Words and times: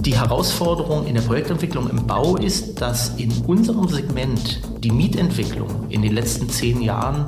Die 0.00 0.16
Herausforderung 0.16 1.06
in 1.06 1.14
der 1.14 1.22
Projektentwicklung 1.22 1.90
im 1.90 2.06
Bau 2.06 2.36
ist, 2.36 2.80
dass 2.80 3.16
in 3.16 3.32
unserem 3.46 3.88
Segment 3.88 4.60
die 4.82 4.90
Mietentwicklung 4.90 5.68
in 5.88 6.02
den 6.02 6.12
letzten 6.12 6.48
zehn 6.48 6.80
Jahren 6.80 7.26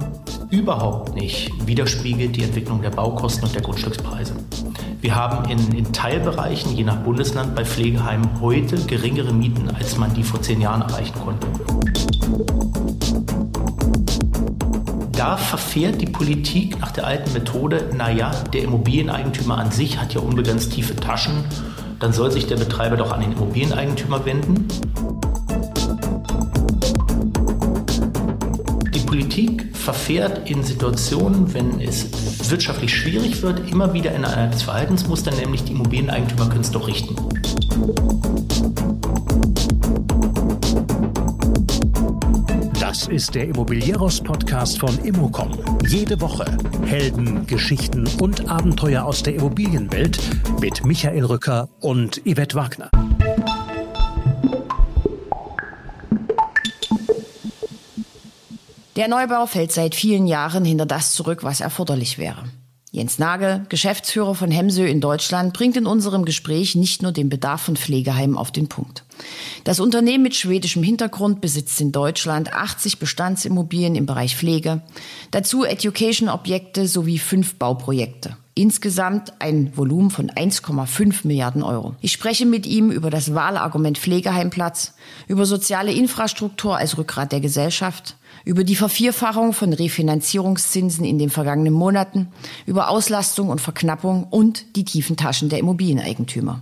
überhaupt 0.50 1.14
nicht 1.14 1.50
widerspiegelt 1.66 2.36
die 2.36 2.44
Entwicklung 2.44 2.80
der 2.80 2.90
Baukosten 2.90 3.44
und 3.44 3.54
der 3.54 3.62
Grundstückspreise. 3.62 4.34
Wir 5.00 5.14
haben 5.14 5.50
in, 5.50 5.72
in, 5.76 5.92
Teilbereichen, 5.92 6.74
je 6.74 6.84
nach 6.84 7.02
Bundesland, 7.02 7.54
bei 7.54 7.64
Pflegeheimen 7.64 8.40
heute 8.40 8.76
geringere 8.86 9.32
Mieten, 9.32 9.70
als 9.70 9.98
man 9.98 10.14
die 10.14 10.22
vor 10.22 10.40
zehn 10.40 10.60
Jahren 10.60 10.82
erreichen 10.82 11.14
konnte. 11.24 11.46
Da 15.18 15.36
verfährt 15.36 16.00
die 16.00 16.06
Politik 16.06 16.80
nach 16.80 16.92
der 16.92 17.06
alten 17.06 17.32
Methode, 17.34 17.90
naja, 17.94 18.30
der 18.54 18.62
Immobilieneigentümer 18.62 19.58
an 19.58 19.70
sich 19.70 20.00
hat 20.00 20.14
ja 20.14 20.20
unbegrenzt 20.20 20.72
tiefe 20.72 20.96
Taschen 20.96 21.44
dann 21.98 22.12
soll 22.12 22.30
sich 22.30 22.46
der 22.46 22.56
Betreiber 22.56 22.96
doch 22.96 23.12
an 23.12 23.20
den 23.20 23.32
Immobilieneigentümer 23.32 24.24
wenden. 24.24 24.68
Die 28.94 29.00
Politik 29.00 29.76
verfährt 29.76 30.48
in 30.48 30.62
Situationen, 30.62 31.52
wenn 31.54 31.80
es 31.80 32.06
wirtschaftlich 32.50 32.94
schwierig 32.94 33.42
wird, 33.42 33.70
immer 33.70 33.92
wieder 33.94 34.14
in 34.14 34.24
ein 34.24 34.52
Verhaltensmuster, 34.52 35.32
nämlich 35.32 35.64
die 35.64 35.72
Immobilieneigentümer 35.72 36.48
können 36.48 36.60
es 36.60 36.70
doch 36.70 36.86
richten. 36.86 37.16
Das 42.88 43.06
ist 43.06 43.34
der 43.34 43.44
Immobilieros-Podcast 43.48 44.78
von 44.78 44.98
Immocom. 45.04 45.52
Jede 45.86 46.18
Woche 46.22 46.56
Helden, 46.86 47.46
Geschichten 47.46 48.08
und 48.18 48.48
Abenteuer 48.48 49.04
aus 49.04 49.22
der 49.22 49.34
Immobilienwelt 49.34 50.18
mit 50.58 50.86
Michael 50.86 51.26
Rücker 51.26 51.68
und 51.80 52.22
Yvette 52.24 52.54
Wagner. 52.54 52.90
Der 58.96 59.08
Neubau 59.08 59.44
fällt 59.44 59.72
seit 59.72 59.94
vielen 59.94 60.26
Jahren 60.26 60.64
hinter 60.64 60.86
das 60.86 61.12
zurück, 61.12 61.44
was 61.44 61.60
erforderlich 61.60 62.16
wäre. 62.16 62.44
Jens 62.98 63.20
Nagel, 63.20 63.64
Geschäftsführer 63.68 64.34
von 64.34 64.50
Hemsö 64.50 64.84
in 64.84 65.00
Deutschland, 65.00 65.54
bringt 65.54 65.76
in 65.76 65.86
unserem 65.86 66.24
Gespräch 66.24 66.74
nicht 66.74 67.00
nur 67.00 67.12
den 67.12 67.28
Bedarf 67.28 67.62
von 67.62 67.76
Pflegeheimen 67.76 68.36
auf 68.36 68.50
den 68.50 68.66
Punkt. 68.66 69.04
Das 69.62 69.78
Unternehmen 69.78 70.24
mit 70.24 70.34
schwedischem 70.34 70.82
Hintergrund 70.82 71.40
besitzt 71.40 71.80
in 71.80 71.92
Deutschland 71.92 72.52
80 72.52 72.98
Bestandsimmobilien 72.98 73.94
im 73.94 74.06
Bereich 74.06 74.36
Pflege, 74.36 74.82
dazu 75.30 75.64
Education-Objekte 75.64 76.88
sowie 76.88 77.20
fünf 77.20 77.54
Bauprojekte. 77.54 78.36
Insgesamt 78.58 79.34
ein 79.38 79.70
Volumen 79.76 80.10
von 80.10 80.32
1,5 80.32 81.28
Milliarden 81.28 81.62
Euro. 81.62 81.94
Ich 82.00 82.10
spreche 82.10 82.44
mit 82.44 82.66
ihm 82.66 82.90
über 82.90 83.08
das 83.08 83.32
Wahlargument 83.32 83.98
Pflegeheimplatz, 83.98 84.94
über 85.28 85.46
soziale 85.46 85.92
Infrastruktur 85.92 86.76
als 86.76 86.98
Rückgrat 86.98 87.30
der 87.30 87.38
Gesellschaft, 87.38 88.16
über 88.44 88.64
die 88.64 88.74
Vervierfachung 88.74 89.52
von 89.52 89.72
Refinanzierungszinsen 89.72 91.04
in 91.04 91.20
den 91.20 91.30
vergangenen 91.30 91.72
Monaten, 91.72 92.32
über 92.66 92.88
Auslastung 92.88 93.48
und 93.48 93.60
Verknappung 93.60 94.24
und 94.24 94.74
die 94.74 94.84
tiefen 94.84 95.16
Taschen 95.16 95.50
der 95.50 95.60
Immobilieneigentümer. 95.60 96.60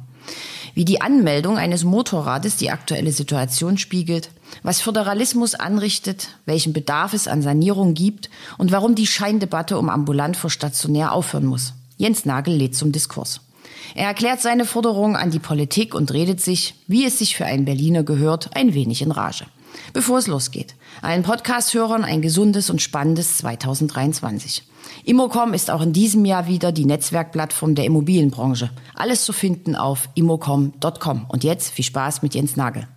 Wie 0.74 0.84
die 0.84 1.00
Anmeldung 1.00 1.56
eines 1.56 1.84
Motorrades 1.84 2.58
die 2.58 2.70
aktuelle 2.70 3.12
Situation 3.12 3.78
spiegelt, 3.78 4.32
was 4.62 4.82
Föderalismus 4.82 5.54
anrichtet, 5.54 6.28
welchen 6.44 6.74
Bedarf 6.74 7.14
es 7.14 7.26
an 7.26 7.40
Sanierung 7.40 7.94
gibt 7.94 8.28
und 8.58 8.70
warum 8.70 8.94
die 8.94 9.06
Scheindebatte 9.06 9.78
um 9.78 9.88
ambulant 9.88 10.36
vor 10.36 10.50
stationär 10.50 11.12
aufhören 11.12 11.46
muss. 11.46 11.72
Jens 11.96 12.24
Nagel 12.24 12.54
lädt 12.54 12.74
zum 12.74 12.92
Diskurs. 12.92 13.40
Er 13.94 14.06
erklärt 14.06 14.40
seine 14.40 14.64
Forderungen 14.64 15.16
an 15.16 15.30
die 15.30 15.38
Politik 15.38 15.94
und 15.94 16.12
redet 16.12 16.40
sich, 16.40 16.74
wie 16.86 17.04
es 17.04 17.18
sich 17.18 17.36
für 17.36 17.46
einen 17.46 17.64
Berliner 17.64 18.02
gehört, 18.02 18.50
ein 18.54 18.74
wenig 18.74 19.02
in 19.02 19.10
Rage. 19.10 19.46
Bevor 19.92 20.18
es 20.18 20.26
losgeht, 20.26 20.74
allen 21.02 21.22
Podcast-Hörern 21.22 22.04
ein 22.04 22.22
gesundes 22.22 22.70
und 22.70 22.82
spannendes 22.82 23.38
2023. 23.38 24.62
Immocom 25.04 25.54
ist 25.54 25.70
auch 25.70 25.82
in 25.82 25.92
diesem 25.92 26.24
Jahr 26.24 26.46
wieder 26.46 26.72
die 26.72 26.84
Netzwerkplattform 26.84 27.74
der 27.74 27.84
Immobilienbranche. 27.84 28.70
Alles 28.94 29.24
zu 29.24 29.32
finden 29.32 29.76
auf 29.76 30.08
immocom.com. 30.14 31.26
Und 31.28 31.44
jetzt 31.44 31.72
viel 31.72 31.84
Spaß 31.84 32.22
mit 32.22 32.34
Jens 32.34 32.56
Nagel. 32.56 32.88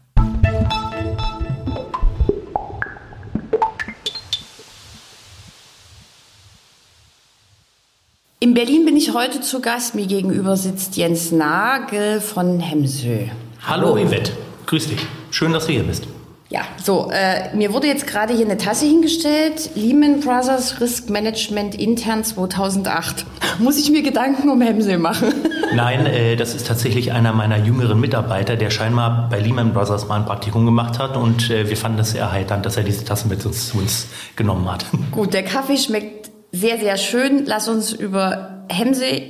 In 8.41 8.53
Berlin 8.53 8.85
bin 8.85 8.95
ich 8.95 9.13
heute 9.13 9.41
zu 9.41 9.59
Gast. 9.59 9.95
Mir 9.95 10.07
gegenüber 10.07 10.55
sitzt 10.55 10.95
Jens 10.95 11.33
Nagel 11.33 12.21
von 12.21 12.61
Hemsö. 12.61 13.25
Hallo, 13.67 13.87
Hallo 13.95 14.07
Yvette, 14.07 14.31
grüß 14.65 14.87
dich. 14.87 15.05
Schön, 15.29 15.51
dass 15.51 15.65
du 15.65 15.73
hier 15.73 15.83
bist. 15.83 16.07
Ja, 16.47 16.61
so, 16.81 17.11
äh, 17.11 17.53
mir 17.53 17.73
wurde 17.73 17.87
jetzt 17.87 18.07
gerade 18.07 18.33
hier 18.33 18.45
eine 18.45 18.55
Tasse 18.55 18.85
hingestellt. 18.85 19.71
Lehman 19.75 20.21
Brothers 20.21 20.79
Risk 20.79 21.09
Management 21.09 21.75
intern 21.75 22.23
2008. 22.23 23.25
Muss 23.59 23.77
ich 23.77 23.91
mir 23.91 24.03
Gedanken 24.03 24.49
um 24.49 24.61
Hemsel 24.61 24.99
machen? 24.99 25.33
Nein, 25.75 26.05
äh, 26.05 26.37
das 26.37 26.55
ist 26.55 26.65
tatsächlich 26.65 27.11
einer 27.11 27.33
meiner 27.33 27.57
jüngeren 27.57 27.99
Mitarbeiter, 27.99 28.55
der 28.55 28.69
scheinbar 28.69 29.27
bei 29.29 29.39
Lehman 29.39 29.73
Brothers 29.73 30.07
mal 30.07 30.15
ein 30.15 30.25
Praktikum 30.25 30.65
gemacht 30.65 30.97
hat 30.97 31.17
und 31.17 31.49
äh, 31.51 31.69
wir 31.69 31.75
fanden 31.75 31.97
das 31.97 32.11
sehr 32.11 32.21
erheiternd, 32.21 32.65
dass 32.65 32.77
er 32.77 32.83
diese 32.83 33.03
Tasse 33.03 33.27
mit 33.27 33.45
uns 33.45 33.67
zu 33.67 33.79
uns 33.79 34.07
genommen 34.37 34.71
hat. 34.71 34.85
Gut, 35.11 35.33
der 35.33 35.43
Kaffee 35.43 35.77
schmeckt 35.77 36.18
sehr, 36.51 36.79
sehr 36.79 36.97
schön. 36.97 37.45
Lass 37.45 37.67
uns 37.67 37.91
über 37.91 38.65
Hemsel, 38.69 39.21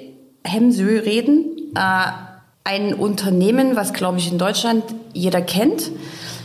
Hemsö 0.44 1.00
reden. 1.00 1.74
Äh, 1.76 2.12
ein 2.64 2.94
Unternehmen, 2.94 3.76
was, 3.76 3.94
glaube 3.94 4.20
ich, 4.20 4.32
in 4.32 4.38
Deutschland 4.38 4.84
jeder 5.14 5.42
kennt 5.42 5.92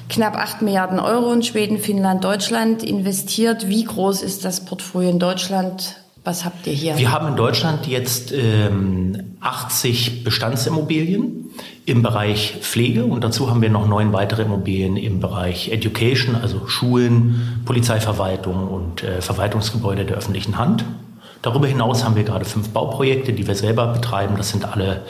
knapp 0.09 0.37
8 0.37 0.63
Milliarden 0.63 0.99
Euro 0.99 1.33
in 1.33 1.43
Schweden, 1.43 1.79
Finnland, 1.79 2.25
Deutschland 2.25 2.83
investiert. 2.83 3.69
Wie 3.69 3.85
groß 3.85 4.23
ist 4.23 4.45
das 4.45 4.65
Portfolio 4.65 5.11
in 5.11 5.19
Deutschland? 5.19 5.97
Was 6.25 6.45
habt 6.45 6.67
ihr 6.67 6.73
hier? 6.73 6.97
Wir 6.97 7.13
haben 7.13 7.29
in 7.29 7.37
Deutschland 7.37 7.87
jetzt 7.87 8.33
ähm, 8.33 9.37
80 9.41 10.25
Bestandsimmobilien 10.25 11.44
im 11.87 12.03
Bereich 12.03 12.57
Pflege 12.61 13.05
und 13.05 13.23
dazu 13.23 13.51
haben 13.51 13.61
wir 13.63 13.71
noch 13.71 13.87
neun 13.87 14.13
weitere 14.13 14.43
Immobilien 14.43 14.97
im 14.97 15.21
Bereich 15.21 15.71
Education, 15.71 16.35
also 16.35 16.67
Schulen, 16.67 17.63
Polizeiverwaltung 17.65 18.69
und 18.69 19.03
äh, 19.03 19.21
Verwaltungsgebäude 19.21 20.05
der 20.05 20.17
öffentlichen 20.17 20.57
Hand. 20.59 20.85
Darüber 21.43 21.67
hinaus 21.67 22.05
haben 22.05 22.17
wir 22.17 22.25
gerade 22.25 22.47
fünf 22.47 22.71
Bauprojekte, 22.71 23.35
die 23.35 23.47
wir 23.47 23.55
selber 23.55 23.89
betreiben. 23.89 24.37
Das 24.39 24.49
sind 24.49 24.65
alle 24.65 25.03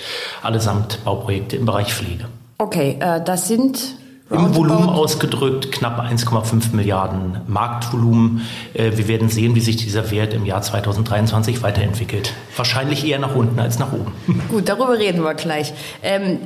allesamt 0.42 1.04
Bauprojekte 1.04 1.56
im 1.56 1.64
Bereich 1.64 1.94
Pflege. 1.94 2.24
Okay, 2.58 2.96
äh, 2.98 3.22
das 3.24 3.46
sind 3.46 3.96
im 4.30 4.54
Volumen 4.54 4.88
ausgedrückt 4.88 5.70
knapp 5.70 6.00
1,5 6.00 6.74
Milliarden 6.74 7.40
Marktvolumen. 7.46 8.42
Äh, 8.72 8.96
wir 8.96 9.06
werden 9.06 9.28
sehen, 9.28 9.54
wie 9.54 9.60
sich 9.60 9.76
dieser 9.76 10.10
Wert 10.10 10.32
im 10.32 10.46
Jahr 10.46 10.62
2023 10.62 11.62
weiterentwickelt. 11.62 12.32
Wahrscheinlich 12.56 13.06
eher 13.06 13.18
nach 13.18 13.34
unten 13.34 13.58
als 13.58 13.78
nach 13.78 13.92
oben. 13.92 14.12
Gut, 14.48 14.68
darüber 14.68 14.98
reden 14.98 15.22
wir 15.22 15.34
gleich. 15.34 15.74
Ähm, 16.02 16.38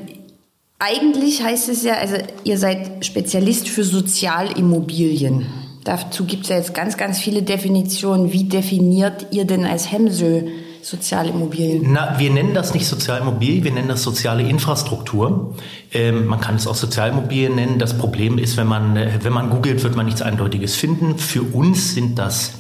eigentlich 0.81 1.43
heißt 1.43 1.69
es 1.69 1.85
ja, 1.85 1.95
also 1.95 2.17
ihr 2.45 2.59
seid 2.59 3.05
Spezialist 3.05 3.69
für 3.69 3.85
Sozialimmobilien. 3.85 5.47
Dazu 5.85 6.25
gibt 6.25 6.45
es 6.45 6.49
ja 6.51 6.57
jetzt 6.57 6.75
ganz, 6.75 6.97
ganz 6.97 7.19
viele 7.19 7.43
Definitionen. 7.43 8.33
Wie 8.33 8.45
definiert 8.45 9.27
ihr 9.31 9.45
denn 9.45 9.65
als 9.65 9.91
Hemsö 9.91 10.43
Sozialimmobilien? 10.83 11.93
Na, 11.93 12.19
wir 12.19 12.31
nennen 12.31 12.55
das 12.55 12.75
nicht 12.75 12.87
Sozialimmobilien, 12.87 13.65
wir 13.65 13.73
nennen 13.73 13.89
das 13.89 14.03
soziale 14.03 14.43
Infrastruktur. 14.43 15.55
Ähm, 15.93 16.27
man 16.27 16.41
kann 16.41 16.57
es 16.57 16.67
auch 16.67 16.75
Sozialimmobilien 16.75 17.55
nennen. 17.55 17.79
Das 17.79 17.97
Problem 17.97 18.39
ist, 18.39 18.57
wenn 18.57 18.67
man, 18.67 18.97
äh, 18.97 19.19
wenn 19.23 19.33
man 19.33 19.51
googelt, 19.51 19.83
wird 19.83 19.97
man 19.97 20.07
nichts 20.07 20.23
Eindeutiges 20.23 20.77
finden. 20.77 21.19
Für 21.19 21.43
uns 21.43 21.95
sind 21.95 22.19
das 22.19 22.53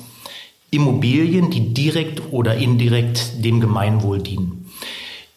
Immobilien, 0.71 1.51
die 1.51 1.73
direkt 1.73 2.33
oder 2.33 2.57
indirekt 2.57 3.45
dem 3.45 3.61
Gemeinwohl 3.61 4.21
dienen. 4.21 4.68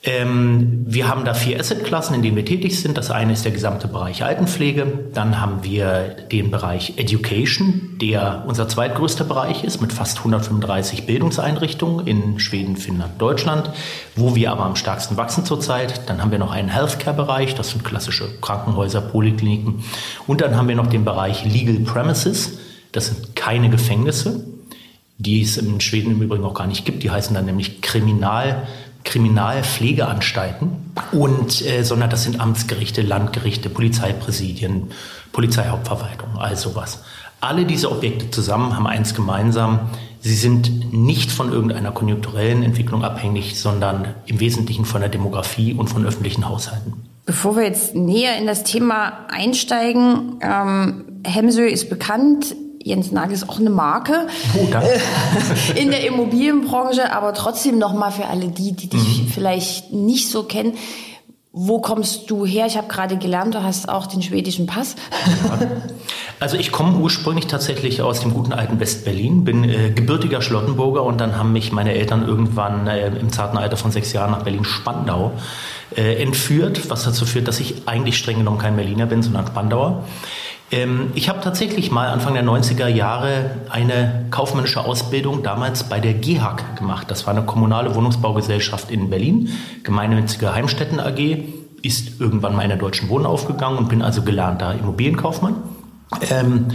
Ähm, 0.03 0.83
wir 0.87 1.07
haben 1.07 1.25
da 1.25 1.35
vier 1.35 1.59
Assetklassen, 1.59 2.15
in 2.15 2.23
denen 2.23 2.35
wir 2.35 2.45
tätig 2.45 2.79
sind. 2.79 2.97
Das 2.97 3.11
eine 3.11 3.33
ist 3.33 3.45
der 3.45 3.51
gesamte 3.51 3.87
Bereich 3.87 4.23
Altenpflege. 4.23 5.09
Dann 5.13 5.39
haben 5.39 5.63
wir 5.63 6.15
den 6.31 6.49
Bereich 6.49 6.97
Education, 6.97 7.97
der 8.01 8.43
unser 8.47 8.67
zweitgrößter 8.67 9.25
Bereich 9.25 9.63
ist, 9.63 9.79
mit 9.79 9.93
fast 9.93 10.17
135 10.19 11.05
Bildungseinrichtungen 11.05 12.07
in 12.07 12.39
Schweden, 12.39 12.77
Finnland, 12.77 13.21
Deutschland, 13.21 13.69
wo 14.15 14.33
wir 14.33 14.51
aber 14.51 14.65
am 14.65 14.75
stärksten 14.75 15.17
wachsen 15.17 15.45
zurzeit. 15.45 16.09
Dann 16.09 16.19
haben 16.19 16.31
wir 16.31 16.39
noch 16.39 16.51
einen 16.51 16.69
Healthcare-Bereich, 16.69 17.53
das 17.53 17.69
sind 17.69 17.83
klassische 17.83 18.27
Krankenhäuser, 18.41 19.01
Polikliniken. 19.01 19.83
Und 20.25 20.41
dann 20.41 20.55
haben 20.55 20.67
wir 20.67 20.75
noch 20.75 20.87
den 20.87 21.05
Bereich 21.05 21.45
Legal 21.45 21.79
Premises, 21.81 22.57
das 22.91 23.07
sind 23.07 23.35
keine 23.35 23.69
Gefängnisse, 23.69 24.45
die 25.19 25.43
es 25.43 25.57
in 25.57 25.79
Schweden 25.79 26.11
im 26.13 26.21
Übrigen 26.23 26.43
auch 26.43 26.55
gar 26.55 26.65
nicht 26.65 26.85
gibt. 26.85 27.03
Die 27.03 27.11
heißen 27.11 27.35
dann 27.35 27.45
nämlich 27.45 27.83
Kriminal- 27.83 28.67
Kriminalpflegeanstalten 29.11 30.93
und 31.11 31.65
äh, 31.65 31.83
sondern 31.83 32.09
das 32.09 32.23
sind 32.23 32.39
Amtsgerichte, 32.39 33.01
Landgerichte, 33.01 33.69
Polizeipräsidien, 33.69 34.91
Polizeihauptverwaltung, 35.33 36.37
all 36.37 36.55
sowas. 36.55 37.03
Alle 37.41 37.65
diese 37.65 37.91
Objekte 37.91 38.31
zusammen 38.31 38.75
haben 38.75 38.87
eins 38.87 39.13
gemeinsam. 39.13 39.89
Sie 40.21 40.35
sind 40.35 40.93
nicht 40.93 41.29
von 41.29 41.51
irgendeiner 41.51 41.91
konjunkturellen 41.91 42.63
Entwicklung 42.63 43.03
abhängig, 43.03 43.59
sondern 43.59 44.13
im 44.27 44.39
Wesentlichen 44.39 44.85
von 44.85 45.01
der 45.01 45.09
Demografie 45.09 45.73
und 45.73 45.89
von 45.89 46.05
öffentlichen 46.05 46.47
Haushalten. 46.47 46.93
Bevor 47.25 47.57
wir 47.57 47.63
jetzt 47.63 47.95
näher 47.95 48.37
in 48.37 48.47
das 48.47 48.63
Thema 48.63 49.27
einsteigen, 49.29 50.39
ähm, 50.41 51.05
Hemsö 51.25 51.65
ist 51.65 51.89
bekannt. 51.89 52.55
Jens 52.83 53.11
Nagel 53.11 53.33
ist 53.33 53.47
auch 53.47 53.59
eine 53.59 53.69
Marke 53.69 54.27
oh, 54.57 54.67
in 55.75 55.91
der 55.91 56.05
Immobilienbranche, 56.05 57.13
aber 57.13 57.33
trotzdem 57.33 57.77
noch 57.77 57.93
mal 57.93 58.11
für 58.11 58.25
alle 58.25 58.47
die, 58.47 58.73
die 58.73 58.87
dich 58.87 59.23
mhm. 59.23 59.27
vielleicht 59.27 59.91
nicht 59.91 60.29
so 60.29 60.43
kennen. 60.43 60.73
Wo 61.53 61.81
kommst 61.81 62.31
du 62.31 62.45
her? 62.45 62.65
Ich 62.65 62.77
habe 62.77 62.87
gerade 62.87 63.17
gelernt, 63.17 63.55
du 63.55 63.61
hast 63.61 63.89
auch 63.89 64.07
den 64.07 64.21
schwedischen 64.21 64.67
Pass. 64.67 64.95
Also 66.39 66.57
ich 66.57 66.71
komme 66.71 66.97
ursprünglich 66.97 67.45
tatsächlich 67.45 68.01
aus 68.01 68.21
dem 68.21 68.33
guten 68.33 68.51
alten 68.51 68.79
Westberlin, 68.79 69.43
bin 69.43 69.63
äh, 69.63 69.91
gebürtiger 69.91 70.41
Schlottenburger 70.41 71.03
und 71.03 71.21
dann 71.21 71.37
haben 71.37 71.53
mich 71.53 71.71
meine 71.71 71.93
Eltern 71.93 72.27
irgendwann 72.27 72.87
äh, 72.87 73.09
im 73.09 73.31
zarten 73.31 73.59
Alter 73.59 73.77
von 73.77 73.91
sechs 73.91 74.11
Jahren 74.11 74.31
nach 74.31 74.41
Berlin-Spandau 74.41 75.33
äh, 75.95 76.15
entführt, 76.15 76.89
was 76.89 77.03
dazu 77.03 77.27
führt, 77.27 77.47
dass 77.47 77.59
ich 77.59 77.87
eigentlich 77.87 78.17
streng 78.17 78.39
genommen 78.39 78.57
kein 78.57 78.75
Berliner 78.75 79.05
bin, 79.05 79.21
sondern 79.21 79.45
Spandauer. 79.45 80.05
Ähm, 80.71 81.11
ich 81.15 81.27
habe 81.27 81.41
tatsächlich 81.41 81.91
mal 81.91 82.07
Anfang 82.07 82.33
der 82.33 82.43
90er 82.43 82.87
Jahre 82.87 83.57
eine 83.69 84.25
kaufmännische 84.31 84.83
Ausbildung 84.83 85.43
damals 85.43 85.83
bei 85.83 85.99
der 85.99 86.13
GEHAG 86.13 86.77
gemacht. 86.77 87.11
Das 87.11 87.27
war 87.27 87.35
eine 87.35 87.45
kommunale 87.45 87.93
Wohnungsbaugesellschaft 87.93 88.89
in 88.89 89.09
Berlin, 89.09 89.49
gemeinnützige 89.83 90.55
Heimstätten 90.55 90.99
AG, 90.99 91.43
ist 91.81 92.21
irgendwann 92.21 92.55
mal 92.55 92.63
in 92.63 92.69
der 92.69 92.77
Deutschen 92.77 93.09
Wohnen 93.09 93.25
aufgegangen 93.25 93.77
und 93.77 93.89
bin 93.89 94.01
also 94.01 94.21
gelernter 94.21 94.73
Immobilienkaufmann. 94.73 95.55
Ähm, 96.29 96.67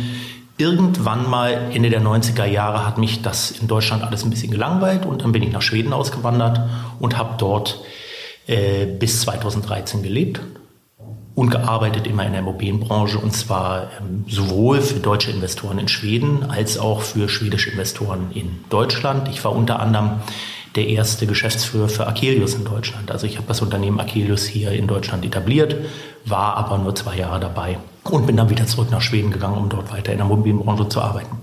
irgendwann 0.58 1.28
mal 1.28 1.70
Ende 1.72 1.90
der 1.90 2.02
90er 2.02 2.44
Jahre 2.44 2.86
hat 2.86 2.98
mich 2.98 3.22
das 3.22 3.50
in 3.50 3.68
Deutschland 3.68 4.02
alles 4.02 4.24
ein 4.24 4.30
bisschen 4.30 4.50
gelangweilt 4.50 5.06
und 5.06 5.22
dann 5.22 5.32
bin 5.32 5.42
ich 5.42 5.52
nach 5.52 5.62
Schweden 5.62 5.92
ausgewandert 5.92 6.60
und 6.98 7.16
habe 7.16 7.34
dort 7.38 7.80
äh, 8.46 8.86
bis 8.86 9.20
2013 9.22 10.02
gelebt 10.02 10.40
und 11.36 11.50
gearbeitet 11.50 12.06
immer 12.06 12.24
in 12.24 12.32
der 12.32 12.40
Immobilienbranche 12.40 13.18
und 13.18 13.30
zwar 13.32 13.90
ähm, 14.00 14.24
sowohl 14.26 14.80
für 14.80 14.98
deutsche 14.98 15.30
Investoren 15.30 15.78
in 15.78 15.86
Schweden 15.86 16.42
als 16.50 16.78
auch 16.78 17.02
für 17.02 17.28
schwedische 17.28 17.70
Investoren 17.70 18.30
in 18.34 18.64
Deutschland. 18.70 19.28
Ich 19.28 19.44
war 19.44 19.54
unter 19.54 19.78
anderem 19.78 20.22
der 20.74 20.88
erste 20.88 21.26
Geschäftsführer 21.26 21.88
für 21.88 22.06
Akelius 22.06 22.54
in 22.54 22.64
Deutschland. 22.64 23.10
Also 23.10 23.26
ich 23.26 23.36
habe 23.36 23.46
das 23.46 23.60
Unternehmen 23.60 24.00
Akelius 24.00 24.46
hier 24.46 24.72
in 24.72 24.86
Deutschland 24.86 25.24
etabliert, 25.24 25.76
war 26.24 26.56
aber 26.56 26.78
nur 26.78 26.94
zwei 26.94 27.16
Jahre 27.16 27.38
dabei 27.38 27.78
und 28.04 28.26
bin 28.26 28.36
dann 28.36 28.48
wieder 28.48 28.66
zurück 28.66 28.90
nach 28.90 29.02
Schweden 29.02 29.30
gegangen, 29.30 29.58
um 29.58 29.68
dort 29.68 29.92
weiter 29.92 30.12
in 30.12 30.18
der 30.18 30.26
Immobilienbranche 30.26 30.88
zu 30.88 31.02
arbeiten. 31.02 31.36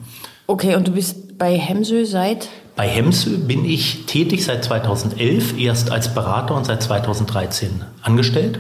Okay, 0.48 0.76
und 0.76 0.88
du 0.88 0.92
bist 0.92 1.38
bei 1.38 1.58
Hemsö 1.58 2.06
seit? 2.06 2.50
Bei 2.76 2.88
Hemsö 2.88 3.38
bin 3.38 3.64
ich 3.64 4.08
tätig 4.08 4.44
seit 4.44 4.64
2011, 4.64 5.60
erst 5.60 5.92
als 5.92 6.14
Berater 6.14 6.56
und 6.56 6.66
seit 6.66 6.82
2013 6.82 7.84
angestellt. 8.02 8.60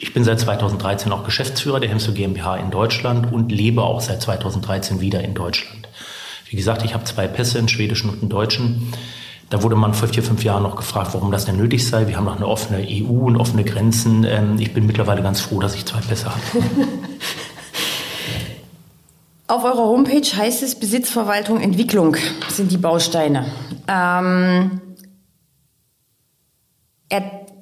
Ich 0.00 0.14
bin 0.14 0.22
seit 0.22 0.38
2013 0.38 1.10
auch 1.10 1.24
Geschäftsführer 1.24 1.80
der 1.80 1.90
Hemsö 1.90 2.12
GmbH 2.12 2.56
in 2.56 2.70
Deutschland 2.70 3.32
und 3.32 3.50
lebe 3.50 3.82
auch 3.82 4.00
seit 4.00 4.22
2013 4.22 5.00
wieder 5.00 5.24
in 5.24 5.34
Deutschland. 5.34 5.88
Wie 6.48 6.56
gesagt, 6.56 6.84
ich 6.84 6.94
habe 6.94 7.02
zwei 7.02 7.26
Pässe, 7.26 7.58
einen 7.58 7.68
schwedischen 7.68 8.08
und 8.08 8.20
einen 8.20 8.28
deutschen. 8.30 8.92
Da 9.50 9.64
wurde 9.64 9.74
man 9.74 9.94
vor 9.94 10.06
vier, 10.06 10.22
fünf 10.22 10.44
Jahren 10.44 10.62
noch 10.62 10.76
gefragt, 10.76 11.14
warum 11.14 11.32
das 11.32 11.46
denn 11.46 11.56
nötig 11.56 11.84
sei. 11.84 12.06
Wir 12.06 12.16
haben 12.16 12.26
noch 12.26 12.36
eine 12.36 12.46
offene 12.46 12.86
EU 12.88 13.26
und 13.26 13.36
offene 13.36 13.64
Grenzen. 13.64 14.22
Ähm, 14.22 14.56
ich 14.60 14.72
bin 14.72 14.86
mittlerweile 14.86 15.20
ganz 15.20 15.40
froh, 15.40 15.58
dass 15.58 15.74
ich 15.74 15.84
zwei 15.84 16.00
Pässe 16.00 16.26
habe. 16.26 16.40
Auf 19.48 19.64
eurer 19.64 19.84
Homepage 19.84 20.20
heißt 20.20 20.62
es 20.62 20.78
Besitzverwaltung, 20.78 21.60
Entwicklung 21.60 22.16
sind 22.50 22.70
die 22.70 22.76
Bausteine. 22.76 23.46
Ähm, 23.88 24.80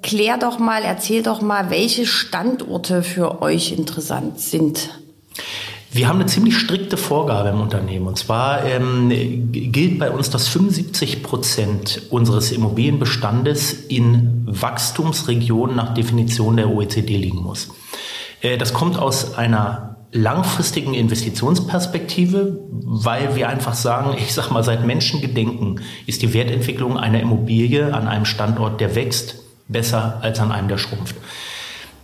erklär 0.07 0.39
doch 0.39 0.61
mal, 0.61 0.83
erzähl 0.85 1.25
doch 1.25 1.43
mal, 1.43 1.69
welche 1.69 2.07
Standorte 2.07 3.03
für 3.03 3.43
euch 3.43 3.73
interessant 3.73 4.39
sind. 4.39 5.01
Wir 5.91 6.07
haben 6.07 6.21
eine 6.21 6.27
ziemlich 6.27 6.57
strikte 6.57 6.97
Vorgabe 6.97 7.49
im 7.49 7.61
Unternehmen. 7.61 8.07
Und 8.07 8.17
zwar 8.17 8.65
ähm, 8.65 9.11
gilt 9.51 9.99
bei 9.99 10.13
uns, 10.13 10.31
dass 10.31 10.47
75 10.47 11.25
Prozent 11.25 12.03
unseres 12.11 12.53
Immobilienbestandes 12.53 13.73
in 13.73 14.45
Wachstumsregionen 14.47 15.75
nach 15.75 15.93
Definition 15.93 16.57
der 16.57 16.71
OECD 16.71 17.17
liegen 17.17 17.43
muss. 17.43 17.71
Äh, 18.43 18.59
das 18.59 18.73
kommt 18.75 19.01
aus 19.01 19.35
einer 19.35 19.97
langfristigen 20.13 20.95
Investitionsperspektive, 20.95 22.61
weil 22.71 23.35
wir 23.35 23.49
einfach 23.49 23.75
sagen, 23.75 24.15
ich 24.17 24.33
sag 24.33 24.53
mal, 24.53 24.63
seit 24.63 24.87
Menschengedenken 24.87 25.81
ist 26.07 26.23
die 26.23 26.33
Wertentwicklung 26.33 26.97
einer 26.97 27.19
Immobilie 27.19 27.93
an 27.93 28.07
einem 28.07 28.25
Standort, 28.25 28.81
der 28.81 28.95
wächst, 28.95 29.43
besser 29.69 30.19
als 30.23 30.41
an 30.41 30.53
einem, 30.53 30.69
der 30.69 30.79
schrumpft. 30.79 31.17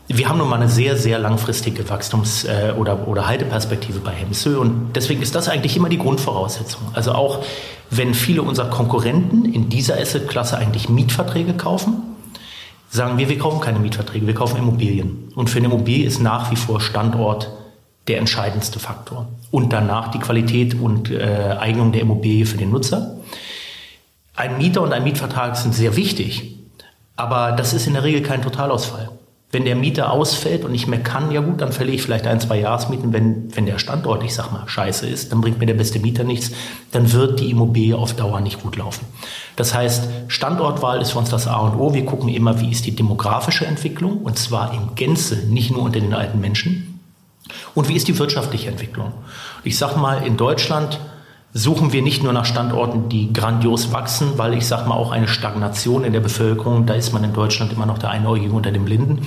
Wir 0.08 0.28
haben 0.28 0.38
nun 0.38 0.48
mal 0.48 0.56
eine 0.56 0.68
sehr, 0.68 0.96
sehr 0.96 1.18
langfristige 1.18 1.84
Wachstums- 1.88 2.44
äh, 2.44 2.72
oder, 2.72 3.08
oder 3.08 3.26
Halteperspektive 3.28 4.00
bei 4.00 4.12
Hemsö 4.12 4.58
und 4.58 4.92
deswegen 4.94 5.22
ist 5.22 5.34
das 5.34 5.48
eigentlich 5.48 5.76
immer 5.76 5.88
die 5.88 5.98
Grundvoraussetzung. 5.98 6.82
Also 6.92 7.12
auch 7.12 7.44
wenn 7.90 8.14
viele 8.14 8.42
unserer 8.42 8.68
Konkurrenten 8.68 9.44
in 9.44 9.68
dieser 9.68 9.98
Assetklasse 9.98 10.58
eigentlich 10.58 10.88
Mietverträge 10.88 11.54
kaufen, 11.54 12.02
sagen 12.90 13.16
wir, 13.16 13.28
wir 13.28 13.38
kaufen 13.38 13.60
keine 13.60 13.78
Mietverträge, 13.78 14.26
wir 14.26 14.34
kaufen 14.34 14.58
Immobilien. 14.58 15.32
Und 15.34 15.48
für 15.48 15.58
eine 15.58 15.68
Immobilie 15.68 16.06
ist 16.06 16.20
nach 16.20 16.50
wie 16.50 16.56
vor 16.56 16.80
Standort 16.80 17.50
der 18.08 18.18
entscheidendste 18.18 18.78
Faktor. 18.78 19.28
Und 19.50 19.72
danach 19.72 20.10
die 20.10 20.18
Qualität 20.18 20.74
und 20.74 21.10
äh, 21.10 21.56
Eignung 21.58 21.92
der 21.92 22.02
Immobilie 22.02 22.44
für 22.44 22.58
den 22.58 22.70
Nutzer. 22.70 23.18
Ein 24.34 24.58
Mieter 24.58 24.82
und 24.82 24.92
ein 24.92 25.04
Mietvertrag 25.04 25.56
sind 25.56 25.74
sehr 25.74 25.96
wichtig, 25.96 26.58
aber 27.16 27.52
das 27.52 27.72
ist 27.72 27.86
in 27.86 27.94
der 27.94 28.04
Regel 28.04 28.22
kein 28.22 28.42
Totalausfall. 28.42 29.10
Wenn 29.50 29.66
der 29.66 29.76
Mieter 29.76 30.10
ausfällt 30.10 30.64
und 30.64 30.72
nicht 30.72 30.86
mehr 30.86 31.02
kann, 31.02 31.30
ja 31.30 31.42
gut, 31.42 31.60
dann 31.60 31.72
verliere 31.72 31.96
ich 31.96 32.02
vielleicht 32.02 32.26
ein, 32.26 32.40
zwei 32.40 32.58
Jahresmieten. 32.58 33.12
Wenn, 33.12 33.54
wenn 33.54 33.66
der 33.66 33.78
Standort, 33.78 34.24
ich 34.24 34.34
sag 34.34 34.50
mal, 34.50 34.66
scheiße 34.66 35.06
ist, 35.06 35.30
dann 35.30 35.42
bringt 35.42 35.58
mir 35.58 35.66
der 35.66 35.74
beste 35.74 35.98
Mieter 35.98 36.24
nichts, 36.24 36.52
dann 36.90 37.12
wird 37.12 37.38
die 37.38 37.50
Immobilie 37.50 37.94
auf 37.94 38.14
Dauer 38.16 38.40
nicht 38.40 38.62
gut 38.62 38.76
laufen. 38.76 39.04
Das 39.56 39.74
heißt, 39.74 40.08
Standortwahl 40.28 41.02
ist 41.02 41.10
für 41.10 41.18
uns 41.18 41.28
das 41.28 41.46
A 41.46 41.58
und 41.58 41.78
O. 41.78 41.92
Wir 41.92 42.06
gucken 42.06 42.30
immer, 42.30 42.60
wie 42.60 42.70
ist 42.70 42.86
die 42.86 42.96
demografische 42.96 43.66
Entwicklung 43.66 44.22
und 44.22 44.38
zwar 44.38 44.72
in 44.72 44.94
Gänze, 44.94 45.36
nicht 45.48 45.70
nur 45.70 45.82
unter 45.82 46.00
den 46.00 46.14
alten 46.14 46.40
Menschen. 46.40 47.00
Und 47.74 47.90
wie 47.90 47.96
ist 47.96 48.08
die 48.08 48.18
wirtschaftliche 48.18 48.70
Entwicklung? 48.70 49.12
Ich 49.64 49.76
sag 49.76 49.96
mal, 49.96 50.26
in 50.26 50.38
Deutschland 50.38 50.98
suchen 51.54 51.92
wir 51.92 52.02
nicht 52.02 52.22
nur 52.22 52.32
nach 52.32 52.46
Standorten, 52.46 53.08
die 53.08 53.32
grandios 53.32 53.92
wachsen, 53.92 54.38
weil 54.38 54.54
ich 54.54 54.66
sage 54.66 54.88
mal 54.88 54.94
auch 54.94 55.10
eine 55.10 55.28
Stagnation 55.28 56.04
in 56.04 56.12
der 56.12 56.20
Bevölkerung, 56.20 56.86
da 56.86 56.94
ist 56.94 57.12
man 57.12 57.24
in 57.24 57.34
Deutschland 57.34 57.72
immer 57.72 57.86
noch 57.86 57.98
der 57.98 58.10
Einäugige 58.10 58.52
unter 58.52 58.72
dem 58.72 58.84
Blinden. 58.84 59.26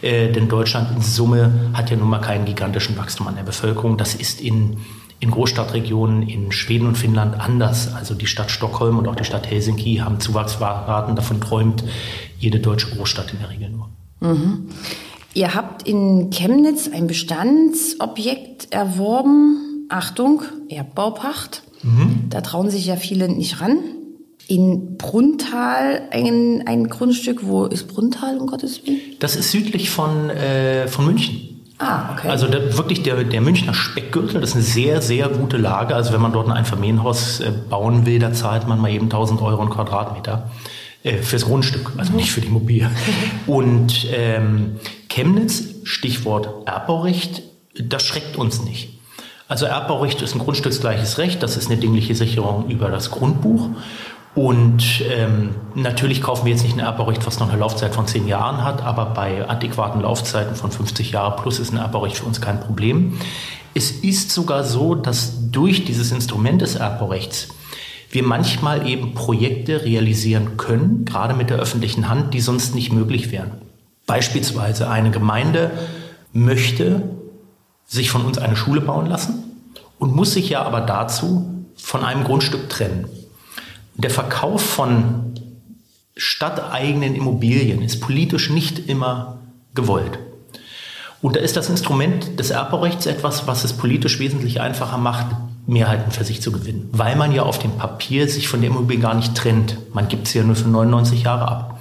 Äh, 0.00 0.30
denn 0.30 0.48
Deutschland 0.48 0.90
in 0.94 1.00
Summe 1.00 1.70
hat 1.72 1.90
ja 1.90 1.96
nun 1.96 2.08
mal 2.08 2.20
keinen 2.20 2.44
gigantischen 2.44 2.96
Wachstum 2.96 3.26
an 3.26 3.36
der 3.36 3.42
Bevölkerung. 3.42 3.96
Das 3.96 4.14
ist 4.14 4.40
in, 4.40 4.76
in 5.18 5.30
Großstadtregionen 5.32 6.22
in 6.28 6.52
Schweden 6.52 6.86
und 6.86 6.96
Finnland 6.96 7.40
anders. 7.40 7.92
Also 7.92 8.14
die 8.14 8.26
Stadt 8.26 8.52
Stockholm 8.52 8.98
und 8.98 9.08
auch 9.08 9.16
die 9.16 9.24
Stadt 9.24 9.50
Helsinki 9.50 9.96
haben 9.96 10.20
Zuwachsraten, 10.20 11.16
davon 11.16 11.40
träumt 11.40 11.84
jede 12.38 12.60
deutsche 12.60 12.94
Großstadt 12.94 13.32
in 13.32 13.40
der 13.40 13.50
Regel 13.50 13.70
nur. 13.70 13.88
Mhm. 14.20 14.68
Ihr 15.32 15.54
habt 15.54 15.88
in 15.88 16.30
Chemnitz 16.30 16.88
ein 16.92 17.08
Bestandsobjekt 17.08 18.72
erworben, 18.72 19.86
Achtung, 19.88 20.42
Erbbaupacht. 20.68 21.63
Mhm. 21.84 22.24
Da 22.30 22.40
trauen 22.40 22.70
sich 22.70 22.86
ja 22.86 22.96
viele 22.96 23.28
nicht 23.28 23.60
ran. 23.60 23.78
In 24.46 24.96
Bruntal 24.96 26.02
ein, 26.10 26.64
ein 26.66 26.88
Grundstück, 26.88 27.46
wo 27.46 27.66
ist 27.66 27.88
Bruntal, 27.88 28.38
um 28.38 28.46
Gottes 28.46 28.86
Willen? 28.86 29.00
Das 29.20 29.36
ist 29.36 29.50
südlich 29.50 29.90
von, 29.90 30.28
äh, 30.30 30.88
von 30.88 31.06
München. 31.06 31.54
Ah, 31.78 32.12
okay. 32.12 32.28
Also 32.28 32.46
der, 32.46 32.76
wirklich 32.76 33.02
der, 33.02 33.24
der 33.24 33.40
Münchner 33.40 33.74
Speckgürtel, 33.74 34.40
das 34.40 34.50
ist 34.50 34.56
eine 34.56 34.64
sehr, 34.64 35.02
sehr 35.02 35.28
gute 35.28 35.56
Lage. 35.56 35.94
Also 35.94 36.12
wenn 36.12 36.20
man 36.20 36.32
dort 36.32 36.46
ein 36.46 36.52
Einfamilienhaus 36.52 37.40
äh, 37.40 37.52
bauen 37.68 38.06
will, 38.06 38.18
da 38.18 38.32
zahlt 38.32 38.68
man 38.68 38.80
mal 38.80 38.90
eben 38.90 39.06
1000 39.06 39.42
Euro 39.42 39.60
einen 39.60 39.70
Quadratmeter 39.70 40.50
äh, 41.02 41.18
fürs 41.18 41.44
Grundstück, 41.46 41.92
also 41.96 42.12
mhm. 42.12 42.18
nicht 42.18 42.30
für 42.30 42.40
die 42.40 42.48
Immobilie. 42.48 42.90
Und 43.46 44.06
ähm, 44.12 44.76
Chemnitz, 45.08 45.64
Stichwort 45.84 46.66
Erbbaurecht, 46.66 47.42
das 47.78 48.04
schreckt 48.04 48.36
uns 48.36 48.62
nicht. 48.62 48.93
Also 49.46 49.66
Erbbaurecht 49.66 50.22
ist 50.22 50.34
ein 50.34 50.38
grundstücksgleiches 50.38 51.18
Recht, 51.18 51.42
das 51.42 51.56
ist 51.56 51.70
eine 51.70 51.78
dingliche 51.78 52.14
Sicherung 52.14 52.68
über 52.70 52.88
das 52.88 53.10
Grundbuch. 53.10 53.68
Und 54.34 55.02
ähm, 55.08 55.54
natürlich 55.74 56.20
kaufen 56.20 56.46
wir 56.46 56.52
jetzt 56.52 56.64
nicht 56.64 56.76
ein 56.76 56.80
Erbbaurecht, 56.80 57.24
was 57.24 57.38
noch 57.38 57.50
eine 57.50 57.58
Laufzeit 57.58 57.94
von 57.94 58.06
zehn 58.08 58.26
Jahren 58.26 58.64
hat, 58.64 58.82
aber 58.82 59.06
bei 59.06 59.48
adäquaten 59.48 60.00
Laufzeiten 60.00 60.56
von 60.56 60.72
50 60.72 61.12
Jahre 61.12 61.36
plus 61.36 61.60
ist 61.60 61.72
ein 61.72 61.76
Erbbaurecht 61.76 62.16
für 62.16 62.24
uns 62.24 62.40
kein 62.40 62.58
Problem. 62.58 63.18
Es 63.74 63.90
ist 63.90 64.30
sogar 64.30 64.64
so, 64.64 64.94
dass 64.94 65.50
durch 65.52 65.84
dieses 65.84 66.10
Instrument 66.10 66.62
des 66.62 66.74
Erbbaurechts 66.74 67.48
wir 68.10 68.24
manchmal 68.24 68.88
eben 68.88 69.14
Projekte 69.14 69.84
realisieren 69.84 70.56
können, 70.56 71.04
gerade 71.04 71.34
mit 71.34 71.50
der 71.50 71.58
öffentlichen 71.58 72.08
Hand, 72.08 72.34
die 72.34 72.40
sonst 72.40 72.74
nicht 72.74 72.92
möglich 72.92 73.30
wären. 73.30 73.52
Beispielsweise 74.06 74.90
eine 74.90 75.10
Gemeinde 75.10 75.70
möchte 76.32 77.02
sich 77.86 78.10
von 78.10 78.24
uns 78.24 78.38
eine 78.38 78.56
Schule 78.56 78.80
bauen 78.80 79.06
lassen 79.06 79.42
und 79.98 80.14
muss 80.14 80.32
sich 80.32 80.48
ja 80.48 80.62
aber 80.62 80.80
dazu 80.80 81.64
von 81.76 82.04
einem 82.04 82.24
Grundstück 82.24 82.68
trennen. 82.68 83.08
Der 83.96 84.10
Verkauf 84.10 84.62
von 84.62 85.34
stadteigenen 86.16 87.14
Immobilien 87.14 87.82
ist 87.82 88.00
politisch 88.00 88.50
nicht 88.50 88.88
immer 88.88 89.38
gewollt. 89.74 90.18
Und 91.22 91.36
da 91.36 91.40
ist 91.40 91.56
das 91.56 91.70
Instrument 91.70 92.38
des 92.38 92.50
Erbaurechts 92.50 93.06
etwas, 93.06 93.46
was 93.46 93.64
es 93.64 93.72
politisch 93.72 94.18
wesentlich 94.18 94.60
einfacher 94.60 94.98
macht, 94.98 95.26
Mehrheiten 95.66 96.12
für 96.12 96.24
sich 96.24 96.42
zu 96.42 96.52
gewinnen, 96.52 96.90
weil 96.92 97.16
man 97.16 97.32
ja 97.32 97.42
auf 97.42 97.58
dem 97.58 97.78
Papier 97.78 98.28
sich 98.28 98.48
von 98.48 98.60
der 98.60 98.68
Immobilie 98.68 99.00
gar 99.00 99.14
nicht 99.14 99.34
trennt. 99.34 99.78
Man 99.94 100.08
gibt 100.08 100.28
sie 100.28 100.38
ja 100.38 100.44
nur 100.44 100.56
für 100.56 100.68
99 100.68 101.22
Jahre 101.22 101.48
ab. 101.48 101.73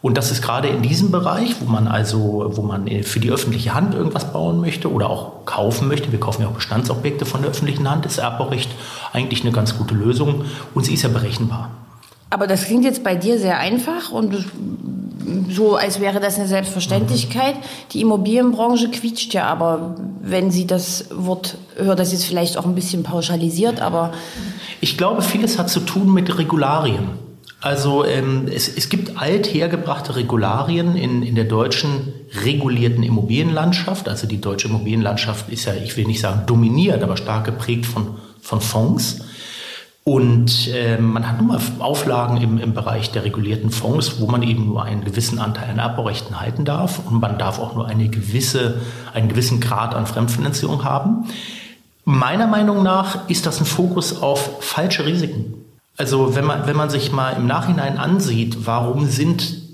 Und 0.00 0.16
das 0.16 0.30
ist 0.30 0.42
gerade 0.42 0.68
in 0.68 0.82
diesem 0.82 1.10
Bereich, 1.10 1.56
wo 1.60 1.64
man 1.64 1.88
also, 1.88 2.52
wo 2.54 2.62
man 2.62 2.86
für 3.02 3.18
die 3.18 3.30
öffentliche 3.30 3.74
Hand 3.74 3.94
irgendwas 3.94 4.32
bauen 4.32 4.60
möchte 4.60 4.92
oder 4.92 5.10
auch 5.10 5.44
kaufen 5.44 5.88
möchte. 5.88 6.12
Wir 6.12 6.20
kaufen 6.20 6.42
ja 6.42 6.48
auch 6.48 6.52
Bestandsobjekte 6.52 7.26
von 7.26 7.42
der 7.42 7.50
öffentlichen 7.50 7.90
Hand. 7.90 8.06
Ist 8.06 8.18
Erbbaurecht 8.18 8.70
eigentlich 9.12 9.42
eine 9.42 9.50
ganz 9.50 9.76
gute 9.76 9.94
Lösung 9.94 10.44
und 10.74 10.86
sie 10.86 10.94
ist 10.94 11.02
ja 11.02 11.08
berechenbar. 11.08 11.70
Aber 12.30 12.46
das 12.46 12.66
klingt 12.66 12.84
jetzt 12.84 13.02
bei 13.02 13.16
dir 13.16 13.38
sehr 13.38 13.58
einfach 13.58 14.12
und 14.12 14.44
so, 15.48 15.76
als 15.76 15.98
wäre 15.98 16.20
das 16.20 16.38
eine 16.38 16.46
Selbstverständlichkeit. 16.46 17.56
Die 17.92 18.00
Immobilienbranche 18.00 18.90
quietscht 18.90 19.34
ja 19.34 19.46
aber, 19.46 19.96
wenn 20.20 20.50
sie 20.50 20.66
das 20.66 21.06
Wort 21.10 21.58
hört, 21.76 21.98
das 21.98 22.12
ist 22.12 22.24
vielleicht 22.24 22.56
auch 22.56 22.66
ein 22.66 22.74
bisschen 22.74 23.02
pauschalisiert, 23.02 23.80
aber. 23.80 24.12
Ich 24.80 24.96
glaube, 24.96 25.22
vieles 25.22 25.58
hat 25.58 25.70
zu 25.70 25.80
tun 25.80 26.12
mit 26.12 26.38
Regularien. 26.38 27.27
Also 27.60 28.04
ähm, 28.04 28.46
es, 28.46 28.68
es 28.68 28.88
gibt 28.88 29.20
althergebrachte 29.20 30.14
Regularien 30.14 30.94
in, 30.96 31.22
in 31.22 31.34
der 31.34 31.44
deutschen 31.44 32.12
regulierten 32.44 33.02
Immobilienlandschaft. 33.02 34.08
Also 34.08 34.28
die 34.28 34.40
deutsche 34.40 34.68
Immobilienlandschaft 34.68 35.48
ist 35.48 35.64
ja, 35.64 35.74
ich 35.74 35.96
will 35.96 36.06
nicht 36.06 36.20
sagen 36.20 36.42
dominiert, 36.46 37.02
aber 37.02 37.16
stark 37.16 37.44
geprägt 37.44 37.86
von, 37.86 38.16
von 38.40 38.60
Fonds. 38.60 39.22
Und 40.04 40.68
äh, 40.72 40.98
man 40.98 41.28
hat 41.28 41.36
nun 41.36 41.48
mal 41.48 41.60
Auflagen 41.80 42.38
im, 42.38 42.58
im 42.58 42.72
Bereich 42.74 43.10
der 43.10 43.24
regulierten 43.24 43.70
Fonds, 43.70 44.20
wo 44.20 44.26
man 44.26 44.42
eben 44.42 44.66
nur 44.66 44.84
einen 44.84 45.04
gewissen 45.04 45.38
Anteil 45.38 45.68
an 45.68 45.78
Erbbaurechten 45.78 46.40
halten 46.40 46.64
darf 46.64 47.00
und 47.06 47.20
man 47.20 47.38
darf 47.38 47.58
auch 47.58 47.74
nur 47.74 47.86
eine 47.86 48.08
gewisse, 48.08 48.80
einen 49.12 49.28
gewissen 49.28 49.60
Grad 49.60 49.94
an 49.94 50.06
Fremdfinanzierung 50.06 50.84
haben. 50.84 51.26
Meiner 52.04 52.46
Meinung 52.46 52.82
nach 52.82 53.28
ist 53.28 53.44
das 53.44 53.60
ein 53.60 53.66
Fokus 53.66 54.22
auf 54.22 54.64
falsche 54.64 55.04
Risiken. 55.04 55.67
Also 55.98 56.36
wenn 56.36 56.44
man, 56.44 56.66
wenn 56.66 56.76
man 56.76 56.90
sich 56.90 57.10
mal 57.10 57.30
im 57.30 57.46
Nachhinein 57.46 57.98
ansieht, 57.98 58.66
warum 58.66 59.06
sind 59.06 59.68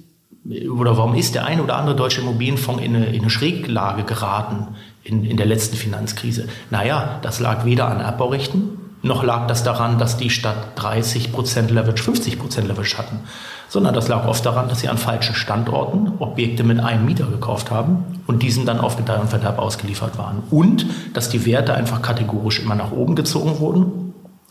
oder 0.70 0.96
warum 0.96 1.14
ist 1.14 1.34
der 1.34 1.44
eine 1.44 1.62
oder 1.62 1.76
andere 1.76 1.96
deutsche 1.96 2.22
Immobilienfonds 2.22 2.82
in 2.82 2.96
eine, 2.96 3.06
in 3.06 3.20
eine 3.20 3.30
Schräglage 3.30 4.04
geraten 4.04 4.68
in, 5.02 5.24
in 5.24 5.36
der 5.36 5.44
letzten 5.44 5.76
Finanzkrise? 5.76 6.48
Naja, 6.70 7.18
das 7.20 7.40
lag 7.40 7.66
weder 7.66 7.88
an 7.88 8.00
Erbbaurechten, 8.00 8.78
noch 9.02 9.22
lag 9.22 9.46
das 9.48 9.64
daran, 9.64 9.98
dass 9.98 10.16
die 10.16 10.30
Stadt 10.30 10.56
30 10.76 11.30
Prozent 11.30 11.70
Leverage, 11.70 12.02
50 12.02 12.38
Prozent 12.38 12.68
Leverage 12.68 12.96
hatten, 12.96 13.20
sondern 13.68 13.92
das 13.92 14.08
lag 14.08 14.26
oft 14.26 14.46
daran, 14.46 14.70
dass 14.70 14.80
sie 14.80 14.88
an 14.88 14.96
falschen 14.96 15.34
Standorten 15.34 16.12
Objekte 16.20 16.64
mit 16.64 16.80
einem 16.80 17.04
Mieter 17.04 17.26
gekauft 17.26 17.70
haben 17.70 18.22
und 18.26 18.42
diesen 18.42 18.64
dann 18.64 18.80
auf 18.80 18.96
Gedeih 18.96 19.20
und 19.20 19.28
Verderb 19.28 19.58
ausgeliefert 19.58 20.16
waren. 20.16 20.42
Und 20.50 20.86
dass 21.12 21.28
die 21.28 21.44
Werte 21.44 21.74
einfach 21.74 22.00
kategorisch 22.00 22.60
immer 22.60 22.76
nach 22.76 22.92
oben 22.92 23.14
gezogen 23.14 23.58
wurden 23.58 24.03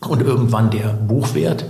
und 0.08 0.22
irgendwann 0.22 0.70
der 0.70 0.90
Buchwert 0.90 1.66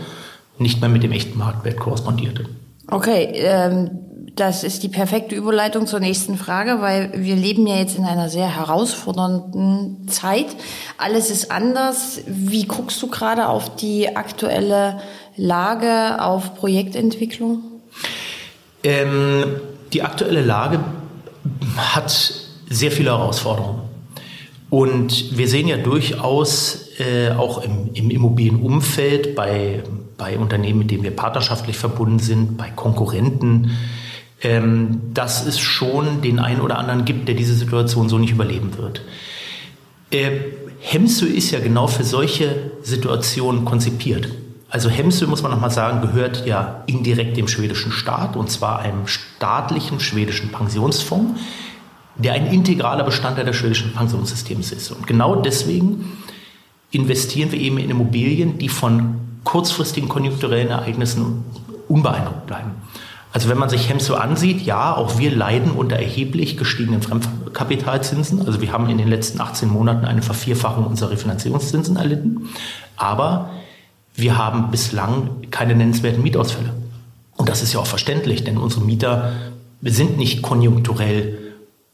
nicht 0.58 0.82
mehr 0.82 0.90
mit 0.90 1.04
dem 1.04 1.12
echten 1.12 1.38
Marktwert 1.38 1.78
korrespondierte. 1.78 2.46
Okay, 2.88 3.32
ähm, 3.36 3.90
das 4.36 4.64
ist 4.64 4.84
die 4.84 4.90
perfekte 4.90 5.36
Überleitung 5.36 5.86
zur 5.86 6.00
nächsten 6.00 6.38
Frage, 6.38 6.82
weil 6.82 7.12
wir 7.16 7.36
leben 7.36 7.68
ja 7.68 7.76
jetzt 7.76 7.98
in 7.98 8.06
einer 8.06 8.30
sehr 8.30 8.56
herausfordernden 8.56 10.08
Zeit. 10.08 10.48
Alles 10.98 11.30
ist 11.30 11.52
anders. 11.52 12.22
Wie 12.26 12.66
guckst 12.66 13.02
du 13.02 13.08
gerade 13.08 13.48
auf 13.48 13.76
die 13.76 14.16
aktuelle 14.16 15.00
Lage, 15.38 16.22
auf 16.22 16.56
Projektentwicklung? 16.56 17.60
Ähm, 18.84 19.44
die 19.94 20.02
aktuelle 20.02 20.42
Lage 20.42 20.80
hat 21.78 22.34
sehr 22.70 22.92
viele 22.92 23.12
Herausforderungen. 23.12 23.82
Und 24.70 25.38
wir 25.38 25.48
sehen 25.48 25.68
ja 25.68 25.78
durchaus 25.78 26.83
äh, 27.00 27.32
auch 27.32 27.64
im, 27.64 27.90
im 27.94 28.10
Immobilienumfeld 28.10 29.36
bei, 29.36 29.84
bei 30.18 30.38
Unternehmen, 30.38 30.80
mit 30.80 30.92
denen 30.92 31.04
wir 31.04 31.16
partnerschaftlich 31.16 31.78
verbunden 31.78 32.20
sind, 32.20 32.58
bei 32.58 32.70
Konkurrenten, 32.70 33.72
ähm, 34.42 35.02
dass 35.14 35.46
es 35.46 35.60
schon 35.60 36.22
den 36.22 36.40
einen 36.40 36.62
oder 36.62 36.78
anderen 36.78 37.06
gibt, 37.06 37.28
der 37.28 37.36
diese 37.36 37.56
Situation 37.56 38.10
so 38.10 38.18
nicht 38.18 38.32
überleben 38.32 38.78
wird. 38.78 39.02
Äh, 40.12 40.32
Hemsö 40.80 41.26
ist 41.26 41.52
ja 41.52 41.60
genau 41.60 41.88
für 41.88 42.04
solche 42.04 42.72
Situationen 42.84 43.64
konzipiert. 43.64 44.28
Also 44.70 44.90
Hemsö, 44.90 45.28
muss 45.28 45.42
man 45.42 45.52
nochmal 45.52 45.72
sagen, 45.72 46.02
gehört 46.02 46.46
ja 46.46 46.84
indirekt 46.88 47.38
dem 47.38 47.48
schwedischen 47.48 47.92
Staat 47.92 48.36
und 48.36 48.50
zwar 48.50 48.80
einem 48.80 49.08
staatlichen 49.08 50.00
schwedischen 50.00 50.52
Pensionsfonds, 50.52 51.40
der 52.16 52.34
ein 52.34 52.48
integraler 52.48 53.04
Bestandteil 53.04 53.46
des 53.46 53.56
schwedischen 53.56 53.94
Pensionssystems 53.94 54.72
ist. 54.72 54.92
Und 54.92 55.08
genau 55.08 55.36
deswegen 55.36 56.23
investieren 56.94 57.52
wir 57.52 57.60
eben 57.60 57.80
in 57.80 57.90
Immobilien, 57.90 58.60
die 58.60 58.70
von 58.70 59.16
kurzfristigen 59.44 60.08
konjunkturellen 60.08 60.70
Ereignissen 60.70 61.44
unbeeindruckt 61.90 62.46
bleiben. 62.48 62.72
Also 63.34 63.50
wenn 63.50 63.58
man 63.58 63.68
sich 63.68 63.90
Hemso 63.90 64.14
ansieht, 64.14 64.62
ja, 64.62 64.96
auch 64.96 65.18
wir 65.18 65.36
leiden 65.36 65.72
unter 65.72 65.96
erheblich 65.96 66.56
gestiegenen 66.56 67.02
Fremdkapitalzinsen. 67.02 68.46
Also 68.46 68.62
wir 68.62 68.72
haben 68.72 68.88
in 68.90 69.00
den 69.00 69.08
letzten 69.08 69.42
18 69.42 69.70
Monaten 69.70 70.06
eine 70.06 70.22
Vervierfachung 70.22 70.86
unserer 70.86 71.10
Refinanzierungszinsen 71.10 71.98
erlitten. 71.98 72.50
Aber 72.96 73.50
wir 74.14 74.38
haben 74.38 74.70
bislang 74.70 75.32
keine 75.50 75.74
nennenswerten 75.74 76.22
Mietausfälle. 76.22 76.74
Und 77.36 77.50
das 77.50 77.64
ist 77.64 77.74
ja 77.74 77.80
auch 77.80 77.88
verständlich, 77.88 78.44
denn 78.44 78.60
unsere 78.60 78.86
Mieter 78.86 79.34
sind 79.82 80.18
nicht 80.18 80.44
konjunkturell 80.44 81.40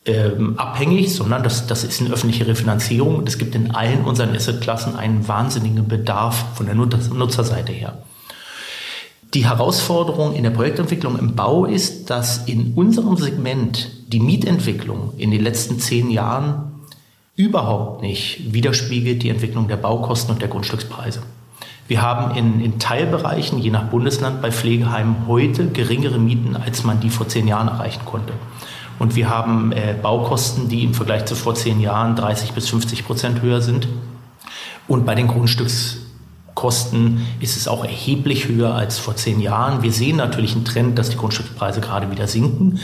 ähm, 0.05 0.57
abhängig, 0.57 1.13
sondern 1.13 1.43
das, 1.43 1.67
das 1.67 1.83
ist 1.83 2.01
eine 2.01 2.11
öffentliche 2.11 2.47
Refinanzierung 2.47 3.15
und 3.15 3.27
es 3.27 3.37
gibt 3.37 3.55
in 3.55 3.71
allen 3.71 4.05
unseren 4.05 4.35
Assetklassen 4.35 4.95
einen 4.95 5.27
wahnsinnigen 5.27 5.87
Bedarf 5.87 6.55
von 6.55 6.65
der 6.65 6.75
Nutzerseite 6.75 7.71
her. 7.71 7.97
Die 9.35 9.47
Herausforderung 9.47 10.33
in 10.33 10.43
der 10.43 10.49
Projektentwicklung 10.49 11.19
im 11.19 11.35
Bau 11.35 11.65
ist, 11.65 12.09
dass 12.09 12.47
in 12.47 12.73
unserem 12.73 13.15
Segment 13.17 13.91
die 14.07 14.19
Mietentwicklung 14.19 15.13
in 15.17 15.29
den 15.29 15.43
letzten 15.43 15.79
zehn 15.79 16.09
Jahren 16.09 16.71
überhaupt 17.35 18.01
nicht 18.01 18.53
widerspiegelt 18.53 19.21
die 19.21 19.29
Entwicklung 19.29 19.67
der 19.67 19.77
Baukosten 19.77 20.33
und 20.33 20.41
der 20.41 20.49
Grundstückspreise. 20.49 21.21
Wir 21.87 22.01
haben 22.01 22.35
in, 22.35 22.59
in 22.59 22.79
Teilbereichen, 22.79 23.59
je 23.59 23.69
nach 23.69 23.85
Bundesland, 23.85 24.41
bei 24.41 24.51
Pflegeheimen 24.51 25.27
heute 25.27 25.67
geringere 25.67 26.19
Mieten, 26.19 26.55
als 26.55 26.83
man 26.83 26.99
die 26.99 27.09
vor 27.09 27.27
zehn 27.27 27.47
Jahren 27.47 27.67
erreichen 27.67 28.01
konnte. 28.05 28.33
Und 28.99 29.15
wir 29.15 29.29
haben 29.29 29.71
äh, 29.71 29.95
Baukosten, 29.99 30.67
die 30.67 30.83
im 30.83 30.93
Vergleich 30.93 31.25
zu 31.25 31.35
vor 31.35 31.55
zehn 31.55 31.79
Jahren 31.79 32.15
30 32.15 32.51
bis 32.51 32.69
50 32.69 33.05
Prozent 33.05 33.41
höher 33.41 33.61
sind. 33.61 33.87
Und 34.87 35.05
bei 35.05 35.15
den 35.15 35.27
Grundstücks 35.27 35.97
Kosten 36.59 37.25
ist 37.39 37.55
es 37.55 37.69
auch 37.69 37.85
erheblich 37.85 38.49
höher 38.49 38.75
als 38.75 38.99
vor 38.99 39.15
zehn 39.15 39.39
Jahren. 39.39 39.81
Wir 39.81 39.93
sehen 39.93 40.17
natürlich 40.17 40.55
einen 40.55 40.65
Trend, 40.65 40.99
dass 40.99 41.09
die 41.09 41.15
Grundstückspreise 41.15 41.79
gerade 41.79 42.11
wieder 42.11 42.27
sinken. 42.27 42.79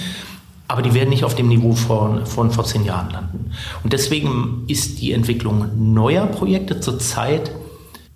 Aber 0.69 0.81
die 0.81 0.93
werden 0.93 1.09
nicht 1.09 1.25
auf 1.25 1.35
dem 1.35 1.49
Niveau 1.49 1.73
von, 1.73 2.25
von 2.25 2.51
vor 2.51 2.63
zehn 2.63 2.85
Jahren 2.85 3.11
landen. 3.11 3.51
Und 3.83 3.91
deswegen 3.91 4.63
ist 4.67 5.01
die 5.01 5.11
Entwicklung 5.11 5.93
neuer 5.93 6.25
Projekte 6.25 6.79
zurzeit 6.79 7.51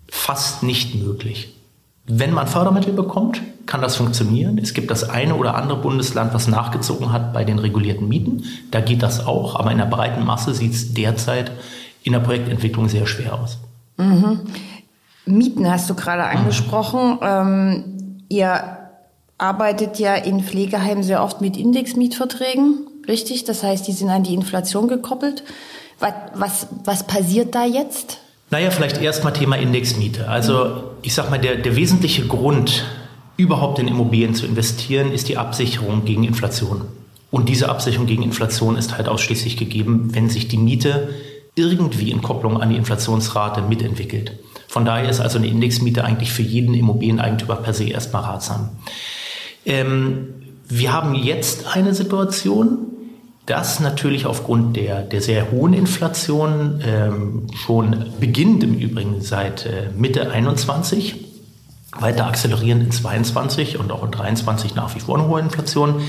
fast 0.08 0.64
nicht 0.64 0.96
möglich. 0.96 1.54
Wenn 2.06 2.34
man 2.34 2.48
Fördermittel 2.48 2.94
bekommt, 2.94 3.42
kann 3.70 3.82
das 3.84 3.98
funktionieren. 3.98 4.58
Es 4.58 4.74
gibt 4.74 4.90
das 4.90 5.08
eine 5.08 5.36
oder 5.36 5.54
andere 5.54 5.78
Bundesland, 5.78 6.34
was 6.34 6.48
nachgezogen 6.48 7.14
hat 7.14 7.34
bei 7.34 7.44
den 7.44 7.60
regulierten 7.60 8.08
Mieten. 8.08 8.46
Da 8.72 8.82
geht 8.82 9.04
das 9.04 9.28
auch. 9.28 9.56
Aber 9.56 9.72
in 9.72 9.78
der 9.78 9.86
breiten 9.86 10.26
Masse 10.26 10.56
sieht 10.56 10.74
es 10.74 10.96
derzeit 10.96 11.52
in 12.02 12.14
der 12.14 12.20
Projektentwicklung 12.20 12.90
sehr 12.90 13.06
schwer 13.06 13.36
aus. 13.36 13.60
Mhm. 13.98 14.40
Mieten 15.28 15.70
hast 15.70 15.88
du 15.88 15.94
gerade 15.94 16.24
angesprochen. 16.24 17.20
Ähm, 17.22 18.24
ihr 18.28 18.78
arbeitet 19.38 20.00
ja 20.00 20.16
in 20.16 20.42
Pflegeheimen 20.42 21.04
sehr 21.04 21.24
oft 21.24 21.40
mit 21.40 21.56
Indexmietverträgen, 21.56 22.88
richtig? 23.08 23.44
Das 23.44 23.62
heißt, 23.62 23.88
die 23.88 23.92
sind 23.92 24.10
an 24.10 24.24
die 24.24 24.34
Inflation 24.34 24.88
gekoppelt. 24.88 25.44
Was, 26.00 26.14
was, 26.34 26.68
was 26.86 27.06
passiert 27.06 27.54
da 27.54 27.66
jetzt? 27.66 28.18
Naja, 28.50 28.72
vielleicht 28.72 29.00
erstmal 29.00 29.34
Thema 29.34 29.58
Indexmiete. 29.58 30.28
Also 30.28 30.96
ich 31.04 31.14
sag 31.14 31.30
mal, 31.30 31.38
der, 31.38 31.58
der 31.58 31.76
wesentliche 31.76 32.26
Grund, 32.26 32.84
überhaupt 33.40 33.80
in 33.80 33.88
Immobilien 33.88 34.36
zu 34.36 34.46
investieren, 34.46 35.14
ist 35.14 35.30
die 35.30 35.38
Absicherung 35.38 36.04
gegen 36.04 36.26
Inflation. 36.26 36.82
Und 37.32 37.48
diese 37.48 37.70
Absicherung 37.70 38.06
gegen 38.06 38.22
Inflation 38.22 38.76
ist 38.76 38.98
halt 38.98 39.08
ausschließlich 39.08 39.56
gegeben, 39.56 40.10
wenn 40.12 40.30
sich 40.30 40.50
die 40.50 40.58
Miete 40.58 41.10
irgendwie 41.56 42.12
in 42.12 42.22
Kopplung 42.22 42.62
an 42.62 42.70
die 42.70 42.76
Inflationsrate 42.76 43.62
mitentwickelt. 43.62 44.34
Von 44.68 44.84
daher 44.84 45.10
ist 45.10 45.22
also 45.22 45.38
eine 45.38 45.48
Indexmiete 45.48 46.04
eigentlich 46.04 46.34
für 46.34 46.42
jeden 46.42 46.74
Immobilieneigentümer 46.74 47.56
per 47.56 47.74
se 47.74 47.86
erstmal 47.86 48.24
ratsam. 48.24 48.72
Ähm, 49.66 50.34
wir 50.68 50.92
haben 50.92 51.16
jetzt 51.16 51.66
eine 51.74 51.94
Situation, 51.94 52.88
dass 53.46 53.80
natürlich 53.80 54.26
aufgrund 54.26 54.76
der, 54.76 55.02
der 55.02 55.22
sehr 55.22 55.50
hohen 55.50 55.74
Inflation 55.74 56.82
ähm, 56.86 57.48
schon 57.56 58.06
beginnt 58.20 58.64
im 58.64 58.74
Übrigen 58.74 59.22
seit 59.22 59.66
äh, 59.66 59.90
Mitte 59.98 60.30
21 60.30 61.29
weiter 61.98 62.28
akzelerieren 62.28 62.82
in 62.82 62.92
22 62.92 63.80
und 63.80 63.92
auch 63.92 64.04
in 64.04 64.12
23 64.12 64.76
nach 64.76 64.96
wie 64.96 65.00
vor 65.00 65.18
eine 65.18 65.28
hohe 65.28 65.40
Inflation. 65.40 66.02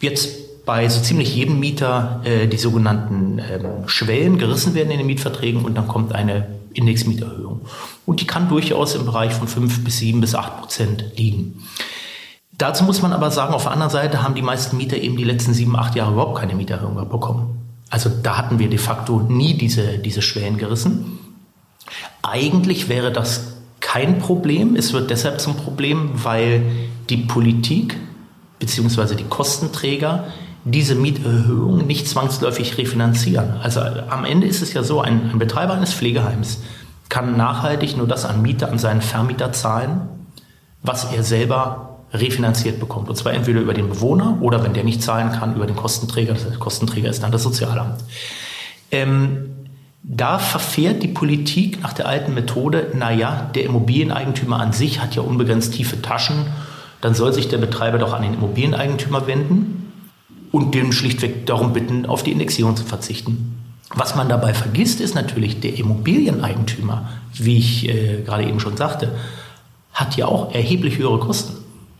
Jetzt 0.00 0.64
bei 0.64 0.88
so 0.88 1.00
ziemlich 1.00 1.34
jedem 1.34 1.60
Mieter 1.60 2.20
äh, 2.24 2.48
die 2.48 2.56
sogenannten 2.56 3.38
ähm, 3.38 3.86
Schwellen 3.88 4.36
gerissen 4.36 4.74
werden 4.74 4.90
in 4.90 4.98
den 4.98 5.06
Mietverträgen 5.06 5.64
und 5.64 5.74
dann 5.76 5.88
kommt 5.88 6.14
eine 6.14 6.48
Indexmieterhöhung. 6.74 7.62
Und 8.04 8.20
die 8.20 8.26
kann 8.26 8.48
durchaus 8.48 8.94
im 8.94 9.06
Bereich 9.06 9.32
von 9.32 9.48
5 9.48 9.84
bis 9.84 9.98
7 9.98 10.20
bis 10.20 10.34
8 10.34 10.60
Prozent 10.60 11.04
liegen. 11.16 11.62
Dazu 12.58 12.84
muss 12.84 13.02
man 13.02 13.12
aber 13.12 13.30
sagen, 13.30 13.54
auf 13.54 13.64
der 13.64 13.72
anderen 13.72 13.90
Seite 13.90 14.22
haben 14.22 14.34
die 14.34 14.42
meisten 14.42 14.76
Mieter 14.76 14.96
eben 14.96 15.16
die 15.16 15.24
letzten 15.24 15.54
sieben, 15.54 15.76
acht 15.76 15.94
Jahre 15.94 16.12
überhaupt 16.12 16.38
keine 16.38 16.54
Mieterhöhung 16.54 17.08
bekommen. 17.08 17.58
Also 17.90 18.10
da 18.10 18.36
hatten 18.38 18.58
wir 18.58 18.68
de 18.68 18.78
facto 18.78 19.20
nie 19.20 19.54
diese, 19.54 19.98
diese 19.98 20.22
Schwellen 20.22 20.56
gerissen. 20.56 21.18
Eigentlich 22.22 22.88
wäre 22.88 23.12
das 23.12 23.55
kein 23.80 24.18
Problem. 24.18 24.76
Es 24.76 24.92
wird 24.92 25.10
deshalb 25.10 25.40
zum 25.40 25.56
Problem, 25.56 26.10
weil 26.14 26.62
die 27.08 27.18
Politik 27.18 27.96
bzw. 28.58 29.14
die 29.14 29.24
Kostenträger 29.24 30.24
diese 30.64 30.96
Mieterhöhung 30.96 31.86
nicht 31.86 32.08
zwangsläufig 32.08 32.76
refinanzieren. 32.76 33.52
Also 33.62 33.80
am 33.80 34.24
Ende 34.24 34.48
ist 34.48 34.62
es 34.62 34.72
ja 34.72 34.82
so, 34.82 35.00
ein, 35.00 35.30
ein 35.30 35.38
Betreiber 35.38 35.74
eines 35.74 35.94
Pflegeheims 35.94 36.62
kann 37.08 37.36
nachhaltig 37.36 37.96
nur 37.96 38.08
das 38.08 38.24
an 38.24 38.42
Miete 38.42 38.68
an 38.68 38.78
seinen 38.78 39.00
Vermieter 39.00 39.52
zahlen, 39.52 40.08
was 40.82 41.12
er 41.12 41.22
selber 41.22 42.00
refinanziert 42.12 42.80
bekommt. 42.80 43.08
Und 43.08 43.16
zwar 43.16 43.32
entweder 43.32 43.60
über 43.60 43.74
den 43.74 43.88
Bewohner 43.88 44.38
oder, 44.40 44.64
wenn 44.64 44.74
der 44.74 44.82
nicht 44.82 45.02
zahlen 45.02 45.32
kann, 45.32 45.54
über 45.54 45.66
den 45.66 45.76
Kostenträger. 45.76 46.34
Heißt, 46.34 46.58
Kostenträger 46.58 47.10
ist 47.10 47.22
dann 47.22 47.32
das 47.32 47.42
Sozialamt. 47.42 48.02
Ähm, 48.90 49.55
da 50.08 50.38
verfährt 50.38 51.02
die 51.02 51.08
Politik 51.08 51.82
nach 51.82 51.92
der 51.92 52.06
alten 52.06 52.32
Methode, 52.32 52.92
naja, 52.94 53.50
der 53.56 53.64
Immobilieneigentümer 53.64 54.60
an 54.60 54.72
sich 54.72 55.00
hat 55.00 55.16
ja 55.16 55.22
unbegrenzt 55.22 55.74
tiefe 55.74 56.00
Taschen, 56.00 56.46
dann 57.00 57.14
soll 57.14 57.32
sich 57.32 57.48
der 57.48 57.58
Betreiber 57.58 57.98
doch 57.98 58.12
an 58.12 58.22
den 58.22 58.34
Immobilieneigentümer 58.34 59.26
wenden 59.26 59.92
und 60.52 60.76
den 60.76 60.92
schlichtweg 60.92 61.44
darum 61.46 61.72
bitten, 61.72 62.06
auf 62.06 62.22
die 62.22 62.30
Indexierung 62.30 62.76
zu 62.76 62.84
verzichten. 62.84 63.58
Was 63.94 64.14
man 64.14 64.28
dabei 64.28 64.54
vergisst, 64.54 65.00
ist 65.00 65.16
natürlich, 65.16 65.58
der 65.58 65.76
Immobilieneigentümer, 65.76 67.08
wie 67.34 67.58
ich 67.58 67.88
äh, 67.88 68.22
gerade 68.24 68.44
eben 68.44 68.60
schon 68.60 68.76
sagte, 68.76 69.10
hat 69.92 70.16
ja 70.16 70.26
auch 70.26 70.54
erheblich 70.54 70.98
höhere 70.98 71.18
Kosten. 71.18 71.56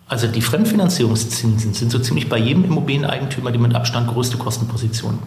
Also 0.09 0.29
die 0.29 0.43
Fremdfinanzierungszinsen 0.43 1.75
sind 1.75 1.91
so 1.91 1.99
ziemlich 1.99 2.29
bei 2.29 2.39
jedem 2.39 2.65
Immobilieneigentümer 2.65 3.51
die 3.51 3.59
mit 3.59 3.75
Abstand 3.75 4.07
größte 4.07 4.37
Kostenposition. 4.37 5.19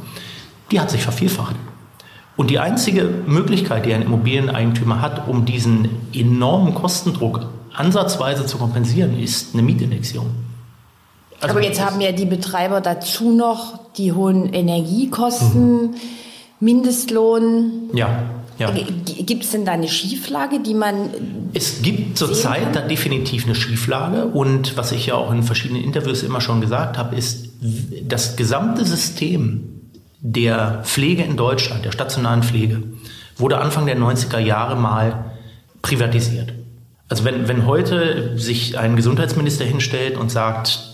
Die 0.71 0.79
hat 0.79 0.89
sich 0.89 1.01
vervielfacht. 1.01 1.55
Und 2.39 2.49
die 2.49 2.59
einzige 2.59 3.03
Möglichkeit, 3.27 3.85
die 3.85 3.93
ein 3.93 4.01
Immobilieneigentümer 4.01 5.01
hat, 5.01 5.27
um 5.27 5.43
diesen 5.43 5.89
enormen 6.13 6.73
Kostendruck 6.73 7.49
ansatzweise 7.73 8.45
zu 8.45 8.57
kompensieren, 8.57 9.19
ist 9.19 9.53
eine 9.53 9.61
Mietindexierung. 9.61 10.29
Also 11.41 11.53
Aber 11.53 11.61
jetzt 11.65 11.85
haben 11.85 11.99
ja 11.99 12.13
die 12.13 12.23
Betreiber 12.23 12.79
dazu 12.79 13.35
noch 13.35 13.91
die 13.97 14.13
hohen 14.13 14.53
Energiekosten, 14.53 15.81
mhm. 15.81 15.95
Mindestlohn. 16.61 17.89
Ja. 17.93 18.23
Ja. 18.57 18.71
Gibt 18.71 19.43
es 19.43 19.51
denn 19.51 19.65
da 19.65 19.73
eine 19.73 19.89
Schieflage, 19.89 20.61
die 20.61 20.75
man. 20.75 21.09
Es 21.53 21.81
gibt 21.81 22.17
zurzeit 22.17 22.73
da 22.73 22.79
definitiv 22.79 23.47
eine 23.47 23.55
Schieflage. 23.55 24.27
Und 24.27 24.77
was 24.77 24.93
ich 24.93 25.07
ja 25.07 25.15
auch 25.15 25.33
in 25.33 25.43
verschiedenen 25.43 25.83
Interviews 25.83 26.23
immer 26.23 26.39
schon 26.39 26.61
gesagt 26.61 26.97
habe, 26.97 27.17
ist, 27.17 27.49
das 28.07 28.37
gesamte 28.37 28.85
System 28.85 29.78
der 30.21 30.81
Pflege 30.83 31.23
in 31.23 31.37
Deutschland, 31.37 31.85
der 31.85 31.91
stationaren 31.91 32.43
Pflege, 32.43 32.83
wurde 33.37 33.59
Anfang 33.59 33.85
der 33.85 33.97
90er 33.97 34.39
Jahre 34.39 34.75
mal 34.75 35.31
privatisiert. 35.81 36.53
Also 37.07 37.23
wenn, 37.23 37.47
wenn 37.47 37.65
heute 37.65 38.37
sich 38.37 38.77
ein 38.77 38.95
Gesundheitsminister 38.95 39.65
hinstellt 39.65 40.17
und 40.17 40.29
sagt, 40.29 40.89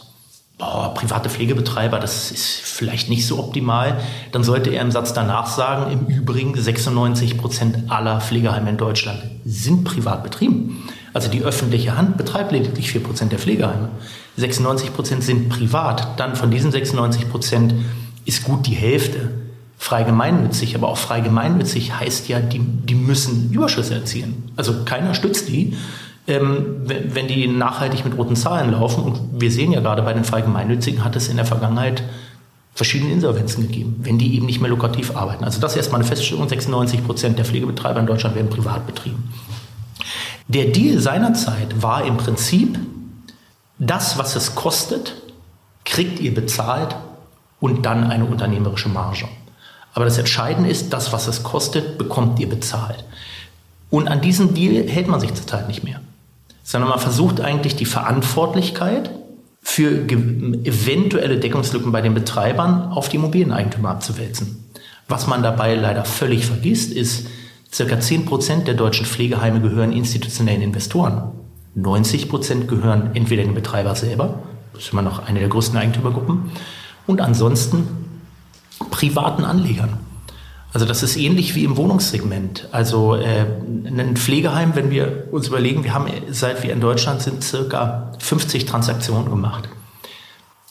boah, 0.57 0.93
private 0.93 1.29
Pflegebetreiber, 1.29 1.99
das 1.99 2.31
ist 2.31 2.61
vielleicht 2.61 3.09
nicht 3.09 3.25
so 3.25 3.39
optimal, 3.39 3.99
dann 4.31 4.43
sollte 4.43 4.69
er 4.69 4.81
im 4.81 4.91
Satz 4.91 5.13
danach 5.13 5.47
sagen, 5.47 5.91
im 5.91 6.05
Übrigen 6.05 6.55
96 6.55 7.37
Prozent 7.37 7.91
aller 7.91 8.21
Pflegeheime 8.21 8.69
in 8.69 8.77
Deutschland 8.77 9.21
sind 9.43 9.83
privat 9.83 10.23
betrieben. 10.23 10.87
Also 11.13 11.29
die 11.29 11.43
öffentliche 11.43 11.97
Hand 11.97 12.17
betreibt 12.17 12.51
lediglich 12.51 12.91
4 12.91 13.03
Prozent 13.03 13.31
der 13.31 13.39
Pflegeheime. 13.39 13.89
96 14.37 14.93
Prozent 14.93 15.23
sind 15.23 15.49
privat. 15.49 16.19
Dann 16.19 16.35
von 16.35 16.51
diesen 16.51 16.71
96 16.71 17.29
Prozent 17.29 17.73
ist 18.25 18.43
gut 18.43 18.67
die 18.67 18.75
Hälfte 18.75 19.31
frei 19.77 20.03
gemeinnützig. 20.03 20.75
Aber 20.75 20.89
auch 20.89 20.97
frei 20.97 21.21
gemeinnützig 21.21 21.93
heißt 21.93 22.27
ja, 22.27 22.39
die, 22.39 22.59
die 22.59 22.95
müssen 22.95 23.51
Überschüsse 23.51 23.93
erzielen. 23.93 24.51
Also 24.55 24.83
keiner 24.83 25.13
stützt 25.13 25.47
die, 25.47 25.75
ähm, 26.27 26.81
wenn, 26.85 27.15
wenn 27.15 27.27
die 27.27 27.47
nachhaltig 27.47 28.03
mit 28.03 28.17
roten 28.17 28.35
Zahlen 28.35 28.71
laufen. 28.71 29.03
Und 29.03 29.41
wir 29.41 29.51
sehen 29.51 29.71
ja 29.71 29.79
gerade 29.79 30.01
bei 30.01 30.13
den 30.13 30.23
frei 30.23 30.41
gemeinnützigen 30.41 31.03
hat 31.03 31.15
es 31.15 31.27
in 31.27 31.37
der 31.37 31.45
Vergangenheit 31.45 32.03
verschiedene 32.73 33.13
Insolvenzen 33.13 33.67
gegeben, 33.67 33.95
wenn 34.01 34.17
die 34.17 34.35
eben 34.35 34.45
nicht 34.45 34.59
mehr 34.59 34.69
lukrativ 34.69 35.15
arbeiten. 35.15 35.45
Also 35.45 35.61
das 35.61 35.71
ist 35.71 35.77
erstmal 35.77 36.01
eine 36.01 36.07
Feststellung, 36.07 36.49
96 36.49 37.05
Prozent 37.05 37.37
der 37.37 37.45
Pflegebetreiber 37.45 38.01
in 38.01 38.05
Deutschland 38.05 38.35
werden 38.35 38.49
privat 38.49 38.85
betrieben. 38.85 39.31
Der 40.49 40.65
Deal 40.65 40.99
seinerzeit 40.99 41.81
war 41.81 42.05
im 42.05 42.17
Prinzip, 42.17 42.77
das, 43.79 44.17
was 44.17 44.35
es 44.35 44.55
kostet, 44.55 45.15
kriegt 45.85 46.19
ihr 46.19 46.33
bezahlt 46.33 46.95
und 47.65 47.83
dann 47.83 48.11
eine 48.11 48.25
unternehmerische 48.25 48.89
Marge. 48.89 49.27
Aber 49.95 50.05
das 50.05 50.19
Entscheidende 50.19 50.69
ist, 50.69 50.93
das, 50.93 51.11
was 51.11 51.27
es 51.27 51.41
kostet, 51.41 51.97
bekommt 51.97 52.39
ihr 52.39 52.47
bezahlt. 52.47 53.03
Und 53.89 54.07
an 54.07 54.21
diesem 54.21 54.53
Deal 54.53 54.87
hält 54.87 55.07
man 55.07 55.19
sich 55.19 55.33
zurzeit 55.33 55.67
nicht 55.67 55.83
mehr, 55.83 55.99
sondern 56.63 56.91
man 56.91 56.99
versucht 56.99 57.41
eigentlich 57.41 57.75
die 57.75 57.85
Verantwortlichkeit 57.85 59.09
für 59.63 60.03
eventuelle 60.07 61.39
Deckungslücken 61.39 61.91
bei 61.91 62.01
den 62.01 62.13
Betreibern 62.13 62.91
auf 62.91 63.09
die 63.09 63.15
Immobilieneigentümer 63.15 63.89
abzuwälzen. 63.89 64.63
Was 65.07 65.25
man 65.25 65.41
dabei 65.41 65.73
leider 65.73 66.05
völlig 66.05 66.45
vergisst, 66.45 66.93
ist, 66.93 67.25
circa 67.73 67.99
10 67.99 68.25
Prozent 68.25 68.67
der 68.67 68.75
deutschen 68.75 69.07
Pflegeheime 69.07 69.59
gehören 69.59 69.91
institutionellen 69.91 70.61
Investoren. 70.61 71.31
90 71.73 72.29
Prozent 72.29 72.67
gehören 72.67 73.09
entweder 73.15 73.43
dem 73.43 73.55
Betreiber 73.55 73.95
selber, 73.95 74.43
das 74.73 74.83
ist 74.83 74.93
immer 74.93 75.01
noch 75.01 75.25
eine 75.25 75.39
der 75.39 75.49
größten 75.49 75.79
Eigentümergruppen, 75.79 76.51
und 77.07 77.21
ansonsten 77.21 77.87
privaten 78.91 79.43
Anlegern. 79.43 79.99
Also 80.73 80.85
das 80.85 81.03
ist 81.03 81.15
ähnlich 81.15 81.55
wie 81.55 81.63
im 81.63 81.77
Wohnungssegment. 81.77 82.67
Also 82.73 83.15
äh, 83.15 83.45
ein 83.85 84.17
Pflegeheim, 84.17 84.75
wenn 84.75 84.91
wir 84.91 85.29
uns 85.31 85.47
überlegen, 85.47 85.85
wir 85.85 85.93
haben 85.93 86.07
seit 86.31 86.63
wir 86.63 86.73
in 86.73 86.81
Deutschland 86.81 87.21
sind 87.21 87.45
circa 87.45 88.11
50 88.19 88.65
Transaktionen 88.65 89.29
gemacht. 89.29 89.69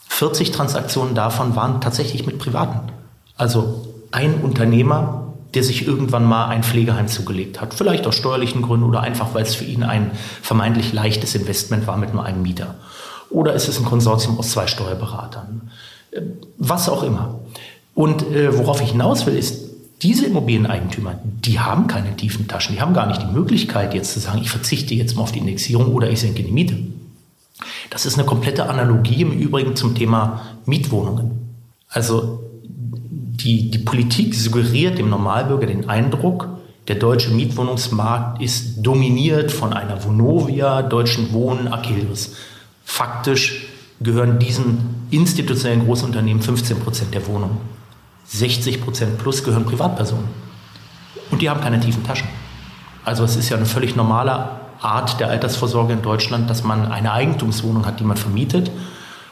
40 0.07 0.51
Transaktionen 0.51 1.15
davon 1.15 1.55
waren 1.55 1.81
tatsächlich 1.81 2.27
mit 2.27 2.37
Privaten. 2.37 2.91
Also 3.35 3.87
ein 4.11 4.35
Unternehmer, 4.41 5.33
der 5.55 5.63
sich 5.63 5.87
irgendwann 5.87 6.25
mal 6.25 6.49
ein 6.49 6.61
Pflegeheim 6.61 7.07
zugelegt 7.07 7.59
hat. 7.59 7.73
Vielleicht 7.73 8.05
aus 8.05 8.15
steuerlichen 8.15 8.61
Gründen 8.61 8.85
oder 8.85 9.01
einfach, 9.01 9.33
weil 9.33 9.41
es 9.41 9.55
für 9.55 9.65
ihn 9.65 9.83
ein 9.83 10.11
vermeintlich 10.43 10.93
leichtes 10.93 11.33
Investment 11.33 11.87
war 11.87 11.97
mit 11.97 12.13
nur 12.13 12.23
einem 12.23 12.43
Mieter. 12.43 12.75
Oder 13.31 13.53
ist 13.53 13.67
es 13.67 13.79
ein 13.79 13.85
Konsortium 13.85 14.37
aus 14.37 14.51
zwei 14.51 14.67
Steuerberatern 14.67 15.71
was 16.57 16.89
auch 16.89 17.03
immer. 17.03 17.39
Und 17.93 18.23
äh, 18.23 18.57
worauf 18.57 18.81
ich 18.81 18.91
hinaus 18.91 19.25
will, 19.25 19.37
ist, 19.37 19.65
diese 20.01 20.25
Immobilieneigentümer, 20.25 21.19
die 21.23 21.59
haben 21.59 21.87
keine 21.87 22.15
tiefen 22.15 22.47
Taschen, 22.47 22.75
die 22.75 22.81
haben 22.81 22.93
gar 22.93 23.07
nicht 23.07 23.21
die 23.21 23.33
Möglichkeit 23.33 23.93
jetzt 23.93 24.13
zu 24.13 24.19
sagen, 24.19 24.39
ich 24.41 24.49
verzichte 24.49 24.93
jetzt 24.93 25.15
mal 25.15 25.23
auf 25.23 25.31
die 25.31 25.39
Indexierung 25.39 25.93
oder 25.93 26.09
ich 26.09 26.19
senke 26.19 26.43
die 26.43 26.51
Miete. 26.51 26.77
Das 27.89 28.05
ist 28.05 28.17
eine 28.17 28.27
komplette 28.27 28.69
Analogie 28.69 29.21
im 29.21 29.31
Übrigen 29.31 29.75
zum 29.75 29.95
Thema 29.95 30.41
Mietwohnungen. 30.65 31.31
Also 31.87 32.43
die, 32.73 33.71
die 33.71 33.77
Politik 33.77 34.35
suggeriert 34.35 34.97
dem 34.97 35.09
Normalbürger 35.09 35.67
den 35.67 35.89
Eindruck, 35.89 36.49
der 36.87 36.97
deutsche 36.97 37.31
Mietwohnungsmarkt 37.31 38.41
ist 38.41 38.81
dominiert 38.83 39.51
von 39.51 39.73
einer 39.73 40.03
Vonovia, 40.03 40.83
Deutschen 40.83 41.33
Wohnen, 41.33 41.67
Achilles. 41.67 42.35
Faktisch 42.83 43.67
gehören 44.01 44.39
diesen 44.39 45.07
institutionellen 45.11 45.85
Großunternehmen 45.85 46.41
15 46.41 46.79
Prozent 46.79 47.13
der 47.13 47.25
Wohnungen. 47.27 47.57
60 48.25 48.81
Prozent 48.81 49.17
plus 49.17 49.43
gehören 49.43 49.65
Privatpersonen. 49.65 50.27
Und 51.31 51.41
die 51.41 51.49
haben 51.49 51.61
keine 51.61 51.79
tiefen 51.79 52.03
Taschen. 52.03 52.27
Also 53.03 53.23
es 53.23 53.35
ist 53.35 53.49
ja 53.49 53.57
eine 53.57 53.65
völlig 53.65 53.95
normale 53.95 54.49
Art 54.81 55.19
der 55.19 55.29
Altersvorsorge 55.29 55.93
in 55.93 56.01
Deutschland, 56.01 56.49
dass 56.49 56.63
man 56.63 56.91
eine 56.91 57.11
Eigentumswohnung 57.11 57.85
hat, 57.85 57.99
die 57.99 58.03
man 58.03 58.17
vermietet. 58.17 58.71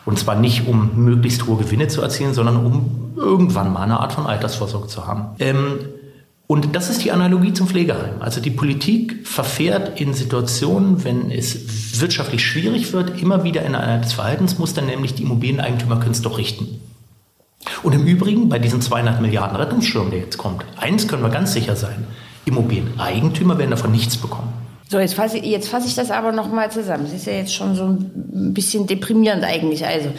Und 0.06 0.19
zwar 0.19 0.36
nicht, 0.36 0.67
um 0.67 0.91
möglichst 1.04 1.47
hohe 1.47 1.58
Gewinne 1.58 1.88
zu 1.88 2.02
erzielen, 2.02 2.34
sondern 2.34 2.58
um 2.58 3.13
irgendwann 3.15 3.71
mal 3.71 3.82
eine 3.82 3.99
Art 3.99 4.13
von 4.13 4.26
Altersvorsorge 4.26 4.88
zu 4.88 5.08
haben. 5.08 5.36
Ähm, 5.39 5.80
und 6.47 6.75
das 6.75 6.89
ist 6.89 7.03
die 7.03 7.12
Analogie 7.12 7.53
zum 7.53 7.67
Pflegeheim. 7.67 8.21
Also 8.21 8.41
die 8.41 8.49
Politik 8.49 9.25
verfährt 9.25 9.99
in 9.99 10.13
Situationen, 10.13 11.03
wenn 11.03 11.32
es 11.32 12.01
wirtschaftlich 12.01 12.45
schwierig 12.45 12.91
wird, 12.93 13.21
immer 13.21 13.43
wieder 13.43 13.63
in 13.63 13.75
ein 13.75 14.03
Verhaltensmuster, 14.03 14.82
nämlich 14.82 15.15
die 15.15 15.23
Immobilieneigentümer 15.23 15.99
können 15.99 16.12
es 16.12 16.21
doch 16.21 16.38
richten. 16.38 16.82
Und 17.82 17.93
im 17.93 18.06
Übrigen, 18.06 18.49
bei 18.49 18.60
diesem 18.60 18.82
200 18.82 19.21
Milliarden 19.21 19.56
Rettungsschirm, 19.56 20.10
der 20.12 20.19
jetzt 20.19 20.38
kommt, 20.38 20.65
eins 20.77 21.08
können 21.08 21.23
wir 21.23 21.29
ganz 21.29 21.53
sicher 21.53 21.77
sein, 21.77 22.06
Immobilieneigentümer 22.45 23.58
werden 23.58 23.71
davon 23.71 23.91
nichts 23.91 24.17
bekommen. 24.17 24.51
So, 24.89 24.99
jetzt 24.99 25.13
fasse, 25.13 25.38
jetzt 25.38 25.69
fasse 25.69 25.88
ich 25.88 25.95
das 25.95 26.12
aber 26.12 26.34
nochmal 26.34 26.69
zusammen. 26.71 27.06
Es 27.06 27.13
ist 27.13 27.25
ja 27.25 27.34
jetzt 27.34 27.53
schon 27.53 27.73
so 27.75 27.86
ein 27.86 28.53
bisschen 28.53 28.86
deprimierend 28.86 29.43
eigentlich. 29.43 29.86
Also, 29.86 30.10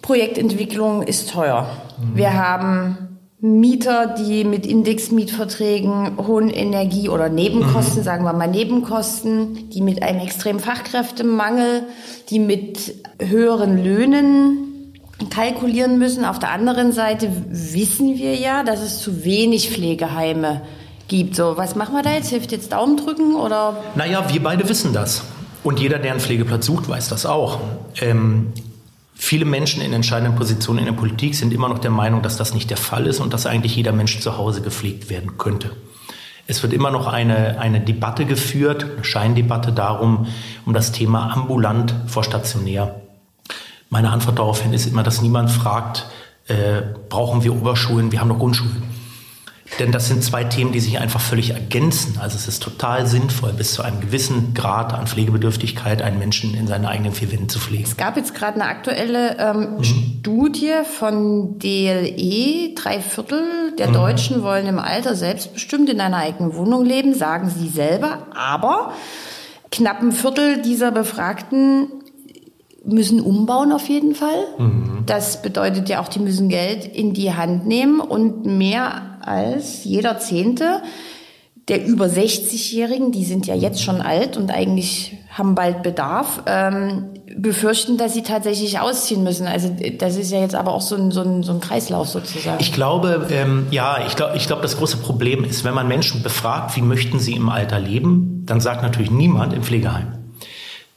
Projektentwicklung 0.00 1.02
ist 1.02 1.30
teuer. 1.30 1.68
Mhm. 2.00 2.16
Wir 2.16 2.32
haben 2.32 3.05
Mieter, 3.40 4.14
die 4.18 4.44
mit 4.44 4.64
Indexmietverträgen 4.66 6.16
hohen 6.26 6.48
Energie- 6.48 7.10
oder 7.10 7.28
Nebenkosten, 7.28 7.98
mhm. 7.98 8.04
sagen 8.04 8.24
wir 8.24 8.32
mal 8.32 8.48
Nebenkosten, 8.48 9.68
die 9.70 9.82
mit 9.82 10.02
einem 10.02 10.20
extremen 10.20 10.58
Fachkräftemangel, 10.58 11.82
die 12.30 12.38
mit 12.38 12.94
höheren 13.20 13.82
Löhnen 13.82 14.94
kalkulieren 15.30 15.98
müssen. 15.98 16.24
Auf 16.24 16.38
der 16.38 16.50
anderen 16.50 16.92
Seite 16.92 17.30
wissen 17.48 18.16
wir 18.18 18.36
ja, 18.36 18.62
dass 18.62 18.80
es 18.80 19.00
zu 19.00 19.24
wenig 19.24 19.70
Pflegeheime 19.70 20.62
gibt. 21.08 21.36
So, 21.36 21.56
was 21.56 21.76
machen 21.76 21.94
wir 21.94 22.02
da 22.02 22.12
jetzt? 22.12 22.30
Hilft 22.30 22.52
jetzt 22.52 22.72
Daumen 22.72 22.96
drücken 22.96 23.34
oder? 23.34 23.76
Naja, 23.96 24.24
wir 24.32 24.42
beide 24.42 24.66
wissen 24.68 24.94
das. 24.94 25.22
Und 25.62 25.80
jeder, 25.80 25.98
der 25.98 26.12
einen 26.12 26.20
Pflegeplatz 26.20 26.66
sucht, 26.66 26.88
weiß 26.88 27.08
das 27.08 27.26
auch. 27.26 27.60
Ähm, 28.00 28.52
Viele 29.18 29.46
Menschen 29.46 29.80
in 29.80 29.94
entscheidenden 29.94 30.36
Positionen 30.36 30.80
in 30.80 30.84
der 30.84 30.92
Politik 30.92 31.34
sind 31.34 31.52
immer 31.52 31.68
noch 31.68 31.78
der 31.78 31.90
Meinung, 31.90 32.22
dass 32.22 32.36
das 32.36 32.52
nicht 32.52 32.68
der 32.68 32.76
Fall 32.76 33.06
ist 33.06 33.18
und 33.18 33.32
dass 33.32 33.46
eigentlich 33.46 33.74
jeder 33.74 33.92
Mensch 33.92 34.20
zu 34.20 34.36
Hause 34.36 34.60
gepflegt 34.60 35.08
werden 35.08 35.38
könnte. 35.38 35.72
Es 36.46 36.62
wird 36.62 36.72
immer 36.72 36.90
noch 36.90 37.06
eine, 37.06 37.58
eine 37.58 37.80
Debatte 37.80 38.26
geführt, 38.26 38.84
eine 38.84 39.04
Scheindebatte 39.04 39.72
darum, 39.72 40.28
um 40.64 40.74
das 40.74 40.92
Thema 40.92 41.32
ambulant 41.32 41.94
vor 42.06 42.22
stationär. 42.22 43.00
Meine 43.88 44.10
Antwort 44.10 44.38
daraufhin 44.38 44.72
ist 44.72 44.86
immer, 44.86 45.02
dass 45.02 45.22
niemand 45.22 45.50
fragt, 45.50 46.06
äh, 46.46 46.82
brauchen 47.08 47.42
wir 47.42 47.54
Oberschulen, 47.54 48.12
wir 48.12 48.20
haben 48.20 48.28
doch 48.28 48.38
Grundschulen. 48.38 48.95
Denn 49.78 49.92
das 49.92 50.08
sind 50.08 50.22
zwei 50.22 50.44
Themen, 50.44 50.72
die 50.72 50.80
sich 50.80 50.98
einfach 50.98 51.20
völlig 51.20 51.50
ergänzen. 51.50 52.18
Also 52.20 52.36
es 52.36 52.48
ist 52.48 52.62
total 52.62 53.06
sinnvoll, 53.06 53.52
bis 53.52 53.74
zu 53.74 53.82
einem 53.82 54.00
gewissen 54.00 54.54
Grad 54.54 54.94
an 54.94 55.06
Pflegebedürftigkeit 55.06 56.02
einen 56.02 56.18
Menschen 56.18 56.54
in 56.54 56.66
seinen 56.66 56.86
eigenen 56.86 57.12
vier 57.12 57.30
Wänden 57.32 57.48
zu 57.48 57.58
pflegen. 57.58 57.84
Es 57.84 57.96
gab 57.96 58.16
jetzt 58.16 58.34
gerade 58.34 58.60
eine 58.60 58.70
aktuelle 58.70 59.36
ähm, 59.38 59.76
mhm. 59.78 59.84
Studie 59.84 60.72
von 60.98 61.58
DLE. 61.58 62.74
Drei 62.74 63.00
Viertel 63.00 63.74
der 63.78 63.88
mhm. 63.88 63.92
Deutschen 63.92 64.42
wollen 64.42 64.66
im 64.66 64.78
Alter 64.78 65.14
selbstbestimmt 65.14 65.90
in 65.90 66.00
einer 66.00 66.18
eigenen 66.18 66.54
Wohnung 66.54 66.84
leben, 66.84 67.14
sagen 67.14 67.50
sie 67.50 67.68
selber. 67.68 68.28
Aber 68.34 68.92
knapp 69.72 70.00
ein 70.00 70.12
Viertel 70.12 70.62
dieser 70.62 70.92
Befragten 70.92 71.88
müssen 72.86 73.20
umbauen 73.20 73.72
auf 73.72 73.88
jeden 73.88 74.14
Fall. 74.14 74.44
Mhm. 74.58 75.02
Das 75.06 75.42
bedeutet 75.42 75.88
ja 75.88 76.00
auch, 76.00 76.08
die 76.08 76.20
müssen 76.20 76.48
Geld 76.48 76.84
in 76.84 77.12
die 77.12 77.32
Hand 77.32 77.66
nehmen 77.66 78.00
und 78.00 78.46
mehr 78.46 79.18
als 79.20 79.84
jeder 79.84 80.18
Zehnte 80.18 80.82
der 81.68 81.84
über 81.84 82.06
60-Jährigen, 82.06 83.10
die 83.10 83.24
sind 83.24 83.46
ja 83.46 83.54
jetzt 83.54 83.82
schon 83.82 84.00
alt 84.00 84.36
und 84.36 84.52
eigentlich 84.52 85.16
haben 85.30 85.56
bald 85.56 85.82
Bedarf, 85.82 86.42
ähm, 86.46 87.06
befürchten, 87.36 87.98
dass 87.98 88.14
sie 88.14 88.22
tatsächlich 88.22 88.78
ausziehen 88.78 89.24
müssen. 89.24 89.46
Also 89.48 89.74
das 89.98 90.16
ist 90.16 90.30
ja 90.30 90.40
jetzt 90.40 90.54
aber 90.54 90.72
auch 90.72 90.80
so 90.80 90.94
ein, 90.94 91.10
so 91.10 91.22
ein, 91.22 91.42
so 91.42 91.52
ein 91.52 91.60
Kreislauf 91.60 92.08
sozusagen. 92.08 92.58
Ich 92.60 92.72
glaube, 92.72 93.26
ähm, 93.30 93.66
ja, 93.72 93.98
ich 94.06 94.14
glaube, 94.14 94.36
ich 94.36 94.46
glaube, 94.46 94.62
das 94.62 94.76
große 94.78 94.98
Problem 94.98 95.44
ist, 95.44 95.64
wenn 95.64 95.74
man 95.74 95.88
Menschen 95.88 96.22
befragt, 96.22 96.76
wie 96.76 96.82
möchten 96.82 97.18
sie 97.18 97.34
im 97.34 97.48
Alter 97.48 97.80
leben, 97.80 98.44
dann 98.46 98.60
sagt 98.60 98.82
natürlich 98.82 99.10
niemand 99.10 99.52
im 99.52 99.62
Pflegeheim. 99.62 100.15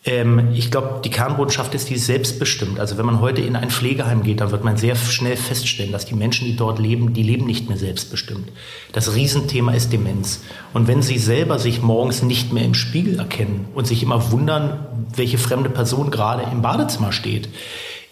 Ähm, 0.10 0.50
ich 0.56 0.72
glaube, 0.72 1.02
die 1.04 1.12
Kernbotschaft 1.12 1.76
ist, 1.76 1.88
die 1.90 1.98
selbstbestimmt. 1.98 2.80
Also 2.80 2.98
wenn 2.98 3.06
man 3.06 3.22
heute 3.22 3.42
in 3.42 3.56
ein 3.56 3.70
Pflegeheim 3.70 4.24
geht, 4.24 4.42
dann 4.42 4.50
wird 4.50 4.64
man 4.64 4.76
sehr 4.76 4.96
schnell 4.96 5.38
feststellen, 5.38 5.92
dass 5.92 6.06
die 6.06 6.16
Menschen, 6.16 6.48
die 6.48 6.56
dort 6.56 6.80
leben, 6.80 7.14
die 7.14 7.22
leben 7.22 7.46
nicht 7.46 7.70
mehr 7.70 7.78
selbstbestimmt. 7.78 8.52
Das 8.92 9.14
Riesenthema 9.14 9.74
ist 9.74 9.94
Demenz. 9.94 10.42
Und 10.74 10.88
wenn 10.88 11.04
sie 11.04 11.20
selber 11.20 11.60
sich 11.60 11.84
morgens 11.84 12.24
nicht 12.24 12.52
mehr 12.52 12.66
im 12.66 12.74
Spiegel 12.74 13.20
erkennen 13.20 13.68
und 13.76 13.86
sich 13.86 14.02
immer 14.02 14.32
wundern, 14.32 14.80
welche 15.16 15.38
fremde 15.38 15.70
Person 15.70 16.10
gerade 16.10 16.44
im 16.52 16.64
Badezimmer 16.64 17.12
steht, 17.12 17.50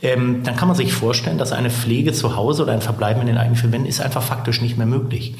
ähm, 0.04 0.44
dann 0.44 0.56
kann 0.56 0.68
man 0.68 0.78
sich 0.78 0.94
vorstellen, 0.94 1.40
dass 1.40 1.52
eine 1.52 1.72
Pflege 1.72 2.14
zu 2.14 2.36
Hause 2.36 2.62
oder 2.62 2.74
ein 2.74 2.82
Verbleiben 2.82 3.22
in 3.22 3.28
den 3.28 3.40
eigenen 3.40 3.56
vier 3.56 3.72
Wänden 3.72 3.88
ist 3.88 4.02
einfach 4.02 4.22
faktisch 4.22 4.62
nicht 4.62 4.78
mehr 4.78 4.86
möglich. 4.86 5.34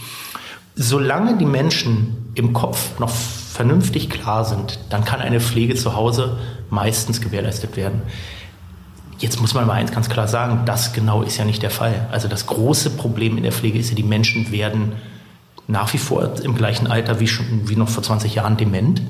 Solange 0.74 1.38
die 1.38 1.46
Menschen 1.46 2.32
im 2.34 2.54
Kopf 2.54 3.00
noch 3.00 3.12
vernünftig 3.58 4.12
klar 4.12 4.46
sind, 4.46 4.80
dann 4.92 5.04
kann 5.04 5.20
eine 5.20 5.40
Pflege 5.40 5.74
zu 5.74 5.96
Hause 5.96 6.38
meistens 6.70 7.22
gewährleistet 7.22 7.76
werden. 7.76 8.04
Jetzt 9.18 9.42
muss 9.42 9.56
man 9.56 9.66
mal 9.66 9.74
eins 9.74 9.92
ganz 9.92 10.10
klar 10.10 10.28
sagen, 10.28 10.62
das 10.66 10.94
genau 10.94 11.24
ist 11.24 11.38
ja 11.38 11.44
nicht 11.44 11.64
der 11.64 11.72
Fall. 11.72 12.08
Also 12.12 12.28
das 12.28 12.46
große 12.46 12.92
Problem 12.92 13.36
in 13.36 13.42
der 13.42 13.52
Pflege 13.52 13.80
ist 13.80 13.90
ja, 13.90 13.96
die 13.96 14.04
Menschen 14.04 14.52
werden 14.52 14.92
nach 15.68 15.92
wie 15.94 15.98
vor 15.98 16.40
im 16.44 16.54
gleichen 16.54 16.86
Alter 16.86 17.20
wie, 17.20 17.28
schon, 17.28 17.68
wie 17.68 17.76
noch 17.76 17.90
vor 17.90 18.04
20 18.04 18.36
Jahren 18.36 18.58
dement 18.58 19.02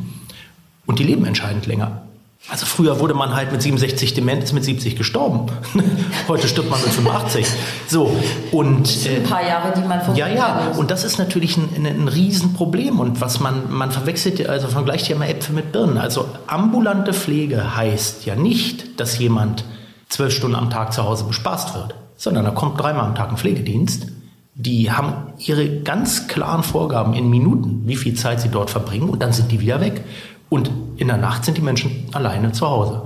und 0.85 0.99
die 0.99 1.03
leben 1.03 1.25
entscheidend 1.25 1.65
länger. 1.65 2.03
Also 2.49 2.65
früher 2.65 3.01
wurde 3.01 3.13
man 3.13 3.35
halt 3.35 3.51
mit 3.51 3.61
67 3.61 4.13
dement, 4.13 4.41
ist 4.41 4.53
mit 4.53 4.63
70 4.63 4.95
gestorben. 4.95 5.51
Heute 6.29 6.47
stirbt 6.47 6.69
man 6.69 6.81
mit 6.81 6.91
85. 6.91 7.45
So 7.87 8.15
und 8.51 8.87
das 8.87 9.03
sind 9.03 9.17
ein 9.17 9.23
paar 9.23 9.45
Jahre, 9.45 9.73
die 9.75 9.85
man 9.85 10.15
Ja, 10.15 10.29
ja. 10.29 10.71
Und 10.77 10.89
das 10.89 11.03
ist 11.03 11.17
natürlich 11.17 11.57
ein, 11.57 11.69
ein, 11.75 11.85
ein 11.85 12.07
Riesenproblem 12.07 13.01
und 13.01 13.19
was 13.19 13.41
man 13.41 13.69
man 13.69 13.91
verwechselt, 13.91 14.47
also 14.47 14.69
vergleicht 14.69 15.09
ja 15.09 15.17
immer 15.17 15.27
Äpfel 15.27 15.55
mit 15.55 15.73
Birnen. 15.73 15.97
Also 15.97 16.25
ambulante 16.47 17.13
Pflege 17.13 17.75
heißt 17.75 18.25
ja 18.25 18.35
nicht, 18.35 18.97
dass 18.99 19.19
jemand 19.19 19.65
zwölf 20.07 20.33
Stunden 20.33 20.55
am 20.55 20.69
Tag 20.69 20.93
zu 20.93 21.03
Hause 21.03 21.25
bespaßt 21.25 21.75
wird, 21.75 21.95
sondern 22.15 22.45
da 22.45 22.51
kommt 22.51 22.79
dreimal 22.79 23.05
am 23.05 23.15
Tag 23.15 23.29
ein 23.29 23.37
Pflegedienst. 23.37 24.07
Die 24.55 24.91
haben 24.91 25.33
ihre 25.37 25.81
ganz 25.81 26.27
klaren 26.27 26.63
Vorgaben 26.63 27.13
in 27.13 27.29
Minuten, 27.29 27.83
wie 27.85 27.97
viel 27.97 28.15
Zeit 28.15 28.41
sie 28.41 28.49
dort 28.49 28.69
verbringen 28.69 29.09
und 29.09 29.21
dann 29.21 29.33
sind 29.33 29.51
die 29.51 29.59
wieder 29.59 29.81
weg. 29.81 30.03
Und 30.49 30.71
in 30.97 31.07
der 31.07 31.17
Nacht 31.17 31.45
sind 31.45 31.57
die 31.57 31.61
Menschen 31.61 32.07
alleine 32.13 32.51
zu 32.51 32.67
Hause. 32.67 33.01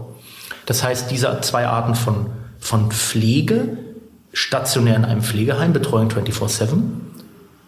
Das 0.65 0.83
heißt, 0.83 1.09
diese 1.09 1.39
zwei 1.41 1.67
Arten 1.67 1.95
von, 1.95 2.27
von 2.59 2.91
Pflege, 2.91 3.77
stationär 4.33 4.95
in 4.95 5.05
einem 5.05 5.21
Pflegeheim, 5.21 5.73
Betreuung 5.73 6.09
24-7 6.09 6.81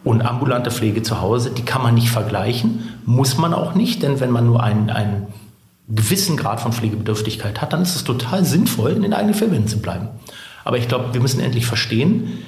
und 0.03 0.21
ambulante 0.21 0.71
Pflege 0.71 1.01
zu 1.01 1.21
Hause, 1.21 1.51
die 1.51 1.63
kann 1.63 1.81
man 1.81 1.95
nicht 1.95 2.09
vergleichen, 2.09 2.89
muss 3.05 3.37
man 3.37 3.53
auch 3.53 3.73
nicht, 3.73 4.03
denn 4.03 4.19
wenn 4.19 4.31
man 4.31 4.45
nur 4.45 4.61
einen, 4.61 4.89
einen 4.89 5.27
gewissen 5.89 6.37
Grad 6.37 6.61
von 6.61 6.71
Pflegebedürftigkeit 6.71 7.61
hat, 7.61 7.73
dann 7.73 7.81
ist 7.81 7.95
es 7.95 8.03
total 8.03 8.45
sinnvoll, 8.45 8.91
in 8.91 9.01
den 9.01 9.13
eigenen 9.13 9.35
Familien 9.35 9.67
zu 9.67 9.79
bleiben. 9.79 10.09
Aber 10.63 10.77
ich 10.77 10.87
glaube, 10.87 11.13
wir 11.13 11.21
müssen 11.21 11.41
endlich 11.41 11.65
verstehen, 11.65 12.39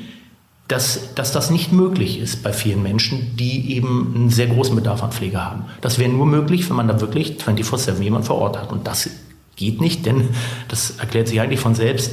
dass, 0.68 1.14
dass 1.14 1.32
das 1.32 1.52
nicht 1.52 1.72
möglich 1.72 2.20
ist 2.20 2.42
bei 2.42 2.52
vielen 2.52 2.82
Menschen, 2.82 3.36
die 3.38 3.76
eben 3.76 4.14
einen 4.16 4.30
sehr 4.30 4.48
großen 4.48 4.76
Bedarf 4.76 5.04
an 5.04 5.12
Pflege 5.12 5.44
haben. 5.44 5.66
Das 5.82 6.00
wäre 6.00 6.12
nur 6.12 6.26
möglich, 6.26 6.68
wenn 6.70 6.76
man 6.76 6.88
da 6.88 7.00
wirklich 7.02 7.38
24-7 7.38 8.02
jemand 8.02 8.26
vor 8.26 8.38
Ort 8.38 8.58
hat. 8.58 8.72
Und 8.72 8.88
das 8.88 9.10
geht 9.56 9.80
nicht, 9.80 10.06
denn 10.06 10.30
das 10.68 10.92
erklärt 11.00 11.28
sich 11.28 11.40
eigentlich 11.40 11.60
von 11.60 11.76
selbst. 11.76 12.12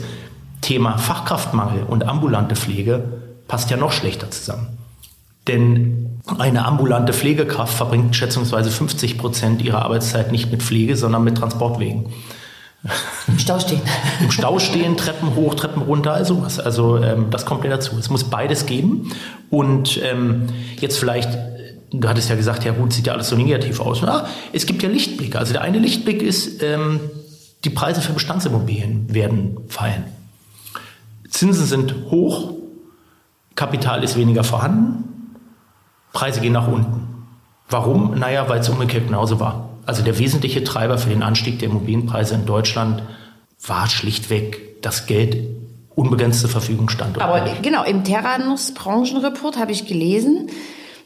Thema 0.60 0.98
Fachkraftmangel 0.98 1.84
und 1.84 2.06
ambulante 2.06 2.54
Pflege 2.54 3.20
passt 3.48 3.70
ja 3.70 3.76
noch 3.76 3.92
schlechter 3.92 4.30
zusammen. 4.30 4.78
Denn 5.48 6.20
eine 6.38 6.64
ambulante 6.64 7.12
Pflegekraft 7.12 7.74
verbringt 7.74 8.14
schätzungsweise 8.14 8.70
50 8.70 9.18
Prozent 9.18 9.62
ihrer 9.62 9.82
Arbeitszeit 9.82 10.30
nicht 10.30 10.52
mit 10.52 10.62
Pflege, 10.62 10.96
sondern 10.96 11.24
mit 11.24 11.36
Transportwegen. 11.36 12.12
Im 13.28 13.38
Stau 13.38 13.60
stehen. 13.60 13.80
Im 14.20 14.30
Stau 14.30 14.58
stehen, 14.58 14.96
Treppen 14.96 15.34
hoch, 15.36 15.54
Treppen 15.54 15.82
runter, 15.82 16.12
also 16.12 16.42
was. 16.42 16.58
Also 16.58 16.98
ähm, 16.98 17.30
das 17.30 17.46
kommt 17.46 17.64
ja 17.64 17.70
dazu. 17.70 17.96
Es 17.98 18.10
muss 18.10 18.24
beides 18.24 18.66
geben. 18.66 19.12
Und 19.50 20.00
ähm, 20.02 20.48
jetzt 20.80 20.98
vielleicht, 20.98 21.30
du 21.92 22.08
hattest 22.08 22.28
ja 22.28 22.34
gesagt, 22.34 22.64
ja 22.64 22.72
gut, 22.72 22.92
sieht 22.92 23.06
ja 23.06 23.12
alles 23.12 23.28
so 23.28 23.36
negativ 23.36 23.80
aus. 23.80 24.02
Na, 24.02 24.26
es 24.52 24.66
gibt 24.66 24.82
ja 24.82 24.88
Lichtblicke. 24.88 25.38
Also 25.38 25.52
der 25.52 25.62
eine 25.62 25.78
Lichtblick 25.78 26.22
ist, 26.22 26.62
ähm, 26.62 27.00
die 27.64 27.70
Preise 27.70 28.00
für 28.00 28.12
Bestandsimmobilien 28.12 29.14
werden 29.14 29.58
fallen. 29.68 30.04
Zinsen 31.30 31.66
sind 31.66 31.94
hoch, 32.10 32.52
Kapital 33.54 34.02
ist 34.02 34.16
weniger 34.16 34.42
vorhanden, 34.42 35.36
Preise 36.12 36.40
gehen 36.40 36.52
nach 36.52 36.66
unten. 36.66 37.08
Warum? 37.70 38.18
Naja, 38.18 38.48
weil 38.48 38.60
es 38.60 38.68
umgekehrt 38.68 39.06
genauso 39.06 39.38
war. 39.40 39.71
Also 39.86 40.02
der 40.02 40.18
wesentliche 40.18 40.64
Treiber 40.64 40.98
für 40.98 41.10
den 41.10 41.22
Anstieg 41.22 41.58
der 41.58 41.68
Immobilienpreise 41.68 42.34
in 42.34 42.46
Deutschland 42.46 43.02
war 43.66 43.88
schlichtweg 43.88 44.82
das 44.82 45.06
Geld 45.06 45.36
unbegrenzt 45.94 46.40
zur 46.40 46.50
Verfügung 46.50 46.88
stand. 46.88 47.20
Aber 47.20 47.44
genau, 47.60 47.84
im 47.84 48.04
Terranus 48.04 48.72
Branchenreport 48.72 49.58
habe 49.58 49.72
ich 49.72 49.86
gelesen, 49.86 50.48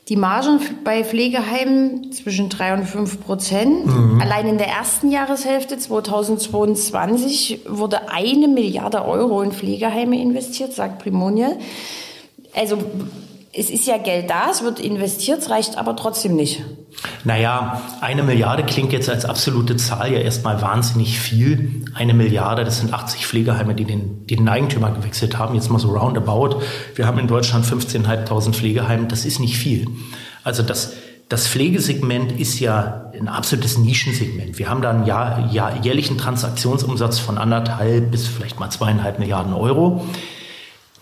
die 0.08 0.16
Margen 0.16 0.60
bei 0.84 1.02
Pflegeheimen 1.02 2.12
zwischen 2.12 2.48
3 2.48 2.74
und 2.74 2.84
5 2.84 3.20
Prozent. 3.22 3.86
Mhm. 3.86 4.20
Allein 4.20 4.46
in 4.46 4.58
der 4.58 4.68
ersten 4.68 5.10
Jahreshälfte 5.10 5.78
2022 5.78 7.62
wurde 7.68 8.08
eine 8.10 8.46
Milliarde 8.46 9.04
Euro 9.04 9.42
in 9.42 9.50
Pflegeheime 9.50 10.20
investiert, 10.20 10.72
sagt 10.72 11.00
Primonial. 11.00 11.56
Also 12.54 12.78
es 13.56 13.70
ist 13.70 13.86
ja 13.86 13.96
Geld 13.96 14.28
da, 14.28 14.50
es 14.50 14.62
wird 14.62 14.78
investiert, 14.80 15.38
es 15.38 15.50
reicht 15.50 15.78
aber 15.78 15.96
trotzdem 15.96 16.36
nicht. 16.36 16.62
Naja, 17.24 17.80
eine 18.00 18.22
Milliarde 18.22 18.64
klingt 18.64 18.92
jetzt 18.92 19.08
als 19.08 19.24
absolute 19.24 19.76
Zahl 19.76 20.12
ja 20.12 20.18
erstmal 20.18 20.60
wahnsinnig 20.60 21.18
viel. 21.18 21.84
Eine 21.94 22.12
Milliarde, 22.12 22.64
das 22.64 22.80
sind 22.80 22.92
80 22.92 23.26
Pflegeheime, 23.26 23.74
die 23.74 23.84
den, 23.84 24.26
die 24.26 24.36
den 24.36 24.48
Eigentümer 24.48 24.90
gewechselt 24.90 25.38
haben. 25.38 25.54
Jetzt 25.54 25.70
mal 25.70 25.78
so 25.78 25.88
roundabout. 25.88 26.60
Wir 26.94 27.06
haben 27.06 27.18
in 27.18 27.26
Deutschland 27.26 27.64
15.500 27.64 28.52
Pflegeheime, 28.52 29.06
das 29.06 29.24
ist 29.24 29.40
nicht 29.40 29.56
viel. 29.56 29.88
Also 30.44 30.62
das, 30.62 30.92
das 31.28 31.48
Pflegesegment 31.48 32.38
ist 32.38 32.60
ja 32.60 33.10
ein 33.18 33.28
absolutes 33.28 33.78
Nischensegment. 33.78 34.58
Wir 34.58 34.68
haben 34.68 34.82
da 34.82 34.90
einen 34.90 35.06
Jahr, 35.06 35.50
Jahr, 35.52 35.82
jährlichen 35.82 36.18
Transaktionsumsatz 36.18 37.18
von 37.18 37.38
anderthalb 37.38 38.10
bis 38.10 38.26
vielleicht 38.26 38.60
mal 38.60 38.70
zweieinhalb 38.70 39.18
Milliarden 39.18 39.54
Euro. 39.54 40.06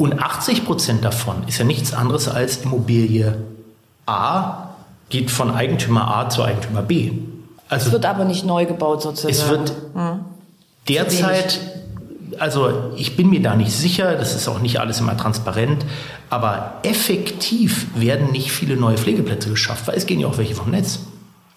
Und 0.05 0.21
80 0.21 0.67
Prozent 0.67 1.03
davon 1.03 1.45
ist 1.47 1.57
ja 1.57 1.65
nichts 1.65 1.95
anderes 1.95 2.29
als 2.29 2.59
Immobilie 2.59 3.39
A 4.05 4.69
geht 5.09 5.31
von 5.31 5.51
Eigentümer 5.51 6.15
A 6.15 6.29
zu 6.29 6.45
Eigentümer 6.45 6.83
B. 6.83 7.13
Also 7.71 7.87
es 7.87 7.93
wird 7.93 8.05
aber 8.05 8.27
nicht 8.27 8.45
neu 8.45 8.67
gebaut 8.67 9.01
sozusagen. 9.01 9.33
Es 9.33 9.49
wird 9.49 9.73
hm. 9.95 10.21
derzeit, 10.89 11.59
also 12.39 12.93
ich 12.97 13.17
bin 13.17 13.31
mir 13.31 13.41
da 13.41 13.57
nicht 13.57 13.73
sicher, 13.73 14.15
das 14.15 14.35
ist 14.35 14.47
auch 14.47 14.59
nicht 14.59 14.79
alles 14.79 15.01
immer 15.01 15.17
transparent, 15.17 15.87
aber 16.29 16.81
effektiv 16.83 17.87
werden 17.95 18.31
nicht 18.31 18.53
viele 18.53 18.77
neue 18.77 18.99
Pflegeplätze 18.99 19.49
geschafft, 19.49 19.87
weil 19.89 19.97
es 19.97 20.05
gehen 20.05 20.21
ja 20.21 20.27
auch 20.27 20.37
welche 20.37 20.55
vom 20.55 20.71
Netz. 20.71 20.99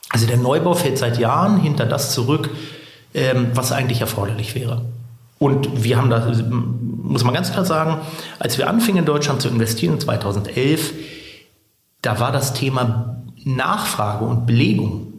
Also 0.08 0.26
der 0.26 0.38
Neubau 0.38 0.74
fällt 0.74 0.98
seit 0.98 1.20
Jahren 1.20 1.60
hinter 1.60 1.86
das 1.86 2.14
zurück, 2.14 2.50
ähm, 3.14 3.48
was 3.56 3.74
eigentlich 3.74 4.00
erforderlich 4.00 4.56
wäre. 4.56 4.84
Und 5.38 5.84
wir 5.84 5.98
haben 5.98 6.10
da, 6.10 6.32
muss 7.08 7.24
man 7.24 7.34
ganz 7.34 7.52
klar 7.52 7.66
sagen, 7.66 8.02
als 8.40 8.58
wir 8.58 8.70
anfingen 8.70 9.00
in 9.00 9.06
Deutschland 9.06 9.42
zu 9.42 9.48
investieren 9.48 10.00
2011, 10.00 10.94
da 12.02 12.20
war 12.20 12.32
das 12.32 12.54
Thema 12.54 13.24
Nachfrage 13.44 14.26
und 14.26 14.46
Belegung 14.46 15.14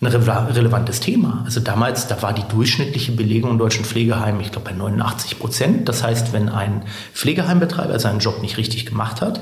ein 0.00 0.08
relevantes 0.08 0.98
Thema. 0.98 1.42
Also 1.44 1.60
damals, 1.60 2.08
da 2.08 2.20
war 2.22 2.32
die 2.32 2.42
durchschnittliche 2.48 3.12
Belegung 3.12 3.52
in 3.52 3.58
deutschen 3.58 3.84
Pflegeheimen, 3.84 4.40
ich 4.40 4.50
glaube, 4.50 4.70
bei 4.70 4.76
89 4.76 5.38
Prozent. 5.38 5.88
Das 5.88 6.02
heißt, 6.02 6.32
wenn 6.32 6.48
ein 6.48 6.82
Pflegeheimbetreiber 7.14 7.98
seinen 8.00 8.18
Job 8.18 8.42
nicht 8.42 8.56
richtig 8.56 8.86
gemacht 8.86 9.20
hat, 9.20 9.40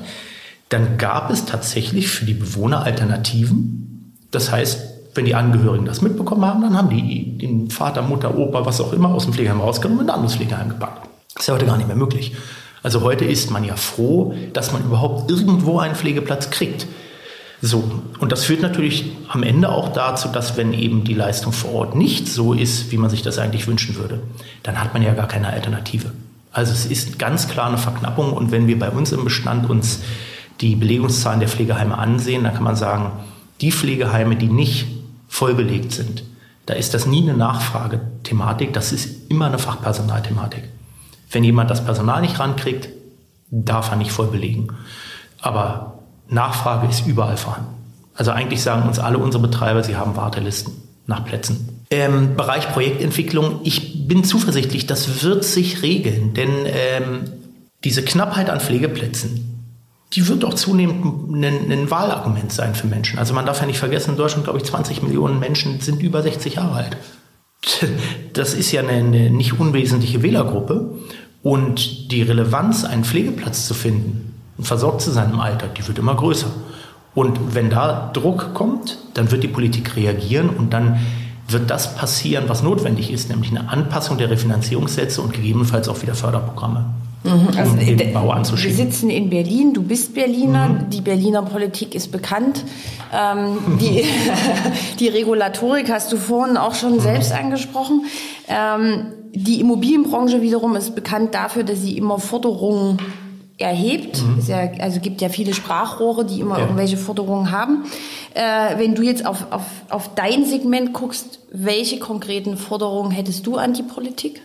dann 0.69 0.99
gab 0.99 1.31
es 1.31 1.47
tatsächlich 1.47 2.09
für 2.09 2.27
die 2.27 2.35
Bewohner 2.35 2.83
Alternativen. 2.83 4.15
Das 4.31 4.53
heißt, 4.53 4.81
wenn 5.15 5.25
die 5.25 5.35
Angehörigen 5.35 5.87
das 5.87 6.03
mitbekommen 6.03 6.45
haben, 6.45 6.61
dann 6.61 6.77
haben 6.77 6.91
die 6.91 7.39
den 7.39 7.71
Vater, 7.71 8.03
Mutter, 8.03 8.37
Opa, 8.37 8.67
was 8.67 8.81
auch 8.81 8.93
immer 8.93 9.09
aus 9.09 9.25
dem 9.25 9.33
Pflegeheim 9.33 9.61
rausgenommen 9.61 10.01
und 10.01 10.05
in 10.05 10.11
ein 10.11 10.17
anderes 10.17 10.37
Pflegeheim 10.37 10.69
gepackt. 10.69 11.09
Das 11.41 11.45
ist 11.45 11.49
ja 11.49 11.55
heute 11.55 11.65
gar 11.65 11.79
nicht 11.79 11.87
mehr 11.87 11.97
möglich. 11.97 12.35
Also 12.83 13.01
heute 13.01 13.25
ist 13.25 13.51
man 13.51 13.65
ja 13.65 13.75
froh, 13.75 14.35
dass 14.53 14.73
man 14.73 14.85
überhaupt 14.85 15.31
irgendwo 15.31 15.79
einen 15.79 15.95
Pflegeplatz 15.95 16.51
kriegt. 16.51 16.87
So, 17.63 17.91
und 18.19 18.31
das 18.31 18.45
führt 18.45 18.61
natürlich 18.61 19.13
am 19.27 19.43
Ende 19.43 19.71
auch 19.71 19.89
dazu, 19.89 20.29
dass 20.29 20.59
wenn 20.59 20.75
eben 20.75 21.03
die 21.03 21.15
Leistung 21.15 21.55
vor 21.55 21.73
Ort 21.73 21.95
nicht 21.95 22.29
so 22.29 22.53
ist, 22.53 22.93
wie 22.93 22.99
man 22.99 23.09
sich 23.09 23.23
das 23.23 23.39
eigentlich 23.39 23.67
wünschen 23.67 23.97
würde, 23.97 24.21
dann 24.63 24.79
hat 24.79 24.93
man 24.93 25.03
ja 25.03 25.15
gar 25.15 25.29
keine 25.29 25.49
Alternative. 25.49 26.13
Also 26.53 26.73
es 26.73 26.85
ist 26.85 27.19
ganz 27.19 27.49
klar 27.49 27.69
eine 27.69 27.79
Verknappung 27.79 28.35
und 28.35 28.51
wenn 28.51 28.67
wir 28.67 28.79
bei 28.79 28.91
uns 28.91 29.11
im 29.13 29.25
Bestand 29.25 29.71
uns 29.71 30.01
die 30.61 30.77
Belegungszahlen 30.77 31.41
der 31.41 31.49
Pflegeheime 31.49 31.97
ansehen, 31.97 32.45
dann 32.45 32.53
kann 32.53 32.65
man 32.65 32.77
sagen, 32.77 33.13
die 33.63 33.73
Pflegeheime, 33.73 34.37
die 34.37 34.49
nicht 34.49 34.89
voll 35.27 35.55
belegt 35.55 35.93
sind, 35.93 36.23
da 36.67 36.75
ist 36.75 36.93
das 36.93 37.07
nie 37.07 37.23
eine 37.23 37.39
Nachfragethematik, 37.39 38.75
das 38.75 38.93
ist 38.93 39.31
immer 39.31 39.47
eine 39.47 39.59
Fachpersonalthematik. 39.59 40.65
Wenn 41.31 41.45
jemand 41.45 41.71
das 41.71 41.85
Personal 41.85 42.21
nicht 42.21 42.39
rankriegt, 42.39 42.89
darf 43.51 43.91
er 43.91 43.97
nicht 43.97 44.13
voll 44.13 44.29
belegen. 44.29 44.69
Aber 45.41 46.01
Nachfrage 46.29 46.89
ist 46.89 47.07
überall 47.07 47.37
vorhanden. 47.37 47.75
Also 48.15 48.33
eigentlich 48.33 48.63
sagen 48.63 48.87
uns 48.87 48.99
alle 48.99 49.19
unsere 49.19 49.43
Betreiber, 49.43 49.83
sie 49.83 49.97
haben 49.97 50.17
Wartelisten 50.17 50.75
nach 51.07 51.25
Plätzen. 51.25 51.85
Ähm, 51.91 52.37
Bereich 52.37 52.71
Projektentwicklung, 52.73 53.61
ich 53.65 54.07
bin 54.07 54.23
zuversichtlich, 54.25 54.87
das 54.87 55.23
wird 55.23 55.45
sich 55.45 55.83
regeln, 55.83 56.35
denn 56.35 56.51
ähm, 56.67 57.25
diese 57.83 58.05
Knappheit 58.05 58.51
an 58.51 58.61
Pflegeplätzen, 58.61 59.51
die 60.13 60.29
wird 60.29 60.45
auch 60.45 60.55
zunehmend 60.55 61.05
ein, 61.31 61.73
ein, 61.73 61.91
Wahlargument 61.91 62.53
sein 62.53 62.75
für 62.75 62.87
Menschen. 62.87 63.19
Also 63.19 63.33
man 63.33 63.47
darf 63.47 63.61
ja 63.61 63.67
nicht 63.67 63.79
vergessen, 63.79 64.13
in 64.13 64.17
Deutschland, 64.17 64.45
glaube 64.45 64.59
ich, 64.59 64.65
20 64.65 65.03
Millionen 65.03 65.39
Menschen 65.39 65.81
sind 65.81 66.03
über 66.03 66.23
60 66.23 66.57
Jahre 66.57 66.75
alt. 66.75 66.97
Das 68.33 68.55
ist 68.55 68.71
ja 68.71 68.81
eine, 68.81 68.93
eine 68.93 69.31
nicht 69.31 69.59
unwesentliche 69.59 70.23
Wählergruppe. 70.23 70.95
Und 71.43 72.13
die 72.13 72.23
Relevanz, 72.23 72.85
einen 72.85 73.05
Pflegeplatz 73.05 73.67
zu 73.67 73.75
finden, 73.75 74.35
und 74.59 74.65
versorgt 74.65 75.01
zu 75.01 75.11
sein 75.11 75.31
im 75.33 75.41
Alter, 75.41 75.69
die 75.69 75.87
wird 75.89 75.99
immer 75.99 76.15
größer. 76.15 76.51
Und 77.15 77.55
wenn 77.55 77.71
da 77.71 78.11
Druck 78.13 78.53
kommt, 78.53 78.99
dann 79.15 79.31
wird 79.31 79.43
die 79.43 79.49
Politik 79.49 79.97
reagieren 79.97 80.51
und 80.51 80.73
dann 80.73 81.01
wird 81.49 81.71
das 81.71 81.97
passieren, 81.97 82.45
was 82.47 82.63
notwendig 82.63 83.11
ist, 83.11 83.31
nämlich 83.31 83.51
eine 83.51 83.69
Anpassung 83.71 84.19
der 84.19 84.31
Refinanzierungssätze 84.31 85.23
und 85.23 85.33
gegebenenfalls 85.33 85.89
auch 85.89 86.03
wieder 86.03 86.15
Förderprogramme. 86.15 86.85
Mhm, 87.23 87.49
also 87.57 87.73
um 87.73 87.97
den 87.97 88.13
Bau 88.15 88.31
anzuschieben. 88.31 88.77
Wir 88.77 88.85
sitzen 88.87 89.11
in 89.11 89.29
Berlin, 89.29 89.75
du 89.75 89.83
bist 89.83 90.15
Berliner, 90.15 90.69
mhm. 90.69 90.91
die 90.91 91.03
Berliner 91.03 91.43
Politik 91.43 91.95
ist 91.95 92.11
bekannt. 92.11 92.65
Ähm, 93.13 93.59
die, 93.81 94.05
die 94.99 95.09
Regulatorik 95.09 95.91
hast 95.91 96.13
du 96.13 96.17
vorhin 96.17 96.57
auch 96.57 96.75
schon 96.75 96.95
mhm. 96.95 97.01
selbst 97.01 97.33
angesprochen. 97.33 98.05
Ähm, 98.49 99.07
die 99.33 99.61
Immobilienbranche 99.61 100.41
wiederum 100.41 100.77
ist 100.77 100.95
bekannt 100.95 101.35
dafür, 101.35 101.63
dass 101.63 101.83
sie 101.83 101.97
immer 101.97 102.19
Forderungen 102.19 102.99
erhebt. 103.59 104.23
Mhm. 104.23 104.39
Es 104.39 104.49
ja, 104.49 104.71
also 104.81 105.01
gibt 105.01 105.21
ja 105.21 105.29
viele 105.29 105.53
Sprachrohre, 105.53 106.25
die 106.25 106.41
immer 106.41 106.57
ja. 106.57 106.63
irgendwelche 106.63 106.97
Forderungen 106.97 107.51
haben. 107.51 107.85
Äh, 108.33 108.79
wenn 108.79 108.95
du 108.95 109.03
jetzt 109.03 109.27
auf, 109.27 109.47
auf, 109.51 109.63
auf 109.91 110.15
dein 110.15 110.47
Segment 110.47 110.95
guckst, 110.95 111.41
welche 111.53 111.99
konkreten 111.99 112.57
Forderungen 112.57 113.11
hättest 113.11 113.47
du 113.47 113.57
an 113.57 113.75
die 113.75 113.83
Politik? 113.83 114.41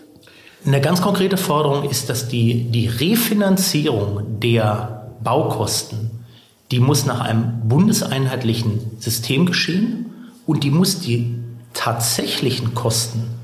Eine 0.65 0.81
ganz 0.81 1.01
konkrete 1.01 1.37
Forderung 1.37 1.89
ist, 1.89 2.09
dass 2.09 2.27
die, 2.27 2.71
die 2.71 2.87
Refinanzierung 2.87 4.39
der 4.39 5.11
Baukosten, 5.23 6.25
die 6.71 6.79
muss 6.79 7.05
nach 7.05 7.21
einem 7.21 7.67
bundeseinheitlichen 7.67 8.99
System 8.99 9.45
geschehen 9.45 10.07
und 10.45 10.63
die 10.63 10.71
muss 10.71 10.99
die 10.99 11.35
tatsächlichen 11.73 12.73
Kosten 12.73 13.35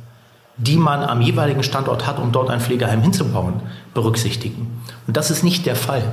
die 0.61 0.77
man 0.77 1.03
am 1.03 1.21
jeweiligen 1.21 1.63
Standort 1.63 2.05
hat, 2.05 2.19
um 2.19 2.31
dort 2.31 2.49
ein 2.49 2.61
Pflegeheim 2.61 3.01
hinzubauen, 3.01 3.61
berücksichtigen. 3.93 4.67
Und 5.07 5.17
das 5.17 5.31
ist 5.31 5.43
nicht 5.43 5.65
der 5.65 5.75
Fall. 5.75 6.03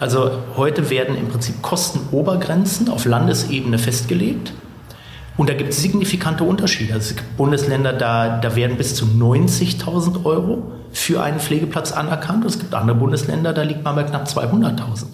Also 0.00 0.32
heute 0.56 0.90
werden 0.90 1.16
im 1.16 1.28
Prinzip 1.28 1.62
Kostenobergrenzen 1.62 2.88
auf 2.88 3.04
Landesebene 3.04 3.78
festgelegt. 3.78 4.52
Und 5.36 5.48
da 5.48 5.54
gibt 5.54 5.70
es 5.70 5.82
signifikante 5.82 6.44
Unterschiede. 6.44 6.94
Also 6.94 7.10
es 7.10 7.16
gibt 7.16 7.36
Bundesländer, 7.36 7.92
da, 7.92 8.38
da 8.38 8.54
werden 8.54 8.76
bis 8.76 8.94
zu 8.94 9.04
90.000 9.06 10.24
Euro 10.24 10.70
für 10.92 11.22
einen 11.22 11.40
Pflegeplatz 11.40 11.92
anerkannt. 11.92 12.44
Und 12.44 12.50
es 12.50 12.58
gibt 12.58 12.74
andere 12.74 12.96
Bundesländer, 12.96 13.52
da 13.52 13.62
liegt 13.62 13.82
man 13.82 13.96
bei 13.96 14.04
knapp 14.04 14.26
200.000. 14.26 15.06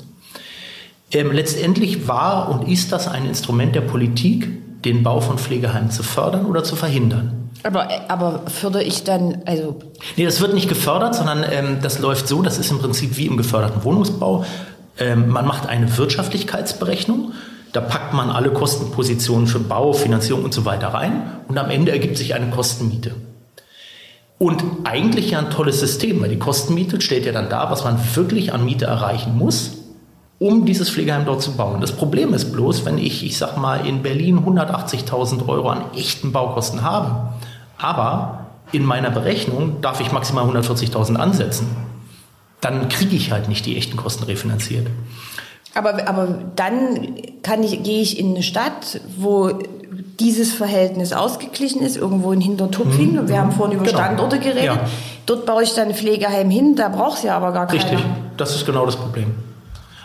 Ähm, 1.12 1.32
letztendlich 1.32 2.06
war 2.06 2.50
und 2.50 2.68
ist 2.68 2.92
das 2.92 3.08
ein 3.08 3.26
Instrument 3.26 3.74
der 3.74 3.80
Politik, 3.80 4.82
den 4.84 5.02
Bau 5.02 5.20
von 5.20 5.38
Pflegeheimen 5.38 5.90
zu 5.90 6.02
fördern 6.02 6.46
oder 6.46 6.64
zu 6.64 6.76
verhindern. 6.76 7.50
Aber, 7.62 7.88
aber 8.08 8.42
fördere 8.46 8.82
ich 8.82 9.04
dann, 9.04 9.42
also. 9.44 9.78
Nee, 10.16 10.24
das 10.24 10.40
wird 10.40 10.54
nicht 10.54 10.68
gefördert, 10.68 11.14
sondern 11.14 11.44
ähm, 11.50 11.78
das 11.82 11.98
läuft 11.98 12.28
so, 12.28 12.42
das 12.42 12.58
ist 12.58 12.70
im 12.70 12.78
Prinzip 12.78 13.16
wie 13.16 13.26
im 13.26 13.36
geförderten 13.36 13.84
Wohnungsbau. 13.84 14.44
Ähm, 14.98 15.28
man 15.28 15.46
macht 15.46 15.68
eine 15.68 15.96
Wirtschaftlichkeitsberechnung, 15.98 17.32
da 17.72 17.80
packt 17.80 18.14
man 18.14 18.30
alle 18.30 18.50
Kostenpositionen 18.50 19.46
für 19.46 19.60
Bau, 19.60 19.92
Finanzierung 19.92 20.44
und 20.44 20.54
so 20.54 20.64
weiter 20.64 20.88
rein 20.88 21.22
und 21.48 21.58
am 21.58 21.70
Ende 21.70 21.92
ergibt 21.92 22.16
sich 22.16 22.34
eine 22.34 22.50
Kostenmiete. 22.50 23.14
Und 24.38 24.64
eigentlich 24.84 25.32
ja 25.32 25.38
ein 25.38 25.50
tolles 25.50 25.80
System, 25.80 26.22
weil 26.22 26.30
die 26.30 26.38
Kostenmiete 26.38 27.00
stellt 27.00 27.26
ja 27.26 27.32
dann 27.32 27.50
dar, 27.50 27.70
was 27.70 27.84
man 27.84 27.98
wirklich 28.14 28.54
an 28.54 28.64
Miete 28.64 28.86
erreichen 28.86 29.36
muss, 29.36 29.72
um 30.38 30.64
dieses 30.64 30.88
Pflegeheim 30.88 31.26
dort 31.26 31.42
zu 31.42 31.52
bauen. 31.52 31.82
Das 31.82 31.92
Problem 31.92 32.32
ist 32.32 32.50
bloß, 32.50 32.86
wenn 32.86 32.96
ich, 32.96 33.22
ich 33.24 33.36
sag 33.36 33.58
mal, 33.58 33.86
in 33.86 34.02
Berlin 34.02 34.38
180.000 34.38 35.46
Euro 35.46 35.68
an 35.68 35.84
echten 35.94 36.32
Baukosten 36.32 36.82
habe, 36.82 37.34
aber 37.76 38.46
in 38.72 38.84
meiner 38.84 39.10
Berechnung 39.10 39.82
darf 39.82 40.00
ich 40.00 40.12
maximal 40.12 40.46
140.000 40.46 41.16
ansetzen. 41.16 41.66
Dann 42.62 42.88
kriege 42.88 43.16
ich 43.16 43.32
halt 43.32 43.48
nicht 43.48 43.66
die 43.66 43.76
echten 43.76 43.98
Kosten 43.98 44.24
refinanziert. 44.24 44.86
Aber, 45.74 46.08
aber 46.08 46.38
dann 46.56 47.14
kann 47.42 47.62
ich, 47.62 47.82
gehe 47.82 48.02
ich 48.02 48.18
in 48.18 48.30
eine 48.30 48.42
Stadt, 48.42 49.00
wo 49.16 49.52
dieses 50.18 50.52
Verhältnis 50.52 51.12
ausgeglichen 51.12 51.80
ist, 51.82 51.96
irgendwo 51.96 52.32
in 52.32 52.40
Hintertupfing. 52.40 53.14
Mhm. 53.14 53.28
Wir 53.28 53.38
haben 53.38 53.52
vorhin 53.52 53.76
über 53.78 53.86
genau. 53.86 53.98
Standorte 53.98 54.38
geredet. 54.38 54.64
Ja. 54.64 54.80
Dort 55.26 55.46
baue 55.46 55.62
ich 55.62 55.74
dann 55.74 55.88
ein 55.88 55.94
Pflegeheim 55.94 56.50
hin, 56.50 56.76
da 56.76 56.88
braucht 56.88 57.18
es 57.18 57.24
ja 57.24 57.36
aber 57.36 57.52
gar 57.52 57.66
keiner. 57.66 57.82
Richtig, 57.82 58.04
das 58.36 58.54
ist 58.54 58.66
genau 58.66 58.84
das 58.84 58.96
Problem. 58.96 59.34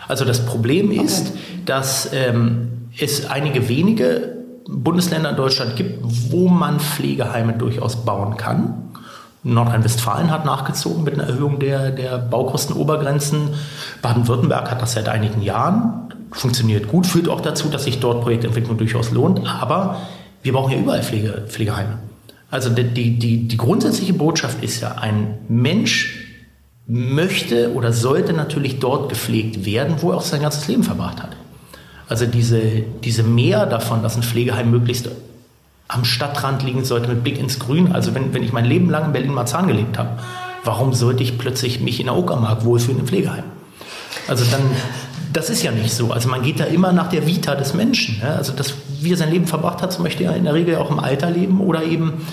Also 0.08 0.24
das 0.24 0.44
Problem 0.46 0.90
ist, 0.92 1.28
okay. 1.30 1.38
dass 1.66 2.10
ähm, 2.12 2.88
es 2.98 3.28
einige 3.28 3.68
wenige 3.68 4.36
Bundesländer 4.68 5.30
in 5.30 5.36
Deutschland 5.36 5.76
gibt, 5.76 6.00
wo 6.30 6.48
man 6.48 6.80
Pflegeheime 6.80 7.54
durchaus 7.54 7.96
bauen 8.04 8.36
kann. 8.36 8.92
Nordrhein-Westfalen 9.54 10.30
hat 10.30 10.44
nachgezogen 10.44 11.04
mit 11.04 11.14
einer 11.14 11.28
Erhöhung 11.28 11.58
der, 11.58 11.90
der 11.90 12.18
Baukostenobergrenzen. 12.18 13.50
Baden-Württemberg 14.02 14.70
hat 14.70 14.82
das 14.82 14.92
seit 14.92 15.08
einigen 15.08 15.42
Jahren. 15.42 16.12
Funktioniert 16.32 16.88
gut, 16.88 17.06
führt 17.06 17.28
auch 17.28 17.40
dazu, 17.40 17.68
dass 17.68 17.84
sich 17.84 18.00
dort 18.00 18.22
Projektentwicklung 18.22 18.76
durchaus 18.76 19.12
lohnt. 19.12 19.46
Aber 19.46 19.98
wir 20.42 20.52
brauchen 20.52 20.72
ja 20.72 20.78
überall 20.78 21.02
Pflege, 21.02 21.44
Pflegeheime. 21.48 21.98
Also 22.50 22.70
die, 22.70 23.18
die, 23.18 23.48
die 23.48 23.56
grundsätzliche 23.56 24.12
Botschaft 24.12 24.62
ist 24.62 24.80
ja, 24.80 24.92
ein 24.92 25.38
Mensch 25.48 26.26
möchte 26.86 27.72
oder 27.74 27.92
sollte 27.92 28.32
natürlich 28.32 28.78
dort 28.78 29.08
gepflegt 29.08 29.64
werden, 29.64 29.96
wo 30.00 30.10
er 30.10 30.18
auch 30.18 30.22
sein 30.22 30.40
ganzes 30.40 30.68
Leben 30.68 30.84
verbracht 30.84 31.22
hat. 31.22 31.36
Also 32.08 32.26
diese, 32.26 32.60
diese 33.02 33.24
Mehr 33.24 33.66
davon, 33.66 34.02
dass 34.02 34.16
ein 34.16 34.22
Pflegeheim 34.22 34.70
möglichst 34.70 35.08
am 35.88 36.04
Stadtrand 36.04 36.62
liegen 36.62 36.84
sollte 36.84 37.08
mit 37.08 37.22
Blick 37.22 37.38
ins 37.38 37.58
Grün. 37.58 37.92
Also 37.92 38.14
wenn, 38.14 38.34
wenn 38.34 38.42
ich 38.42 38.52
mein 38.52 38.64
Leben 38.64 38.90
lang 38.90 39.06
in 39.06 39.12
Berlin-Marzahn 39.12 39.68
gelebt 39.68 39.98
habe, 39.98 40.10
warum 40.64 40.92
sollte 40.92 41.22
ich 41.22 41.38
plötzlich 41.38 41.80
mich 41.80 42.00
in 42.00 42.06
der 42.06 42.16
Uckermark 42.16 42.64
wohlfühlen 42.64 43.00
im 43.00 43.06
Pflegeheim? 43.06 43.44
Also 44.28 44.44
dann, 44.50 44.62
das 45.32 45.50
ist 45.50 45.62
ja 45.62 45.70
nicht 45.70 45.92
so. 45.92 46.12
Also 46.12 46.28
man 46.28 46.42
geht 46.42 46.58
da 46.58 46.64
immer 46.64 46.92
nach 46.92 47.08
der 47.08 47.26
Vita 47.26 47.54
des 47.54 47.74
Menschen. 47.74 48.18
Ja? 48.20 48.34
Also 48.34 48.52
das, 48.52 48.74
wie 49.00 49.12
er 49.12 49.16
sein 49.16 49.30
Leben 49.30 49.46
verbracht 49.46 49.82
hat, 49.82 49.92
so 49.92 50.02
möchte 50.02 50.24
er 50.24 50.34
in 50.34 50.44
der 50.44 50.54
Regel 50.54 50.76
auch 50.76 50.90
im 50.90 50.98
Alter 50.98 51.30
leben 51.30 51.60
oder 51.60 51.84
eben, 51.84 52.26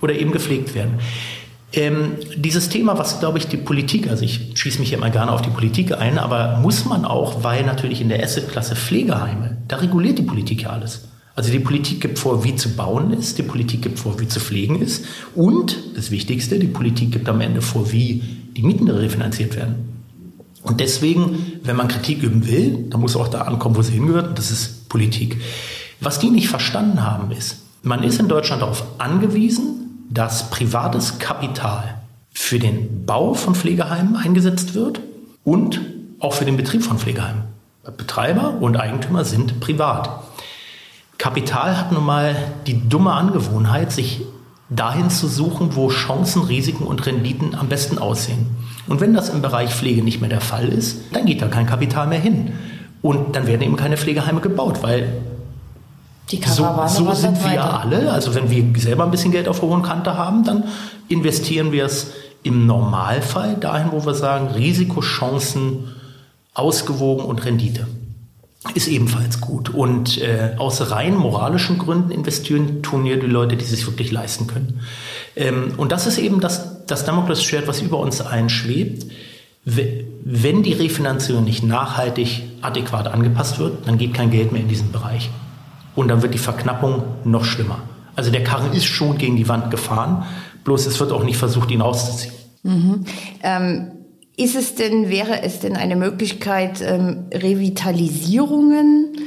oder 0.00 0.14
eben 0.14 0.32
gepflegt 0.32 0.74
werden. 0.74 0.98
Ähm, 1.72 2.12
dieses 2.34 2.70
Thema, 2.70 2.98
was 2.98 3.20
glaube 3.20 3.38
ich 3.38 3.46
die 3.46 3.58
Politik, 3.58 4.08
also 4.08 4.24
ich 4.24 4.52
schieße 4.54 4.80
mich 4.80 4.92
immer 4.92 5.10
gerne 5.10 5.32
auf 5.32 5.42
die 5.42 5.50
Politik 5.50 5.92
ein, 5.92 6.18
aber 6.18 6.58
muss 6.62 6.86
man 6.86 7.04
auch, 7.04 7.44
weil 7.44 7.64
natürlich 7.64 8.00
in 8.00 8.08
der 8.08 8.22
Assetklasse 8.22 8.74
Pflegeheime, 8.74 9.58
da 9.68 9.76
reguliert 9.76 10.18
die 10.18 10.22
Politik 10.22 10.62
ja 10.62 10.70
alles. 10.70 11.08
Also 11.38 11.52
die 11.52 11.60
Politik 11.60 12.00
gibt 12.00 12.18
vor, 12.18 12.42
wie 12.42 12.56
zu 12.56 12.74
bauen 12.74 13.12
ist, 13.12 13.38
die 13.38 13.44
Politik 13.44 13.82
gibt 13.82 14.00
vor, 14.00 14.18
wie 14.18 14.26
zu 14.26 14.40
pflegen 14.40 14.82
ist 14.82 15.04
und 15.36 15.78
das 15.94 16.10
Wichtigste, 16.10 16.58
die 16.58 16.66
Politik 16.66 17.12
gibt 17.12 17.28
am 17.28 17.40
Ende 17.40 17.62
vor, 17.62 17.92
wie 17.92 18.24
die 18.56 18.64
Mieten 18.64 18.90
refinanziert 18.90 19.54
werden. 19.54 19.76
Und 20.64 20.80
deswegen, 20.80 21.60
wenn 21.62 21.76
man 21.76 21.86
Kritik 21.86 22.24
üben 22.24 22.48
will, 22.48 22.86
dann 22.90 23.00
muss 23.00 23.14
auch 23.14 23.28
da 23.28 23.42
ankommen, 23.42 23.76
wo 23.76 23.82
sie 23.82 23.92
hingehört, 23.92 24.30
und 24.30 24.36
das 24.36 24.50
ist 24.50 24.88
Politik. 24.88 25.40
Was 26.00 26.18
die 26.18 26.30
nicht 26.30 26.48
verstanden 26.48 27.04
haben, 27.04 27.30
ist, 27.30 27.58
man 27.84 28.02
ist 28.02 28.18
in 28.18 28.26
Deutschland 28.26 28.62
darauf 28.62 28.82
angewiesen, 28.98 30.08
dass 30.10 30.50
privates 30.50 31.20
Kapital 31.20 32.00
für 32.32 32.58
den 32.58 33.06
Bau 33.06 33.34
von 33.34 33.54
Pflegeheimen 33.54 34.16
eingesetzt 34.16 34.74
wird 34.74 34.98
und 35.44 35.80
auch 36.18 36.34
für 36.34 36.46
den 36.46 36.56
Betrieb 36.56 36.82
von 36.82 36.98
Pflegeheimen. 36.98 37.44
Betreiber 37.96 38.60
und 38.60 38.76
Eigentümer 38.76 39.24
sind 39.24 39.60
privat. 39.60 40.24
Kapital 41.18 41.76
hat 41.76 41.92
nun 41.92 42.06
mal 42.06 42.36
die 42.66 42.88
dumme 42.88 43.12
Angewohnheit, 43.12 43.90
sich 43.90 44.22
dahin 44.70 45.10
zu 45.10 45.26
suchen, 45.26 45.74
wo 45.74 45.88
Chancen, 45.88 46.42
Risiken 46.42 46.84
und 46.84 47.04
Renditen 47.06 47.54
am 47.54 47.68
besten 47.68 47.98
aussehen. 47.98 48.46
Und 48.86 49.00
wenn 49.00 49.14
das 49.14 49.28
im 49.28 49.42
Bereich 49.42 49.74
Pflege 49.74 50.02
nicht 50.02 50.20
mehr 50.20 50.30
der 50.30 50.40
Fall 50.40 50.68
ist, 50.68 51.00
dann 51.12 51.26
geht 51.26 51.42
da 51.42 51.48
kein 51.48 51.66
Kapital 51.66 52.06
mehr 52.06 52.20
hin. 52.20 52.52
Und 53.02 53.34
dann 53.34 53.46
werden 53.46 53.62
eben 53.62 53.76
keine 53.76 53.96
Pflegeheime 53.96 54.40
gebaut, 54.40 54.82
weil 54.82 55.08
so, 56.46 56.66
so 56.86 57.12
sind 57.12 57.42
wir 57.42 57.50
weiter. 57.50 57.80
alle. 57.80 58.12
Also 58.12 58.34
wenn 58.34 58.50
wir 58.50 58.80
selber 58.80 59.04
ein 59.04 59.10
bisschen 59.10 59.32
Geld 59.32 59.48
auf 59.48 59.60
der 59.60 59.68
hohen 59.68 59.82
Kante 59.82 60.16
haben, 60.16 60.44
dann 60.44 60.64
investieren 61.08 61.72
wir 61.72 61.86
es 61.86 62.12
im 62.42 62.66
Normalfall 62.66 63.56
dahin, 63.56 63.92
wo 63.92 64.04
wir 64.04 64.14
sagen, 64.14 64.48
Risiko, 64.48 65.00
Chancen, 65.00 65.94
ausgewogen 66.54 67.24
und 67.24 67.44
Rendite. 67.44 67.86
Ist 68.74 68.88
ebenfalls 68.88 69.40
gut. 69.40 69.70
Und 69.70 70.20
äh, 70.20 70.56
aus 70.58 70.90
rein 70.90 71.14
moralischen 71.14 71.78
Gründen 71.78 72.10
investieren 72.10 72.82
tun 72.82 73.04
hier 73.04 73.20
die 73.20 73.26
Leute, 73.26 73.56
die 73.56 73.64
sich 73.64 73.86
wirklich 73.86 74.10
leisten 74.10 74.46
können. 74.48 74.80
Ähm, 75.36 75.74
und 75.76 75.92
das 75.92 76.06
ist 76.06 76.18
eben 76.18 76.40
das, 76.40 76.84
das 76.86 77.04
Damoklesschwert, 77.04 77.68
was 77.68 77.80
über 77.80 77.98
uns 77.98 78.20
einschwebt. 78.20 79.06
Wenn 79.64 80.62
die 80.62 80.72
Refinanzierung 80.72 81.44
nicht 81.44 81.62
nachhaltig 81.62 82.42
adäquat 82.62 83.06
angepasst 83.06 83.58
wird, 83.58 83.86
dann 83.86 83.98
geht 83.98 84.14
kein 84.14 84.30
Geld 84.30 84.50
mehr 84.50 84.62
in 84.62 84.68
diesen 84.68 84.92
Bereich 84.92 85.30
und 85.94 86.08
dann 86.08 86.22
wird 86.22 86.32
die 86.32 86.38
Verknappung 86.38 87.02
noch 87.24 87.44
schlimmer. 87.44 87.80
Also 88.16 88.30
der 88.30 88.42
Karren 88.44 88.72
ist 88.72 88.86
schon 88.86 89.18
gegen 89.18 89.36
die 89.36 89.48
Wand 89.48 89.70
gefahren, 89.70 90.24
bloß 90.64 90.86
es 90.86 90.98
wird 91.00 91.12
auch 91.12 91.22
nicht 91.22 91.36
versucht, 91.36 91.70
ihn 91.70 91.80
rauszuziehen. 91.80 92.32
Mhm. 92.62 93.04
Ähm, 93.42 93.90
ist 94.38 94.54
es 94.54 94.76
denn, 94.76 95.10
wäre 95.10 95.42
es 95.42 95.58
denn 95.58 95.76
eine 95.76 95.96
Möglichkeit, 95.96 96.80
ähm, 96.80 97.24
Revitalisierungen, 97.34 99.18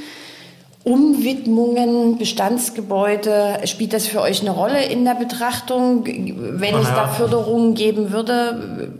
Umwidmungen, 0.83 2.17
Bestandsgebäude, 2.17 3.59
spielt 3.65 3.93
das 3.93 4.07
für 4.07 4.21
euch 4.21 4.41
eine 4.41 4.51
Rolle 4.51 4.83
in 4.85 5.03
der 5.03 5.15
Betrachtung, 5.15 6.05
wenn 6.05 6.75
es 6.75 6.87
da 6.87 7.07
Förderungen 7.09 7.75
geben 7.75 8.11
würde? 8.11 8.93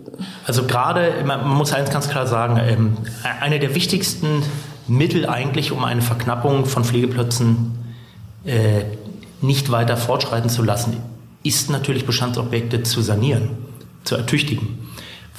Also 0.46 0.64
gerade, 0.64 1.14
man 1.26 1.48
muss 1.48 1.74
eins 1.74 1.90
ganz 1.90 2.10
klar 2.10 2.28
sagen, 2.28 2.60
ähm, 2.62 2.98
eine 3.40 3.60
der 3.60 3.74
wichtigsten 3.74 4.44
Mittel 4.88 5.26
eigentlich, 5.26 5.72
um 5.72 5.84
eine 5.86 6.02
Verknappung 6.02 6.66
von 6.66 6.84
Pflegeplätzen 6.84 7.72
äh, 8.44 8.84
nicht 9.42 9.72
weiter 9.72 9.96
fortschreiten 9.96 10.50
zu 10.50 10.62
lassen, 10.62 10.98
ist 11.42 11.70
natürlich 11.70 12.06
Bestandsobjekte 12.06 12.84
zu 12.84 13.02
sanieren, 13.02 13.50
zu 14.04 14.18
ertüchtigen. 14.18 14.81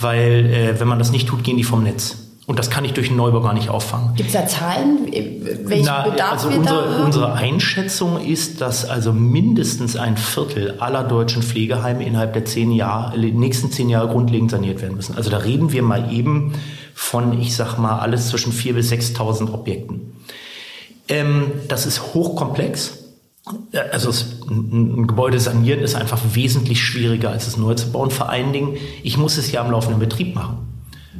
Weil 0.01 0.47
äh, 0.47 0.81
wenn 0.81 0.89
man 0.89 0.99
das 0.99 1.13
nicht 1.13 1.29
tut, 1.29 1.45
gehen 1.45 1.57
die 1.57 1.65
vom 1.65 1.83
Netz. 1.83 2.17
Und 2.45 2.59
das 2.59 2.71
kann 2.71 2.85
ich 2.85 2.93
durch 2.93 3.09
einen 3.09 3.19
Neubau 3.19 3.41
gar 3.41 3.55
nicht 3.55 3.69
auffangen. 3.69 4.15
Gibt 4.17 4.29
es 4.29 4.35
da 4.35 4.47
Zahlen? 4.47 5.07
Welchen 5.07 5.85
Na, 5.87 6.03
Bedarf 6.03 6.33
also 6.33 6.51
wir 6.51 6.59
unsere, 6.59 6.99
da 6.99 7.05
unsere 7.05 7.33
Einschätzung 7.35 8.21
ist, 8.21 8.61
dass 8.61 8.85
also 8.85 9.13
mindestens 9.13 9.95
ein 9.95 10.17
Viertel 10.17 10.79
aller 10.81 11.05
deutschen 11.05 11.43
Pflegeheime 11.43 12.05
innerhalb 12.05 12.33
der 12.33 12.45
zehn 12.45 12.73
Jahre, 12.73 13.17
nächsten 13.17 13.71
zehn 13.71 13.89
Jahre 13.89 14.09
grundlegend 14.09 14.51
saniert 14.51 14.83
werden 14.83 14.97
müssen. 14.97 15.17
Also 15.17 15.31
da 15.31 15.39
reden 15.39 15.73
wir 15.73 15.83
mal 15.83 16.13
eben 16.13 16.55
von, 16.95 17.41
ich 17.41 17.55
sag 17.55 17.79
mal, 17.79 18.01
alles 18.01 18.29
zwischen 18.29 18.53
4.000 18.53 18.73
bis 18.73 18.93
6.000 18.93 19.53
Objekten. 19.55 20.13
Ähm, 21.09 21.53
das 21.69 21.87
ist 21.87 22.13
hochkomplex. 22.13 22.99
Also 23.93 24.11
es, 24.11 24.42
ein 24.53 25.07
Gebäude 25.07 25.41
sanieren 25.41 25.81
ist 25.81 25.95
einfach 25.95 26.21
wesentlich 26.33 26.83
schwieriger, 26.83 27.31
als 27.31 27.47
es 27.47 27.57
neu 27.57 27.75
zu 27.75 27.91
bauen. 27.91 28.11
Vor 28.11 28.29
allen 28.29 28.53
Dingen, 28.53 28.77
ich 29.03 29.17
muss 29.17 29.39
es 29.39 29.51
ja 29.53 29.61
am 29.63 29.71
laufenden 29.71 29.99
Betrieb 29.99 30.35
machen. 30.35 30.59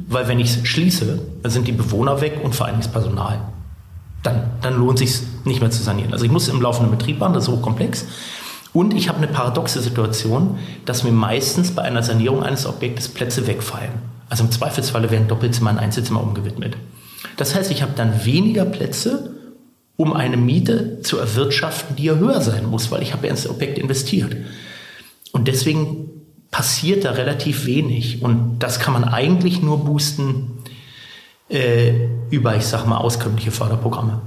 Weil 0.07 0.27
wenn 0.27 0.39
ich 0.39 0.55
es 0.55 0.67
schließe, 0.67 1.19
dann 1.41 1.51
sind 1.51 1.67
die 1.67 1.71
Bewohner 1.71 2.21
weg 2.21 2.39
und 2.43 2.55
vor 2.55 2.65
allem 2.65 2.77
das 2.77 2.87
Personal. 2.87 3.39
Dann, 4.23 4.51
dann 4.61 4.75
lohnt 4.77 5.01
es 5.01 5.19
sich 5.19 5.27
nicht 5.45 5.61
mehr 5.61 5.71
zu 5.71 5.83
sanieren. 5.83 6.13
Also 6.13 6.25
ich 6.25 6.31
muss 6.31 6.47
im 6.47 6.61
laufenden 6.61 6.95
Betrieb 6.95 7.19
machen, 7.19 7.33
das 7.33 7.47
ist 7.47 7.49
hochkomplex. 7.49 8.05
Und 8.73 8.93
ich 8.95 9.07
habe 9.07 9.19
eine 9.19 9.27
paradoxe 9.27 9.81
Situation, 9.81 10.57
dass 10.85 11.03
mir 11.03 11.11
meistens 11.11 11.71
bei 11.71 11.83
einer 11.83 12.01
Sanierung 12.01 12.43
eines 12.43 12.65
Objektes 12.65 13.07
Plätze 13.07 13.45
wegfallen. 13.45 13.91
Also 14.29 14.43
im 14.43 14.51
Zweifelsfalle 14.51 15.11
werden 15.11 15.27
Doppelzimmer 15.27 15.69
in 15.69 15.77
Einzelzimmer 15.77 16.23
umgewidmet. 16.23 16.75
Das 17.37 17.53
heißt, 17.53 17.69
ich 17.71 17.83
habe 17.83 17.93
dann 17.95 18.25
weniger 18.25 18.65
Plätze, 18.65 19.32
um 20.03 20.13
eine 20.13 20.37
Miete 20.37 21.01
zu 21.01 21.17
erwirtschaften, 21.17 21.95
die 21.95 22.03
ja 22.03 22.15
höher 22.15 22.41
sein 22.41 22.69
muss, 22.69 22.91
weil 22.91 23.01
ich 23.01 23.13
habe 23.13 23.25
ja 23.25 23.31
ins 23.31 23.49
Objekt 23.49 23.79
investiert. 23.79 24.35
Und 25.31 25.47
deswegen 25.47 26.09
passiert 26.51 27.05
da 27.05 27.11
relativ 27.11 27.65
wenig. 27.65 28.21
Und 28.21 28.59
das 28.59 28.79
kann 28.79 28.93
man 28.93 29.05
eigentlich 29.05 29.61
nur 29.61 29.83
boosten 29.83 30.59
äh, 31.49 31.93
über, 32.29 32.55
ich 32.55 32.65
sag 32.65 32.85
mal, 32.85 32.97
auskömmliche 32.97 33.51
Förderprogramme. 33.51 34.21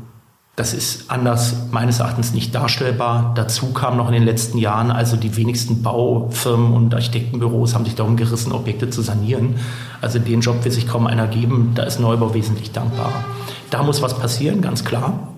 Das 0.57 0.73
ist 0.73 1.11
anders 1.11 1.69
meines 1.71 2.01
Erachtens 2.01 2.33
nicht 2.33 2.55
darstellbar. 2.55 3.35
Dazu 3.37 3.75
kam 3.75 3.99
noch 3.99 4.07
in 4.09 4.15
den 4.15 4.25
letzten 4.25 4.57
Jahren, 4.57 4.91
also 4.91 5.19
die 5.19 5.37
wenigsten 5.37 5.83
Baufirmen 5.83 6.73
und 6.73 6.95
Architektenbüros 6.95 7.75
haben 7.75 7.85
sich 7.85 7.95
darum 7.95 8.17
gerissen, 8.17 8.53
Objekte 8.53 8.89
zu 8.89 9.03
sanieren. 9.03 9.57
Also 10.01 10.19
den 10.19 10.41
Job 10.41 10.65
wird 10.65 10.73
sich 10.73 10.89
kaum 10.89 11.07
einer 11.07 11.27
geben. 11.27 11.73
Da 11.75 11.83
ist 11.83 12.01
Neubau 12.01 12.33
wesentlich 12.33 12.73
dankbarer. 12.73 13.25
Da 13.69 13.83
muss 13.83 14.01
was 14.01 14.19
passieren, 14.19 14.63
ganz 14.63 14.83
klar. 14.83 15.36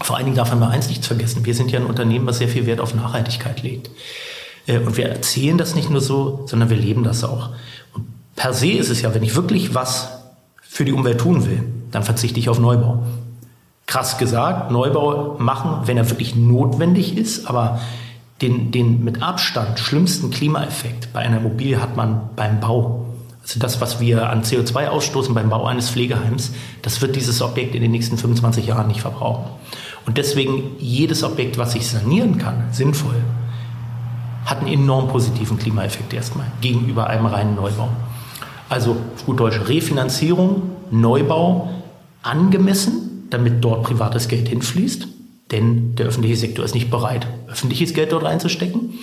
Vor 0.00 0.16
allen 0.16 0.26
Dingen 0.26 0.36
darf 0.36 0.50
man 0.50 0.60
mal 0.60 0.70
eins 0.70 0.88
nicht 0.88 1.04
vergessen. 1.04 1.44
Wir 1.44 1.54
sind 1.54 1.70
ja 1.70 1.80
ein 1.80 1.86
Unternehmen, 1.86 2.26
was 2.26 2.38
sehr 2.38 2.48
viel 2.48 2.66
Wert 2.66 2.80
auf 2.80 2.94
Nachhaltigkeit 2.94 3.62
legt. 3.62 3.90
Äh, 4.66 4.78
und 4.78 4.96
wir 4.96 5.08
erzählen 5.08 5.58
das 5.58 5.74
nicht 5.74 5.90
nur 5.90 6.00
so, 6.00 6.44
sondern 6.46 6.70
wir 6.70 6.76
leben 6.76 7.04
das 7.04 7.24
auch. 7.24 7.50
Und 7.94 8.06
per 8.36 8.52
se 8.52 8.70
ist 8.72 8.90
es 8.90 9.02
ja, 9.02 9.14
wenn 9.14 9.22
ich 9.22 9.34
wirklich 9.34 9.74
was 9.74 10.08
für 10.60 10.84
die 10.84 10.92
Umwelt 10.92 11.20
tun 11.20 11.46
will, 11.46 11.64
dann 11.90 12.04
verzichte 12.04 12.38
ich 12.38 12.48
auf 12.48 12.58
Neubau 12.58 13.02
krass 13.88 14.18
gesagt, 14.18 14.70
Neubau 14.70 15.36
machen, 15.38 15.86
wenn 15.86 15.96
er 15.96 16.08
wirklich 16.08 16.36
notwendig 16.36 17.16
ist, 17.16 17.48
aber 17.48 17.80
den, 18.42 18.70
den 18.70 19.02
mit 19.02 19.22
Abstand 19.22 19.80
schlimmsten 19.80 20.30
Klimaeffekt 20.30 21.12
bei 21.12 21.20
einer 21.20 21.38
Immobilie 21.38 21.82
hat 21.82 21.96
man 21.96 22.30
beim 22.36 22.60
Bau. 22.60 23.06
Also 23.42 23.58
das, 23.58 23.80
was 23.80 23.98
wir 23.98 24.28
an 24.28 24.42
CO2 24.42 24.88
ausstoßen 24.88 25.34
beim 25.34 25.48
Bau 25.48 25.64
eines 25.64 25.88
Pflegeheims, 25.88 26.52
das 26.82 27.00
wird 27.00 27.16
dieses 27.16 27.40
Objekt 27.40 27.74
in 27.74 27.80
den 27.80 27.90
nächsten 27.90 28.18
25 28.18 28.66
Jahren 28.66 28.88
nicht 28.88 29.00
verbrauchen. 29.00 29.46
Und 30.08 30.16
deswegen 30.16 30.70
jedes 30.78 31.22
Objekt, 31.22 31.58
was 31.58 31.74
ich 31.74 31.86
sanieren 31.86 32.38
kann, 32.38 32.68
sinnvoll, 32.72 33.16
hat 34.46 34.60
einen 34.60 34.68
enorm 34.68 35.08
positiven 35.08 35.58
Klimaeffekt 35.58 36.14
erstmal 36.14 36.46
gegenüber 36.62 37.08
einem 37.08 37.26
reinen 37.26 37.56
Neubau. 37.56 37.90
Also 38.70 38.96
gut 39.26 39.38
Deutsch, 39.38 39.60
Refinanzierung, 39.68 40.62
Neubau 40.90 41.68
angemessen, 42.22 43.26
damit 43.28 43.62
dort 43.62 43.82
privates 43.82 44.28
Geld 44.28 44.48
hinfließt, 44.48 45.08
denn 45.50 45.94
der 45.96 46.06
öffentliche 46.06 46.36
Sektor 46.36 46.64
ist 46.64 46.74
nicht 46.74 46.90
bereit, 46.90 47.26
öffentliches 47.46 47.92
Geld 47.92 48.10
dort 48.10 48.24
reinzustecken. 48.24 48.94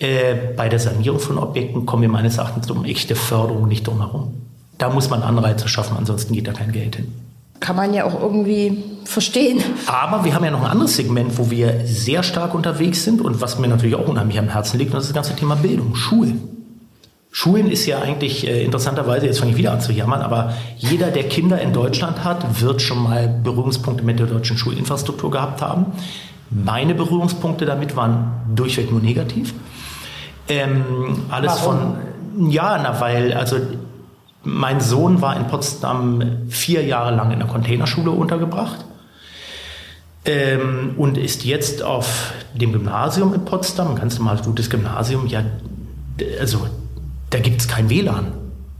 Äh, 0.00 0.34
bei 0.56 0.68
der 0.68 0.80
Sanierung 0.80 1.20
von 1.20 1.38
Objekten 1.38 1.86
kommen 1.86 2.02
wir 2.02 2.08
meines 2.08 2.38
Erachtens 2.38 2.68
um 2.72 2.84
echte 2.84 3.14
Förderung 3.14 3.68
nicht 3.68 3.86
drum 3.86 3.98
herum. 3.98 4.34
Da 4.78 4.90
muss 4.90 5.10
man 5.10 5.22
Anreize 5.22 5.68
schaffen, 5.68 5.96
ansonsten 5.96 6.34
geht 6.34 6.48
da 6.48 6.52
kein 6.52 6.72
Geld 6.72 6.96
hin. 6.96 7.29
Kann 7.60 7.76
man 7.76 7.94
ja 7.94 8.04
auch 8.04 8.20
irgendwie 8.20 8.82
verstehen. 9.04 9.62
Aber 9.86 10.24
wir 10.24 10.34
haben 10.34 10.44
ja 10.44 10.50
noch 10.50 10.62
ein 10.62 10.70
anderes 10.70 10.96
Segment, 10.96 11.36
wo 11.38 11.50
wir 11.50 11.82
sehr 11.84 12.22
stark 12.22 12.54
unterwegs 12.54 13.04
sind 13.04 13.20
und 13.20 13.40
was 13.40 13.58
mir 13.58 13.68
natürlich 13.68 13.94
auch 13.94 14.08
unheimlich 14.08 14.38
am 14.38 14.48
Herzen 14.48 14.78
liegt, 14.78 14.92
und 14.92 14.96
das 14.96 15.04
ist 15.04 15.10
das 15.10 15.14
ganze 15.14 15.36
Thema 15.38 15.56
Bildung, 15.56 15.94
Schulen. 15.94 16.40
Schulen 17.32 17.70
ist 17.70 17.86
ja 17.86 18.00
eigentlich 18.00 18.46
äh, 18.46 18.64
interessanterweise, 18.64 19.26
jetzt 19.26 19.38
fange 19.38 19.52
ich 19.52 19.56
wieder 19.56 19.72
an 19.72 19.80
zu 19.80 19.92
jammern, 19.92 20.20
aber 20.20 20.54
jeder, 20.78 21.10
der 21.10 21.24
Kinder 21.24 21.60
in 21.60 21.72
Deutschland 21.72 22.24
hat, 22.24 22.60
wird 22.60 22.82
schon 22.82 23.02
mal 23.02 23.28
Berührungspunkte 23.28 24.04
mit 24.04 24.18
der 24.18 24.26
deutschen 24.26 24.56
Schulinfrastruktur 24.56 25.30
gehabt 25.30 25.62
haben. 25.62 25.86
Meine 26.50 26.94
Berührungspunkte 26.94 27.66
damit 27.66 27.94
waren 27.94 28.32
durchweg 28.54 28.90
nur 28.90 29.00
negativ. 29.00 29.54
Ähm, 30.48 31.22
alles 31.30 31.52
Warum? 31.62 31.96
von, 32.36 32.50
ja, 32.50 32.80
na, 32.82 33.00
weil, 33.00 33.32
also 33.32 33.58
mein 34.42 34.80
Sohn 34.80 35.20
war 35.20 35.36
in 35.36 35.46
Potsdam 35.46 36.22
vier 36.48 36.84
Jahre 36.84 37.14
lang 37.14 37.30
in 37.30 37.40
einer 37.40 37.50
Containerschule 37.50 38.10
untergebracht 38.10 38.84
ähm, 40.24 40.94
und 40.96 41.18
ist 41.18 41.44
jetzt 41.44 41.82
auf 41.82 42.32
dem 42.54 42.72
Gymnasium 42.72 43.34
in 43.34 43.44
Potsdam, 43.44 43.88
ein 43.88 43.96
ganz 43.96 44.18
normales 44.18 44.42
gutes 44.42 44.70
Gymnasium, 44.70 45.26
ja, 45.26 45.44
also 46.38 46.66
da 47.30 47.38
gibt 47.38 47.60
es 47.60 47.68
kein 47.68 47.88
WLAN. 47.88 48.32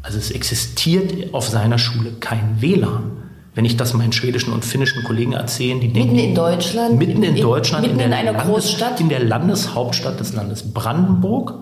Also 0.02 0.18
es 0.18 0.30
existiert 0.30 1.34
auf 1.34 1.46
seiner 1.48 1.78
Schule 1.78 2.12
kein 2.20 2.60
WLAN. 2.60 3.12
Wenn 3.54 3.64
ich 3.64 3.76
das 3.76 3.94
meinen 3.94 4.12
schwedischen 4.12 4.52
und 4.52 4.64
finnischen 4.64 5.02
Kollegen 5.04 5.32
erzähle, 5.32 5.80
die 5.80 5.92
denken... 5.92 6.14
Mitten 6.14 6.28
in 6.30 6.34
Deutschland? 6.34 6.98
Mitten 6.98 7.22
in, 7.22 7.36
in 7.36 7.42
Deutschland. 7.42 7.86
Mitten 7.86 8.00
in, 8.00 8.06
in 8.06 8.12
einer 8.12 8.32
Landes, 8.32 8.48
Großstadt? 8.48 9.00
In 9.00 9.08
der 9.08 9.22
Landeshauptstadt 9.22 10.18
des 10.20 10.32
Landes 10.32 10.72
Brandenburg 10.72 11.54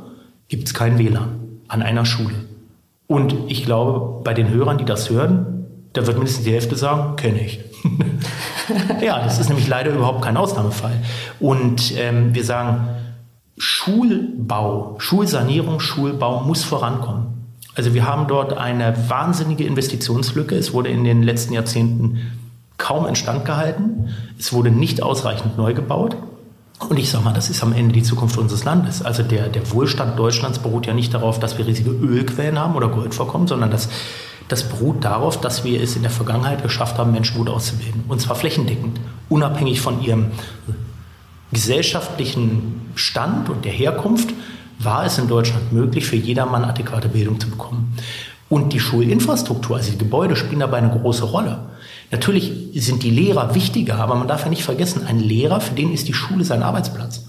gibt 0.48 0.68
es 0.68 0.74
kein 0.74 0.98
WLAN 0.98 1.40
an 1.66 1.82
einer 1.82 2.04
Schule. 2.04 2.47
Und 3.08 3.34
ich 3.48 3.64
glaube, 3.64 4.22
bei 4.22 4.34
den 4.34 4.50
Hörern, 4.50 4.78
die 4.78 4.84
das 4.84 5.10
hören, 5.10 5.66
da 5.94 6.06
wird 6.06 6.18
mindestens 6.18 6.44
die 6.44 6.52
Hälfte 6.52 6.76
sagen, 6.76 7.16
kenne 7.16 7.40
ich. 7.40 7.60
ja, 9.02 9.24
das 9.24 9.38
ist 9.40 9.48
nämlich 9.48 9.66
leider 9.66 9.92
überhaupt 9.92 10.22
kein 10.22 10.36
Ausnahmefall. 10.36 10.92
Und 11.40 11.94
ähm, 11.96 12.34
wir 12.34 12.44
sagen, 12.44 12.88
Schulbau, 13.56 14.96
Schulsanierung, 14.98 15.80
Schulbau 15.80 16.40
muss 16.44 16.62
vorankommen. 16.62 17.56
Also 17.74 17.94
wir 17.94 18.06
haben 18.06 18.28
dort 18.28 18.56
eine 18.56 18.94
wahnsinnige 19.08 19.64
Investitionslücke. 19.64 20.54
Es 20.54 20.74
wurde 20.74 20.90
in 20.90 21.04
den 21.04 21.22
letzten 21.22 21.54
Jahrzehnten 21.54 22.18
kaum 22.76 23.06
instand 23.06 23.46
gehalten. 23.46 24.10
Es 24.38 24.52
wurde 24.52 24.70
nicht 24.70 25.02
ausreichend 25.02 25.56
neu 25.56 25.72
gebaut. 25.72 26.16
Und 26.78 26.96
ich 26.96 27.10
sage 27.10 27.24
mal, 27.24 27.34
das 27.34 27.50
ist 27.50 27.62
am 27.62 27.72
Ende 27.72 27.92
die 27.92 28.02
Zukunft 28.02 28.38
unseres 28.38 28.64
Landes. 28.64 29.02
Also 29.02 29.22
der, 29.22 29.48
der 29.48 29.70
Wohlstand 29.72 30.18
Deutschlands 30.18 30.60
beruht 30.60 30.86
ja 30.86 30.94
nicht 30.94 31.12
darauf, 31.12 31.40
dass 31.40 31.58
wir 31.58 31.66
riesige 31.66 31.90
Ölquellen 31.90 32.58
haben 32.58 32.76
oder 32.76 32.88
Goldvorkommen, 32.88 33.48
sondern 33.48 33.70
das, 33.70 33.88
das 34.46 34.68
beruht 34.68 35.04
darauf, 35.04 35.40
dass 35.40 35.64
wir 35.64 35.82
es 35.82 35.96
in 35.96 36.02
der 36.02 36.10
Vergangenheit 36.10 36.62
geschafft 36.62 36.98
haben, 36.98 37.12
Menschen 37.12 37.36
gut 37.36 37.48
auszubilden. 37.48 38.04
Und 38.06 38.20
zwar 38.20 38.36
flächendeckend, 38.36 39.00
unabhängig 39.28 39.80
von 39.80 40.00
ihrem 40.02 40.26
gesellschaftlichen 41.50 42.92
Stand 42.94 43.48
und 43.48 43.64
der 43.64 43.72
Herkunft 43.72 44.32
war 44.78 45.04
es 45.04 45.18
in 45.18 45.26
Deutschland 45.28 45.72
möglich, 45.72 46.06
für 46.06 46.16
jedermann 46.16 46.64
adäquate 46.64 47.08
Bildung 47.08 47.40
zu 47.40 47.50
bekommen. 47.50 47.96
Und 48.48 48.72
die 48.72 48.80
Schulinfrastruktur, 48.80 49.76
also 49.76 49.90
die 49.90 49.98
Gebäude, 49.98 50.36
spielen 50.36 50.60
dabei 50.60 50.78
eine 50.78 50.90
große 50.90 51.24
Rolle. 51.24 51.58
Natürlich 52.10 52.52
sind 52.74 53.02
die 53.02 53.10
Lehrer 53.10 53.54
wichtiger, 53.54 53.96
aber 53.96 54.14
man 54.14 54.28
darf 54.28 54.44
ja 54.44 54.48
nicht 54.48 54.64
vergessen, 54.64 55.06
ein 55.06 55.20
Lehrer, 55.20 55.60
für 55.60 55.74
den 55.74 55.92
ist 55.92 56.08
die 56.08 56.14
Schule 56.14 56.44
sein 56.44 56.62
Arbeitsplatz. 56.62 57.24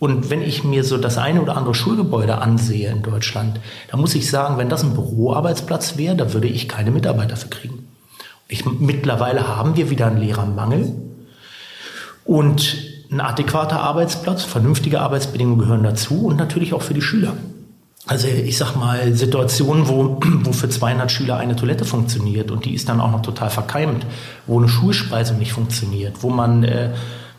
Und 0.00 0.30
wenn 0.30 0.42
ich 0.42 0.62
mir 0.62 0.84
so 0.84 0.96
das 0.96 1.18
eine 1.18 1.42
oder 1.42 1.56
andere 1.56 1.74
Schulgebäude 1.74 2.38
ansehe 2.38 2.90
in 2.90 3.02
Deutschland, 3.02 3.60
dann 3.90 4.00
muss 4.00 4.14
ich 4.14 4.30
sagen, 4.30 4.58
wenn 4.58 4.68
das 4.68 4.84
ein 4.84 4.94
Büroarbeitsplatz 4.94 5.96
wäre, 5.96 6.16
da 6.16 6.32
würde 6.32 6.48
ich 6.48 6.68
keine 6.68 6.90
Mitarbeiter 6.90 7.36
für 7.36 7.48
kriegen. 7.48 7.88
Ich, 8.48 8.64
mittlerweile 8.64 9.48
haben 9.48 9.76
wir 9.76 9.90
wieder 9.90 10.06
einen 10.06 10.18
Lehrermangel. 10.18 10.94
Und 12.24 12.76
ein 13.10 13.20
adäquater 13.20 13.80
Arbeitsplatz, 13.80 14.44
vernünftige 14.44 15.00
Arbeitsbedingungen 15.00 15.58
gehören 15.58 15.82
dazu 15.82 16.26
und 16.26 16.36
natürlich 16.36 16.74
auch 16.74 16.82
für 16.82 16.94
die 16.94 17.02
Schüler. 17.02 17.34
Also 18.06 18.26
ich 18.26 18.56
sag 18.56 18.74
mal, 18.74 19.14
Situationen, 19.14 19.88
wo, 19.88 20.20
wo 20.44 20.52
für 20.52 20.68
200 20.68 21.10
Schüler 21.10 21.36
eine 21.36 21.56
Toilette 21.56 21.84
funktioniert 21.84 22.50
und 22.50 22.64
die 22.64 22.74
ist 22.74 22.88
dann 22.88 23.00
auch 23.00 23.10
noch 23.10 23.22
total 23.22 23.50
verkeimt, 23.50 24.06
wo 24.46 24.58
eine 24.58 24.68
Schulspeisung 24.68 25.38
nicht 25.38 25.52
funktioniert, 25.52 26.22
wo 26.22 26.30
man 26.30 26.64
äh, 26.64 26.94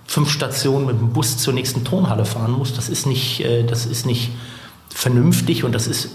fünf 0.05 0.29
Stationen 0.29 0.85
mit 0.85 0.99
dem 0.99 1.13
Bus 1.13 1.37
zur 1.37 1.53
nächsten 1.53 1.83
Turnhalle 1.83 2.25
fahren 2.25 2.51
muss, 2.51 2.73
das 2.73 2.89
ist 2.89 3.05
nicht, 3.05 3.41
äh, 3.41 3.63
das 3.63 3.85
ist 3.85 4.05
nicht 4.05 4.29
vernünftig 4.89 5.63
und 5.63 5.73
das 5.73 5.87
ist 5.87 6.09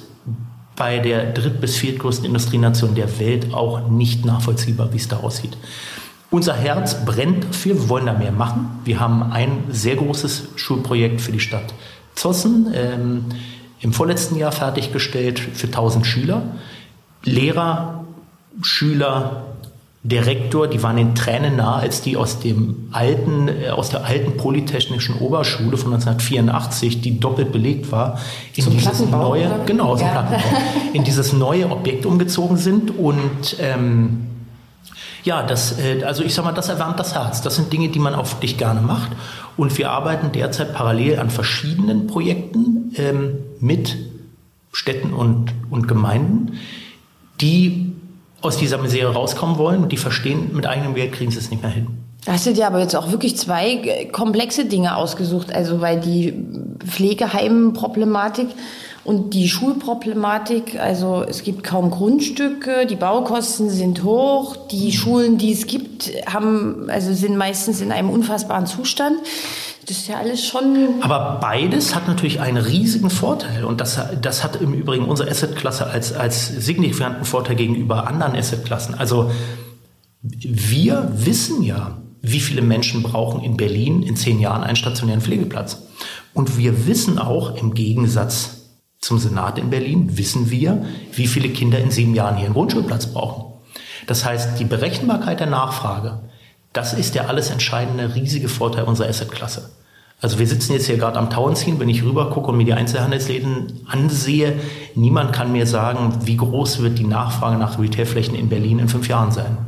bei 0.76 0.98
der 0.98 1.32
dritt- 1.32 1.60
bis 1.60 1.76
viertgrößten 1.76 2.26
Industrienation 2.26 2.94
der 2.94 3.18
Welt 3.20 3.54
auch 3.54 3.88
nicht 3.88 4.24
nachvollziehbar, 4.24 4.92
wie 4.92 4.96
es 4.96 5.08
da 5.08 5.18
aussieht. 5.18 5.56
Unser 6.30 6.54
Herz 6.54 7.04
brennt 7.04 7.44
dafür, 7.44 7.76
wir 7.76 7.88
wollen 7.88 8.06
da 8.06 8.12
mehr 8.12 8.32
machen. 8.32 8.80
Wir 8.84 8.98
haben 8.98 9.22
ein 9.32 9.64
sehr 9.70 9.94
großes 9.94 10.48
Schulprojekt 10.56 11.20
für 11.20 11.30
die 11.30 11.38
Stadt 11.38 11.72
Zossen 12.16 12.72
ähm, 12.74 13.24
im 13.84 13.92
vorletzten 13.92 14.36
Jahr 14.36 14.50
fertiggestellt 14.50 15.38
für 15.38 15.66
1000 15.66 16.06
Schüler. 16.06 16.42
Lehrer, 17.22 18.04
Schüler, 18.62 19.44
der 20.02 20.26
Rektor, 20.26 20.68
die 20.68 20.82
waren 20.82 20.96
in 20.96 21.14
Tränen 21.14 21.56
nah, 21.56 21.76
als 21.76 22.00
die 22.00 22.16
aus 22.16 22.40
dem 22.40 22.88
alten, 22.92 23.48
äh, 23.48 23.68
aus 23.68 23.90
der 23.90 24.04
alten 24.04 24.38
Polytechnischen 24.38 25.16
Oberschule 25.18 25.76
von 25.76 25.92
1984, 25.92 27.02
die 27.02 27.20
doppelt 27.20 27.52
belegt 27.52 27.92
war, 27.92 28.18
in 28.54 28.64
zum 28.64 28.72
dieses 28.72 29.00
neue, 29.00 29.46
oder? 29.46 29.64
genau, 29.66 29.96
ja. 29.96 30.28
in 30.94 31.04
dieses 31.04 31.34
neue 31.34 31.70
Objekt 31.70 32.06
umgezogen 32.06 32.56
sind 32.56 32.90
und 32.90 33.56
ähm, 33.60 34.26
ja, 35.24 35.42
das, 35.42 35.78
äh, 35.78 36.02
also 36.04 36.22
ich 36.22 36.34
sag 36.34 36.44
mal, 36.44 36.52
das 36.52 36.68
erwärmt 36.68 37.00
das 37.00 37.14
Herz. 37.14 37.42
Das 37.42 37.56
sind 37.56 37.72
Dinge, 37.72 37.88
die 37.88 37.98
man 37.98 38.14
auch 38.14 38.30
wirklich 38.30 38.58
gerne 38.58 38.80
macht. 38.80 39.10
Und 39.56 39.76
wir 39.78 39.90
arbeiten 39.90 40.32
derzeit 40.32 40.74
parallel 40.74 41.18
an 41.18 41.30
verschiedenen 41.30 42.06
Projekten 42.06 42.92
ähm, 42.96 43.38
mit 43.58 43.96
Städten 44.72 45.12
und, 45.12 45.52
und 45.70 45.88
Gemeinden, 45.88 46.58
die 47.40 47.92
aus 48.42 48.58
dieser 48.58 48.78
Misere 48.78 49.14
rauskommen 49.14 49.56
wollen 49.56 49.82
und 49.82 49.92
die 49.92 49.96
verstehen, 49.96 50.50
mit 50.52 50.66
eigenem 50.66 50.94
Geld 50.94 51.12
kriegen 51.12 51.30
sie 51.30 51.38
es 51.38 51.50
nicht 51.50 51.62
mehr 51.62 51.70
hin. 51.70 51.86
Das 52.26 52.44
sind 52.44 52.58
ja 52.58 52.66
aber 52.66 52.80
jetzt 52.80 52.96
auch 52.96 53.10
wirklich 53.10 53.36
zwei 53.36 53.72
äh, 53.72 54.06
komplexe 54.06 54.66
Dinge 54.66 54.96
ausgesucht. 54.96 55.54
Also 55.54 55.80
weil 55.80 56.00
die 56.00 56.34
Pflegeheimproblematik 56.86 58.48
und 59.04 59.34
die 59.34 59.48
Schulproblematik, 59.48 60.80
also 60.80 61.24
es 61.28 61.42
gibt 61.42 61.62
kaum 61.62 61.90
Grundstücke, 61.90 62.86
die 62.86 62.96
Baukosten 62.96 63.68
sind 63.68 64.02
hoch, 64.02 64.56
die 64.70 64.92
Schulen, 64.92 65.36
die 65.36 65.52
es 65.52 65.66
gibt, 65.66 66.10
haben, 66.26 66.88
also 66.88 67.12
sind 67.12 67.36
meistens 67.36 67.82
in 67.82 67.92
einem 67.92 68.08
unfassbaren 68.08 68.66
Zustand. 68.66 69.18
Das 69.86 69.98
ist 69.98 70.08
ja 70.08 70.16
alles 70.16 70.46
schon. 70.46 71.02
Aber 71.02 71.38
beides 71.38 71.94
hat 71.94 72.08
natürlich 72.08 72.40
einen 72.40 72.56
riesigen 72.56 73.10
Vorteil. 73.10 73.64
Und 73.66 73.82
das, 73.82 74.00
das 74.22 74.42
hat 74.42 74.56
im 74.56 74.72
Übrigen 74.72 75.04
unsere 75.04 75.30
Assetklasse 75.30 75.86
als, 75.86 76.14
als 76.14 76.46
signifikanten 76.46 77.26
Vorteil 77.26 77.56
gegenüber 77.56 78.06
anderen 78.06 78.34
Assetklassen. 78.34 78.94
Also 78.94 79.30
wir 80.22 81.10
wissen 81.12 81.62
ja, 81.62 81.98
wie 82.22 82.40
viele 82.40 82.62
Menschen 82.62 83.02
brauchen 83.02 83.42
in 83.42 83.58
Berlin 83.58 84.02
in 84.02 84.16
zehn 84.16 84.40
Jahren 84.40 84.64
einen 84.64 84.76
stationären 84.76 85.20
Pflegeplatz. 85.20 85.82
Und 86.32 86.56
wir 86.56 86.86
wissen 86.86 87.18
auch 87.18 87.54
im 87.56 87.74
Gegensatz 87.74 88.63
zum 89.04 89.18
Senat 89.18 89.58
in 89.58 89.68
Berlin 89.68 90.16
wissen 90.16 90.50
wir, 90.50 90.82
wie 91.12 91.26
viele 91.26 91.50
Kinder 91.50 91.78
in 91.78 91.90
sieben 91.90 92.14
Jahren 92.14 92.36
hier 92.36 92.46
einen 92.46 92.54
Grundschulplatz 92.54 93.06
brauchen. 93.08 93.52
Das 94.06 94.24
heißt, 94.24 94.58
die 94.58 94.64
Berechenbarkeit 94.64 95.40
der 95.40 95.46
Nachfrage, 95.46 96.20
das 96.72 96.94
ist 96.94 97.14
der 97.14 97.28
alles 97.28 97.50
entscheidende 97.50 98.14
riesige 98.14 98.48
Vorteil 98.48 98.84
unserer 98.84 99.10
Assetklasse. 99.10 99.70
Also 100.22 100.38
wir 100.38 100.46
sitzen 100.46 100.72
jetzt 100.72 100.86
hier 100.86 100.96
gerade 100.96 101.18
am 101.18 101.28
Tauenziehen, 101.28 101.78
wenn 101.80 101.90
ich 101.90 102.02
rüber 102.02 102.30
gucke 102.30 102.50
und 102.50 102.56
mir 102.56 102.64
die 102.64 102.72
Einzelhandelsläden 102.72 103.80
ansehe, 103.86 104.58
niemand 104.94 105.34
kann 105.34 105.52
mir 105.52 105.66
sagen, 105.66 106.20
wie 106.24 106.38
groß 106.38 106.80
wird 106.80 106.98
die 106.98 107.04
Nachfrage 107.04 107.58
nach 107.58 107.78
Retailflächen 107.78 108.34
in 108.34 108.48
Berlin 108.48 108.78
in 108.78 108.88
fünf 108.88 109.06
Jahren 109.06 109.32
sein. 109.32 109.58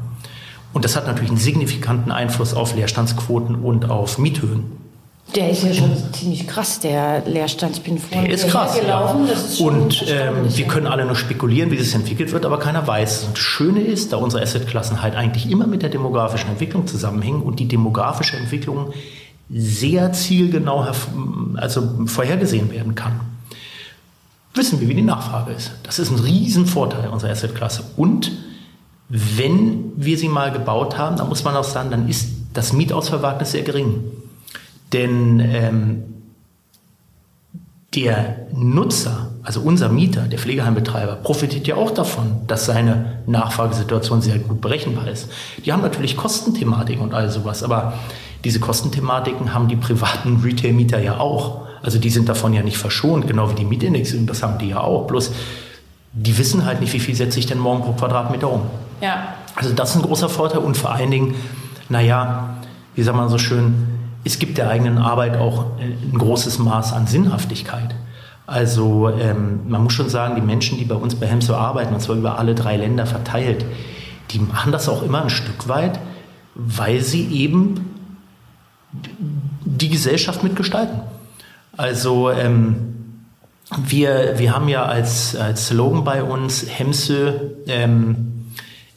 Und 0.72 0.86
das 0.86 0.96
hat 0.96 1.06
natürlich 1.06 1.30
einen 1.30 1.38
signifikanten 1.38 2.10
Einfluss 2.10 2.54
auf 2.54 2.74
Leerstandsquoten 2.74 3.56
und 3.56 3.90
auf 3.90 4.16
Miethöhen. 4.16 4.85
Der 5.34 5.50
ist 5.50 5.64
ja 5.64 5.74
schon 5.74 5.92
ziemlich 6.12 6.46
krass, 6.46 6.78
der 6.80 7.22
Leerstand. 7.26 7.76
Ich 7.76 7.82
bin 7.82 7.98
vorhin 7.98 8.24
der 8.24 8.34
ist 8.34 8.48
krass, 8.48 8.78
gelaufen. 8.78 9.26
Ja. 9.26 9.32
Ist 9.32 9.60
und 9.60 10.04
ähm, 10.08 10.56
wir 10.56 10.66
können 10.66 10.86
alle 10.86 11.04
nur 11.04 11.16
spekulieren, 11.16 11.70
wie 11.70 11.76
das 11.76 11.92
entwickelt 11.94 12.32
wird, 12.32 12.46
aber 12.46 12.58
keiner 12.58 12.86
weiß. 12.86 13.24
Und 13.24 13.32
das 13.32 13.40
Schöne 13.40 13.80
ist, 13.80 14.12
da 14.12 14.18
unsere 14.18 14.42
Assetklassen 14.42 15.02
halt 15.02 15.16
eigentlich 15.16 15.50
immer 15.50 15.66
mit 15.66 15.82
der 15.82 15.90
demografischen 15.90 16.50
Entwicklung 16.50 16.86
zusammenhängen 16.86 17.42
und 17.42 17.58
die 17.58 17.68
demografische 17.68 18.36
Entwicklung 18.36 18.92
sehr 19.50 20.12
zielgenau 20.12 20.86
also 21.56 21.82
vorhergesehen 22.06 22.70
werden 22.70 22.94
kann, 22.94 23.20
wissen 24.54 24.80
wir, 24.80 24.88
wie 24.88 24.94
die 24.94 25.02
Nachfrage 25.02 25.52
ist. 25.52 25.72
Das 25.82 25.98
ist 25.98 26.10
ein 26.10 26.18
Riesenvorteil 26.18 27.08
unserer 27.08 27.30
Assetklasse. 27.30 27.84
Und 27.96 28.32
wenn 29.08 29.92
wir 29.96 30.18
sie 30.18 30.28
mal 30.28 30.50
gebaut 30.50 30.98
haben, 30.98 31.16
dann 31.16 31.28
muss 31.28 31.44
man 31.44 31.54
auch 31.56 31.64
sagen, 31.64 31.90
dann 31.90 32.08
ist 32.08 32.28
das 32.54 32.72
Mietausverwagnis 32.72 33.52
sehr 33.52 33.62
gering. 33.62 34.04
Denn 34.92 35.40
ähm, 35.40 36.02
der 37.94 38.46
Nutzer, 38.52 39.30
also 39.42 39.60
unser 39.60 39.88
Mieter, 39.88 40.22
der 40.22 40.38
Pflegeheimbetreiber, 40.38 41.16
profitiert 41.16 41.66
ja 41.66 41.76
auch 41.76 41.90
davon, 41.90 42.42
dass 42.46 42.66
seine 42.66 43.20
Nachfragesituation 43.26 44.20
sehr 44.20 44.38
gut 44.38 44.60
berechenbar 44.60 45.08
ist. 45.08 45.28
Die 45.64 45.72
haben 45.72 45.82
natürlich 45.82 46.16
Kostenthematiken 46.16 47.02
und 47.02 47.14
all 47.14 47.30
sowas, 47.30 47.62
aber 47.62 47.94
diese 48.44 48.60
Kostenthematiken 48.60 49.54
haben 49.54 49.68
die 49.68 49.76
privaten 49.76 50.40
Retail-Mieter 50.44 51.00
ja 51.00 51.18
auch. 51.18 51.66
Also 51.82 51.98
die 51.98 52.10
sind 52.10 52.28
davon 52.28 52.52
ja 52.52 52.62
nicht 52.62 52.78
verschont, 52.78 53.26
genau 53.26 53.50
wie 53.50 53.54
die 53.54 53.64
Mietindexierung, 53.64 54.26
das 54.26 54.42
haben 54.42 54.58
die 54.58 54.68
ja 54.68 54.80
auch. 54.80 55.06
Bloß 55.06 55.32
die 56.12 56.38
wissen 56.38 56.64
halt 56.64 56.80
nicht, 56.80 56.92
wie 56.94 57.00
viel 57.00 57.14
setze 57.14 57.38
ich 57.38 57.46
denn 57.46 57.58
morgen 57.58 57.82
pro 57.82 57.92
Quadratmeter 57.92 58.50
um. 58.50 58.62
Ja. 59.02 59.34
Also 59.54 59.72
das 59.74 59.90
ist 59.90 59.96
ein 59.96 60.02
großer 60.02 60.28
Vorteil 60.28 60.60
und 60.60 60.76
vor 60.76 60.92
allen 60.92 61.10
Dingen, 61.10 61.34
naja, 61.88 62.56
wie 62.94 63.02
sagt 63.02 63.16
man 63.16 63.28
so 63.28 63.38
schön, 63.38 63.95
es 64.26 64.40
gibt 64.40 64.58
der 64.58 64.68
eigenen 64.68 64.98
Arbeit 64.98 65.36
auch 65.36 65.66
ein 65.78 66.18
großes 66.18 66.58
Maß 66.58 66.92
an 66.92 67.06
Sinnhaftigkeit. 67.06 67.94
Also 68.44 69.08
ähm, 69.08 69.68
man 69.68 69.84
muss 69.84 69.92
schon 69.92 70.08
sagen, 70.08 70.34
die 70.34 70.40
Menschen, 70.40 70.78
die 70.78 70.84
bei 70.84 70.96
uns 70.96 71.14
bei 71.14 71.26
Hemso 71.26 71.54
arbeiten, 71.54 71.94
und 71.94 72.00
zwar 72.00 72.16
über 72.16 72.36
alle 72.36 72.56
drei 72.56 72.76
Länder 72.76 73.06
verteilt, 73.06 73.64
die 74.30 74.40
machen 74.40 74.72
das 74.72 74.88
auch 74.88 75.04
immer 75.04 75.22
ein 75.22 75.30
Stück 75.30 75.68
weit, 75.68 76.00
weil 76.56 77.02
sie 77.02 77.28
eben 77.28 77.94
die 79.64 79.90
Gesellschaft 79.90 80.42
mitgestalten. 80.42 81.00
Also 81.76 82.30
ähm, 82.30 83.20
wir, 83.76 84.38
wir 84.38 84.52
haben 84.52 84.68
ja 84.68 84.86
als, 84.86 85.36
als 85.36 85.68
Slogan 85.68 86.02
bei 86.02 86.24
uns 86.24 86.66
Hemse 86.68 87.58
ähm, 87.68 88.46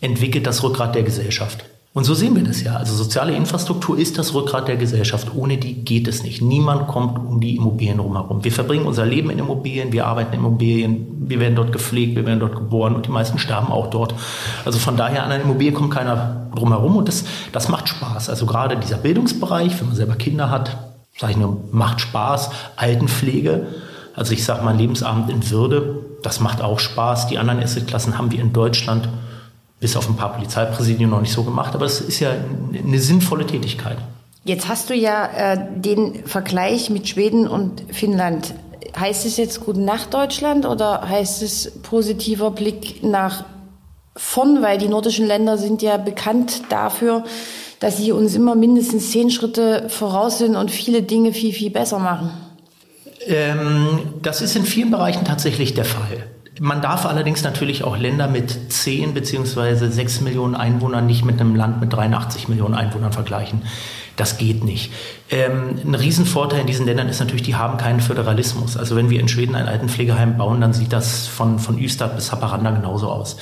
entwickelt 0.01 0.47
das 0.47 0.63
Rückgrat 0.63 0.95
der 0.95 1.03
Gesellschaft. 1.03 1.65
Und 1.91 2.03
so 2.03 2.13
sehen 2.13 2.35
wir 2.35 2.43
das 2.43 2.61
ja. 2.61 2.75
Also 2.75 2.93
soziale 2.93 3.33
Infrastruktur 3.35 3.97
ist 3.97 4.19
das 4.19 4.35
Rückgrat 4.35 4.67
der 4.67 4.77
Gesellschaft. 4.77 5.29
Ohne 5.35 5.57
die 5.57 5.73
geht 5.73 6.07
es 6.07 6.21
nicht. 6.21 6.39
Niemand 6.39 6.87
kommt 6.87 7.17
um 7.17 7.41
die 7.41 7.55
Immobilien 7.55 7.97
drumherum. 7.97 8.43
Wir 8.43 8.51
verbringen 8.51 8.85
unser 8.85 9.07
Leben 9.07 9.31
in 9.31 9.39
Immobilien, 9.39 9.91
wir 9.91 10.05
arbeiten 10.05 10.33
in 10.33 10.39
Immobilien, 10.39 11.07
wir 11.27 11.39
werden 11.39 11.55
dort 11.55 11.71
gepflegt, 11.71 12.15
wir 12.15 12.27
werden 12.27 12.39
dort 12.39 12.55
geboren 12.55 12.95
und 12.95 13.07
die 13.07 13.11
meisten 13.11 13.39
sterben 13.39 13.71
auch 13.71 13.87
dort. 13.87 14.13
Also 14.65 14.77
von 14.77 14.97
daher 14.97 15.23
an 15.23 15.31
einer 15.31 15.43
Immobilie 15.43 15.73
kommt 15.73 15.91
keiner 15.91 16.49
drumherum 16.55 16.95
und 16.95 17.07
das, 17.07 17.25
das 17.51 17.69
macht 17.69 17.89
Spaß. 17.89 18.29
Also 18.29 18.45
gerade 18.45 18.77
dieser 18.77 18.97
Bildungsbereich, 18.97 19.79
wenn 19.79 19.87
man 19.87 19.95
selber 19.95 20.15
Kinder 20.15 20.51
hat, 20.51 20.77
sage 21.17 21.33
ich 21.33 21.39
nur, 21.39 21.63
macht 21.71 22.01
Spaß. 22.01 22.51
Altenpflege, 22.75 23.65
also 24.15 24.33
ich 24.33 24.45
sage 24.45 24.63
mal 24.63 24.75
Lebensabend 24.75 25.31
in 25.31 25.49
Würde, 25.49 26.05
das 26.21 26.39
macht 26.39 26.61
auch 26.61 26.79
Spaß. 26.79 27.27
Die 27.27 27.39
anderen 27.39 27.63
Assetklassen 27.63 28.17
haben 28.19 28.31
wir 28.31 28.39
in 28.39 28.53
Deutschland 28.53 29.09
bis 29.79 29.95
auf 29.95 30.09
ein 30.09 30.15
paar 30.15 30.33
Polizeipräsidien 30.33 31.09
noch 31.09 31.21
nicht 31.21 31.31
so 31.31 31.43
gemacht, 31.43 31.73
aber 31.73 31.85
es 31.85 32.01
ist 32.01 32.19
ja 32.19 32.31
eine 32.73 32.99
sinnvolle 32.99 33.45
Tätigkeit. 33.45 33.97
Jetzt 34.43 34.67
hast 34.67 34.89
du 34.89 34.93
ja 34.93 35.27
äh, 35.27 35.57
den 35.75 36.25
Vergleich 36.25 36.89
mit 36.89 37.07
Schweden 37.07 37.47
und 37.47 37.83
Finnland. 37.91 38.53
Heißt 38.97 39.25
es 39.25 39.37
jetzt 39.37 39.63
Gute 39.63 39.81
Nacht 39.81 40.13
Deutschland 40.13 40.65
oder 40.65 41.07
heißt 41.07 41.43
es 41.43 41.71
positiver 41.83 42.51
Blick 42.51 43.03
nach 43.03 43.45
vorn, 44.15 44.61
weil 44.61 44.77
die 44.77 44.87
nordischen 44.87 45.27
Länder 45.27 45.57
sind 45.57 45.81
ja 45.81 45.97
bekannt 45.97 46.63
dafür, 46.69 47.23
dass 47.79 47.97
sie 47.97 48.11
uns 48.11 48.35
immer 48.35 48.55
mindestens 48.55 49.11
zehn 49.11 49.29
Schritte 49.29 49.87
voraus 49.87 50.39
sind 50.39 50.55
und 50.55 50.71
viele 50.71 51.03
Dinge 51.03 51.31
viel, 51.31 51.53
viel 51.53 51.69
besser 51.69 51.99
machen? 51.99 52.31
Ähm, 53.25 53.99
das 54.21 54.41
ist 54.41 54.55
in 54.55 54.65
vielen 54.65 54.91
Bereichen 54.91 55.23
tatsächlich 55.25 55.73
der 55.73 55.85
Fall. 55.85 56.25
Man 56.59 56.81
darf 56.81 57.05
allerdings 57.05 57.43
natürlich 57.43 57.83
auch 57.83 57.97
Länder 57.97 58.27
mit 58.27 58.71
10 58.73 59.13
bzw. 59.13 59.87
6 59.87 60.21
Millionen 60.21 60.55
Einwohnern 60.55 61.05
nicht 61.05 61.23
mit 61.23 61.39
einem 61.39 61.55
Land 61.55 61.79
mit 61.79 61.93
83 61.93 62.47
Millionen 62.49 62.75
Einwohnern 62.75 63.13
vergleichen. 63.13 63.61
Das 64.17 64.37
geht 64.37 64.65
nicht. 64.65 64.91
Ähm, 65.29 65.79
ein 65.85 65.95
Riesenvorteil 65.95 66.59
in 66.59 66.67
diesen 66.67 66.85
Ländern 66.85 67.07
ist 67.07 67.21
natürlich, 67.21 67.43
die 67.43 67.55
haben 67.55 67.77
keinen 67.77 68.01
Föderalismus. 68.01 68.75
Also 68.75 68.97
wenn 68.97 69.09
wir 69.09 69.21
in 69.21 69.29
Schweden 69.29 69.55
ein 69.55 69.67
Altenpflegeheim 69.67 70.37
bauen, 70.37 70.59
dann 70.59 70.73
sieht 70.73 70.91
das 70.91 71.27
von, 71.27 71.59
von 71.59 71.79
Ystad 71.79 72.15
bis 72.17 72.31
Haparanda 72.33 72.71
genauso 72.71 73.09
aus. 73.09 73.37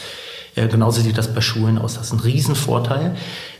Äh, 0.56 0.68
genauso 0.68 1.02
sieht 1.02 1.18
das 1.18 1.34
bei 1.34 1.42
Schulen 1.42 1.80
aus. 1.80 1.96
Das 1.96 2.08
ist 2.08 2.14
ein 2.14 2.20
Riesenvorteil. 2.20 3.16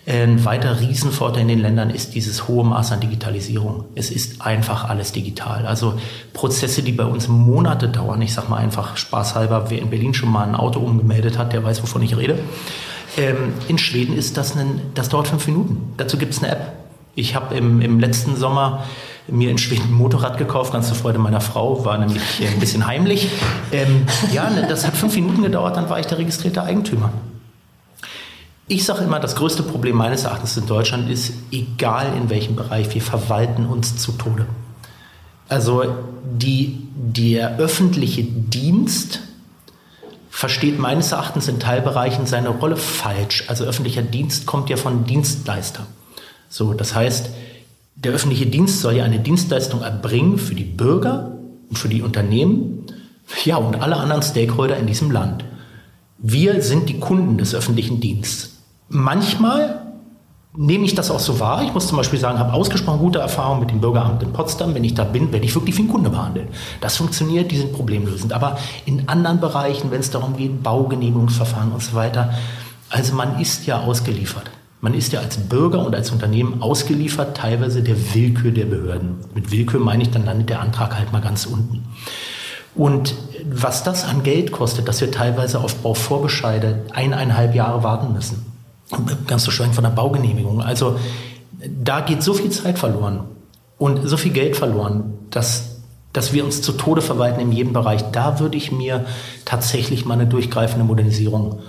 Ein 0.08 0.46
weiter 0.46 0.80
Riesenvorteil 0.80 1.42
in 1.42 1.50
den 1.50 1.60
Ländern 1.60 1.90
ist 1.90 2.16
dieses 2.16 2.48
hohe 2.48 2.64
Maß 2.64 2.94
an 2.94 3.02
Digitalisierung. 3.02 3.84
Es 3.94 4.10
ist 4.10 4.42
einfach 4.42 4.88
alles 4.88 5.12
digital. 5.12 5.66
Also 5.66 5.96
Prozesse, 6.32 6.82
die 6.82 6.94
bei 6.94 7.04
uns 7.04 7.28
Monate 7.28 7.90
dauern, 7.90 8.22
ich 8.22 8.34
sage 8.34 8.50
mal 8.50 8.56
einfach 8.56 8.96
spaßhalber, 8.96 9.70
wer 9.70 9.80
in 9.80 9.90
Berlin 9.90 10.14
schon 10.14 10.32
mal 10.32 10.48
ein 10.48 10.56
Auto 10.56 10.80
umgemeldet 10.80 11.38
hat, 11.38 11.52
der 11.52 11.62
weiß, 11.62 11.84
wovon 11.84 12.04
ich 12.04 12.16
rede. 12.16 12.40
Ähm, 13.18 13.52
in 13.68 13.78
Schweden 13.78 14.16
ist 14.16 14.38
das, 14.38 14.56
ein, 14.56 14.80
das 14.94 15.10
dauert 15.10 15.28
fünf 15.28 15.46
Minuten. 15.46 15.94
Dazu 15.98 16.18
gibt 16.18 16.34
es 16.34 16.42
eine 16.42 16.54
App. 16.54 16.72
Ich 17.16 17.36
habe 17.36 17.54
im, 17.56 17.82
im 17.82 18.00
letzten 18.00 18.38
Sommer 18.38 18.86
mir 19.28 19.52
in 19.52 19.58
Schweden 19.58 19.90
ein 19.90 19.94
Motorrad 19.94 20.38
gekauft, 20.38 20.72
ganz 20.72 20.88
zur 20.88 20.96
Freude 20.96 21.20
meiner 21.20 21.42
Frau, 21.42 21.84
war 21.84 21.98
nämlich 21.98 22.22
ein 22.48 22.62
bisschen 22.62 22.88
heimlich. 22.88 23.28
Ähm, 23.74 24.06
ja, 24.32 24.50
ne, 24.50 24.68
das 24.70 24.88
hat 24.88 24.96
fünf 24.96 25.16
Minuten 25.16 25.44
gedauert, 25.44 25.76
dann 25.76 25.90
war 25.90 26.00
ich 26.00 26.06
der 26.06 26.18
registrierte 26.18 26.64
Eigentümer. 26.64 27.12
Ich 28.70 28.84
sage 28.84 29.06
immer, 29.06 29.22
das 29.22 29.38
größte 29.38 29.64
Problem 29.64 29.96
meines 29.96 30.26
Erachtens 30.26 30.58
in 30.58 30.66
Deutschland 30.66 31.10
ist, 31.10 31.32
egal 31.52 32.12
in 32.18 32.30
welchem 32.30 32.58
Bereich, 32.58 32.94
wir 32.94 33.02
verwalten 33.02 33.66
uns 33.66 33.96
zu 33.96 34.12
Tode. 34.12 34.46
Also 35.48 35.86
die, 36.26 36.90
der 36.94 37.58
öffentliche 37.60 38.24
Dienst 38.24 39.22
versteht 40.30 40.80
meines 40.80 41.14
Erachtens 41.14 41.48
in 41.48 41.62
Teilbereichen 41.62 42.26
seine 42.26 42.50
Rolle 42.50 42.76
falsch. 42.76 43.46
Also 43.48 43.64
öffentlicher 43.64 44.02
Dienst 44.02 44.46
kommt 44.46 44.70
ja 44.70 44.76
von 44.76 45.06
Dienstleister. 45.06 45.88
So, 46.50 46.74
das 46.74 46.94
heißt, 46.94 47.30
der 47.96 48.12
öffentliche 48.12 48.48
Dienst 48.48 48.82
soll 48.82 48.98
ja 48.98 49.06
eine 49.06 49.20
Dienstleistung 49.20 49.82
erbringen 49.82 50.38
für 50.38 50.56
die 50.56 50.66
Bürger 50.66 51.38
und 51.70 51.80
für 51.80 51.88
die 51.88 52.02
Unternehmen, 52.02 52.86
ja, 53.46 53.56
und 53.56 53.82
alle 53.82 53.96
anderen 53.96 54.24
Stakeholder 54.24 54.78
in 54.78 54.88
diesem 54.88 55.10
Land. 55.10 55.46
Wir 56.18 56.62
sind 56.62 56.90
die 56.90 57.00
Kunden 57.00 57.38
des 57.38 57.56
öffentlichen 57.56 58.02
Dienstes 58.02 58.57
manchmal 58.90 59.88
nehme 60.58 60.86
ich 60.86 60.96
das 60.96 61.12
auch 61.12 61.20
so 61.20 61.40
wahr. 61.40 61.64
Ich 61.64 61.74
muss 61.74 61.88
zum 61.88 61.98
Beispiel 61.98 62.20
sagen, 62.20 62.40
habe 62.40 62.52
ausgesprochen 62.54 63.00
gute 63.00 63.20
Erfahrungen 63.20 63.60
mit 63.60 63.70
dem 63.70 63.80
Bürgeramt 63.80 64.24
in 64.24 64.34
Potsdam. 64.34 64.74
Wenn 64.74 64.84
ich 64.84 64.96
da 64.96 65.04
bin, 65.04 65.32
werde 65.32 65.46
ich 65.46 65.54
wirklich 65.54 65.78
wie 65.78 65.84
ein 65.84 65.88
Kunde 65.88 66.10
behandelt. 66.10 66.48
Das 66.82 66.98
funktioniert, 66.98 67.52
die 67.52 67.58
sind 67.58 67.74
problemlösend. 67.74 68.34
Aber 68.34 68.58
in 68.86 69.08
anderen 69.08 69.40
Bereichen, 69.40 69.92
wenn 69.92 70.00
es 70.00 70.10
darum 70.10 70.36
geht, 70.36 70.64
Baugenehmigungsverfahren 70.64 71.72
und 71.72 71.84
so 71.84 71.94
weiter, 71.94 72.34
also 72.90 73.14
man 73.14 73.40
ist 73.40 73.68
ja 73.68 73.82
ausgeliefert. 73.82 74.50
Man 74.82 74.94
ist 74.94 75.14
ja 75.14 75.20
als 75.20 75.38
Bürger 75.38 75.86
und 75.86 75.94
als 75.96 76.12
Unternehmen 76.12 76.62
ausgeliefert, 76.62 77.38
teilweise 77.38 77.84
der 77.84 78.16
Willkür 78.16 78.52
der 78.52 78.66
Behörden. 78.66 79.18
Mit 79.36 79.52
Willkür 79.52 79.80
meine 79.80 80.04
ich, 80.04 80.10
dann 80.10 80.26
landet 80.26 80.50
der 80.50 80.62
Antrag 80.62 80.98
halt 80.98 81.12
mal 81.12 81.22
ganz 81.22 81.46
unten. 81.46 81.84
Und 82.74 83.16
was 83.52 83.84
das 83.84 84.06
an 84.06 84.24
Geld 84.24 84.52
kostet, 84.52 84.88
dass 84.88 85.02
wir 85.02 85.12
teilweise 85.12 85.60
auf 85.60 85.76
Bauvorbescheide 85.78 86.86
eineinhalb 86.94 87.56
Jahre 87.56 87.84
warten 87.84 88.14
müssen 88.14 88.47
ganz 89.28 89.44
zu 89.44 89.52
schweigen 89.52 89.74
von 89.74 89.84
der 89.84 89.92
Baugenehmigung. 89.92 90.62
Also 90.62 90.98
da 91.84 92.02
geht 92.02 92.24
so 92.24 92.34
viel 92.34 92.50
Zeit 92.50 92.80
verloren 92.80 93.26
und 93.78 94.08
so 94.08 94.18
viel 94.18 94.32
Geld 94.32 94.56
verloren, 94.56 95.14
dass, 95.30 95.80
dass 96.14 96.34
wir 96.34 96.46
uns 96.46 96.62
zu 96.62 96.74
Tode 96.74 97.02
verwalten 97.02 97.40
in 97.40 97.52
jedem 97.52 97.74
Bereich. 97.74 98.04
Da 98.12 98.40
würde 98.40 98.58
ich 98.58 98.72
mir 98.72 99.06
tatsächlich 99.46 100.06
mal 100.06 100.14
eine 100.16 100.28
durchgreifende 100.28 100.86
Modernisierung 100.86 101.60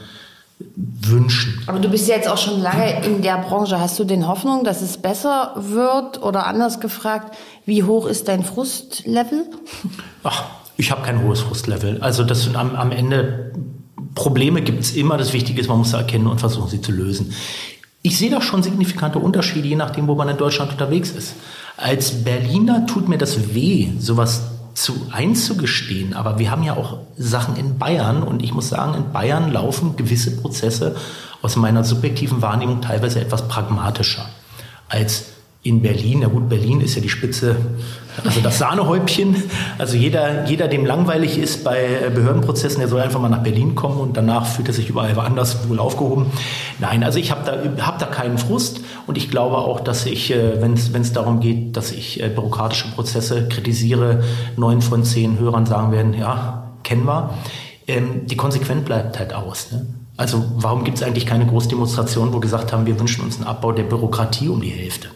wünschen. 0.77 1.63
Aber 1.67 1.79
du 1.79 1.89
bist 1.89 2.09
ja 2.09 2.17
jetzt 2.17 2.29
auch 2.29 2.39
schon 2.39 2.61
lange 2.61 3.05
in 3.05 3.23
der 3.23 3.39
Branche. 3.39 3.81
Hast 3.81 3.99
du 3.99 4.05
denn 4.05 4.27
Hoffnung, 4.27 4.65
dass 4.65 4.83
es 4.83 4.99
besser 4.99 5.55
wird? 5.57 6.23
Oder 6.23 6.47
anders 6.47 6.81
gefragt, 6.81 7.37
wie 7.65 7.85
hoch 7.85 8.07
ist 8.07 8.29
dein 8.29 8.43
Frustlevel? 8.43 9.45
Ach, 10.25 10.45
ich 10.77 10.91
habe 10.91 11.03
kein 11.03 11.23
hohes 11.23 11.41
Frustlevel. 11.41 12.01
Also 12.01 12.25
das 12.25 12.53
am, 12.55 12.75
am 12.75 12.91
Ende 12.91 13.53
Probleme 14.19 14.63
gibt 14.63 14.81
es 14.81 14.97
immer. 14.97 15.17
Das 15.17 15.33
Wichtige 15.33 15.61
ist, 15.61 15.69
man 15.69 15.79
muss 15.79 15.91
sie 15.91 15.97
erkennen 15.97 16.27
und 16.27 16.41
versuchen, 16.41 16.69
sie 16.69 16.81
zu 16.81 16.91
lösen. 16.91 17.33
Ich 18.03 18.19
sehe 18.19 18.31
da 18.31 18.43
schon 18.43 18.65
signifikante 18.65 19.21
Unterschiede, 19.21 19.69
je 19.69 19.77
nachdem, 19.77 20.09
wo 20.09 20.17
man 20.17 20.29
in 20.29 20.37
Deutschland 20.37 20.73
unterwegs 20.73 21.11
ist. 21.11 21.35
Als 21.77 22.25
Berliner 22.25 22.85
tut 22.87 23.09
mir 23.09 23.19
das 23.19 23.55
weh, 23.55 23.91
sowas 23.99 24.43
zu 24.75 24.95
einzugestehen. 25.13 26.15
Aber 26.15 26.41
wir 26.41 26.51
haben 26.51 26.65
ja 26.65 26.77
auch 26.77 26.99
Sachen 27.17 27.57
in 27.57 27.79
Bayern 27.79 28.25
und 28.25 28.43
ich 28.43 28.53
muss 28.53 28.69
sagen, 28.69 28.95
in 28.95 29.13
Bayern 29.13 29.53
laufen 29.53 29.97
gewisse 29.97 30.37
Prozesse 30.37 30.97
aus 31.41 31.55
meiner 31.55 31.85
subjektiven 31.85 32.43
Wahrnehmung 32.43 32.81
teilweise 32.81 33.21
etwas 33.21 33.47
pragmatischer 33.47 34.29
als 34.89 35.27
in 35.63 35.81
Berlin. 35.81 36.21
Na 36.23 36.29
gut, 36.29 36.49
Berlin 36.49 36.81
ist 36.81 36.97
ja 36.97 37.03
die 37.03 37.09
Spitze, 37.09 37.57
also 38.25 38.41
das 38.41 38.59
Sahnehäubchen. 38.59 39.43
Also 39.79 39.97
jeder, 39.97 40.47
jeder, 40.47 40.69
dem 40.69 40.85
langweilig 40.87 41.39
ist 41.39 41.65
bei 41.65 42.11
Behördenprozessen, 42.15 42.81
der 42.81 42.89
soll 42.89 43.01
einfach 43.01 43.21
mal 43.21 43.29
nach 43.29 43.43
Berlin 43.43 43.75
kommen 43.75 43.99
und 43.99 44.17
danach 44.17 44.47
fühlt 44.47 44.69
er 44.69 44.75
sich 44.75 44.89
überall 44.89 45.15
woanders 45.17 45.69
wohl 45.69 45.79
aufgehoben. 45.79 46.27
Nein, 46.79 47.05
also 47.05 47.19
ich 47.19 47.31
habe 47.31 47.43
da, 47.45 47.87
hab 47.87 47.99
da 47.99 48.07
keinen 48.07 48.39
Frust 48.39 48.81
und 49.07 49.17
ich 49.17 49.31
glaube 49.31 49.59
auch, 49.59 49.81
dass 49.81 50.07
ich, 50.07 50.31
äh, 50.31 50.61
wenn 50.61 50.75
es 50.75 51.13
darum 51.13 51.41
geht, 51.41 51.77
dass 51.77 51.91
ich 51.93 52.23
äh, 52.23 52.29
bürokratische 52.29 52.89
Prozesse 52.89 53.49
kritisiere, 53.49 54.23
neun 54.57 54.83
von 54.83 55.05
zehn 55.05 55.39
Hörern 55.39 55.67
sagen 55.67 55.93
werden, 55.93 56.15
ja, 56.15 56.73
kennen 56.83 57.05
wir. 57.05 57.31
Ähm, 57.87 58.27
die 58.27 58.37
konsequent 58.37 58.85
bleibt 58.85 59.19
halt 59.19 59.35
aus. 59.35 59.73
Ne? 59.73 59.87
Also 60.17 60.45
warum 60.57 60.85
gibt 60.85 60.99
es 60.99 61.03
eigentlich 61.03 61.27
keine 61.27 61.47
Großdemonstration, 61.47 62.33
wo 62.33 62.41
gesagt 62.41 62.73
haben, 62.73 62.87
wir 62.87 62.99
wünschen 62.99 63.25
uns 63.25 63.37
einen 63.37 63.47
Abbau 63.47 63.73
der 63.73 63.85
Bürokratie 63.85 64.49
um 64.49 64.61
die 64.61 64.71
Hälfte? 64.71 65.09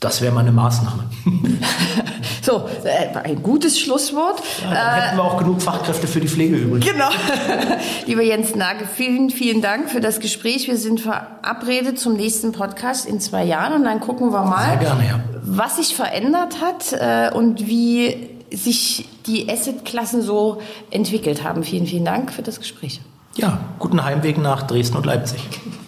Das 0.00 0.22
wäre 0.22 0.32
mal 0.32 0.40
eine 0.40 0.52
Maßnahme. 0.52 1.04
so, 2.42 2.66
äh, 2.84 3.14
ein 3.18 3.42
gutes 3.42 3.78
Schlusswort. 3.78 4.40
Ja, 4.62 4.70
dann 4.72 5.02
hätten 5.02 5.16
wir 5.18 5.24
auch 5.24 5.36
genug 5.36 5.60
Fachkräfte 5.60 6.06
für 6.06 6.20
die 6.20 6.28
Pflege 6.28 6.56
übrig. 6.56 6.90
Genau. 6.90 7.10
Lieber 8.06 8.22
Jens 8.22 8.54
Nagel, 8.54 8.86
vielen, 8.86 9.28
vielen 9.28 9.60
Dank 9.60 9.90
für 9.90 10.00
das 10.00 10.18
Gespräch. 10.20 10.68
Wir 10.68 10.78
sind 10.78 11.00
verabredet 11.00 11.98
zum 11.98 12.14
nächsten 12.14 12.52
Podcast 12.52 13.04
in 13.04 13.20
zwei 13.20 13.44
Jahren 13.44 13.74
und 13.74 13.84
dann 13.84 14.00
gucken 14.00 14.32
wir 14.32 14.42
mal, 14.42 14.70
Sehr 14.70 14.76
gerne, 14.78 15.06
ja. 15.06 15.20
was 15.42 15.76
sich 15.76 15.94
verändert 15.94 16.56
hat 16.62 16.94
äh, 16.94 17.36
und 17.36 17.66
wie 17.68 18.30
sich 18.50 19.06
die 19.26 19.50
Assetklassen 19.52 20.22
so 20.22 20.62
entwickelt 20.90 21.44
haben. 21.44 21.62
Vielen, 21.62 21.86
vielen 21.86 22.06
Dank 22.06 22.32
für 22.32 22.42
das 22.42 22.58
Gespräch. 22.58 23.02
Ja, 23.36 23.60
guten 23.78 24.02
Heimweg 24.02 24.38
nach 24.38 24.62
Dresden 24.62 24.96
und 24.96 25.04
Leipzig. 25.04 25.40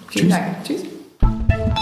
Vielen 0.08 0.28
Tschüss. 0.28 0.36
Dank. 0.36 0.64
Tschüss. 0.64 1.81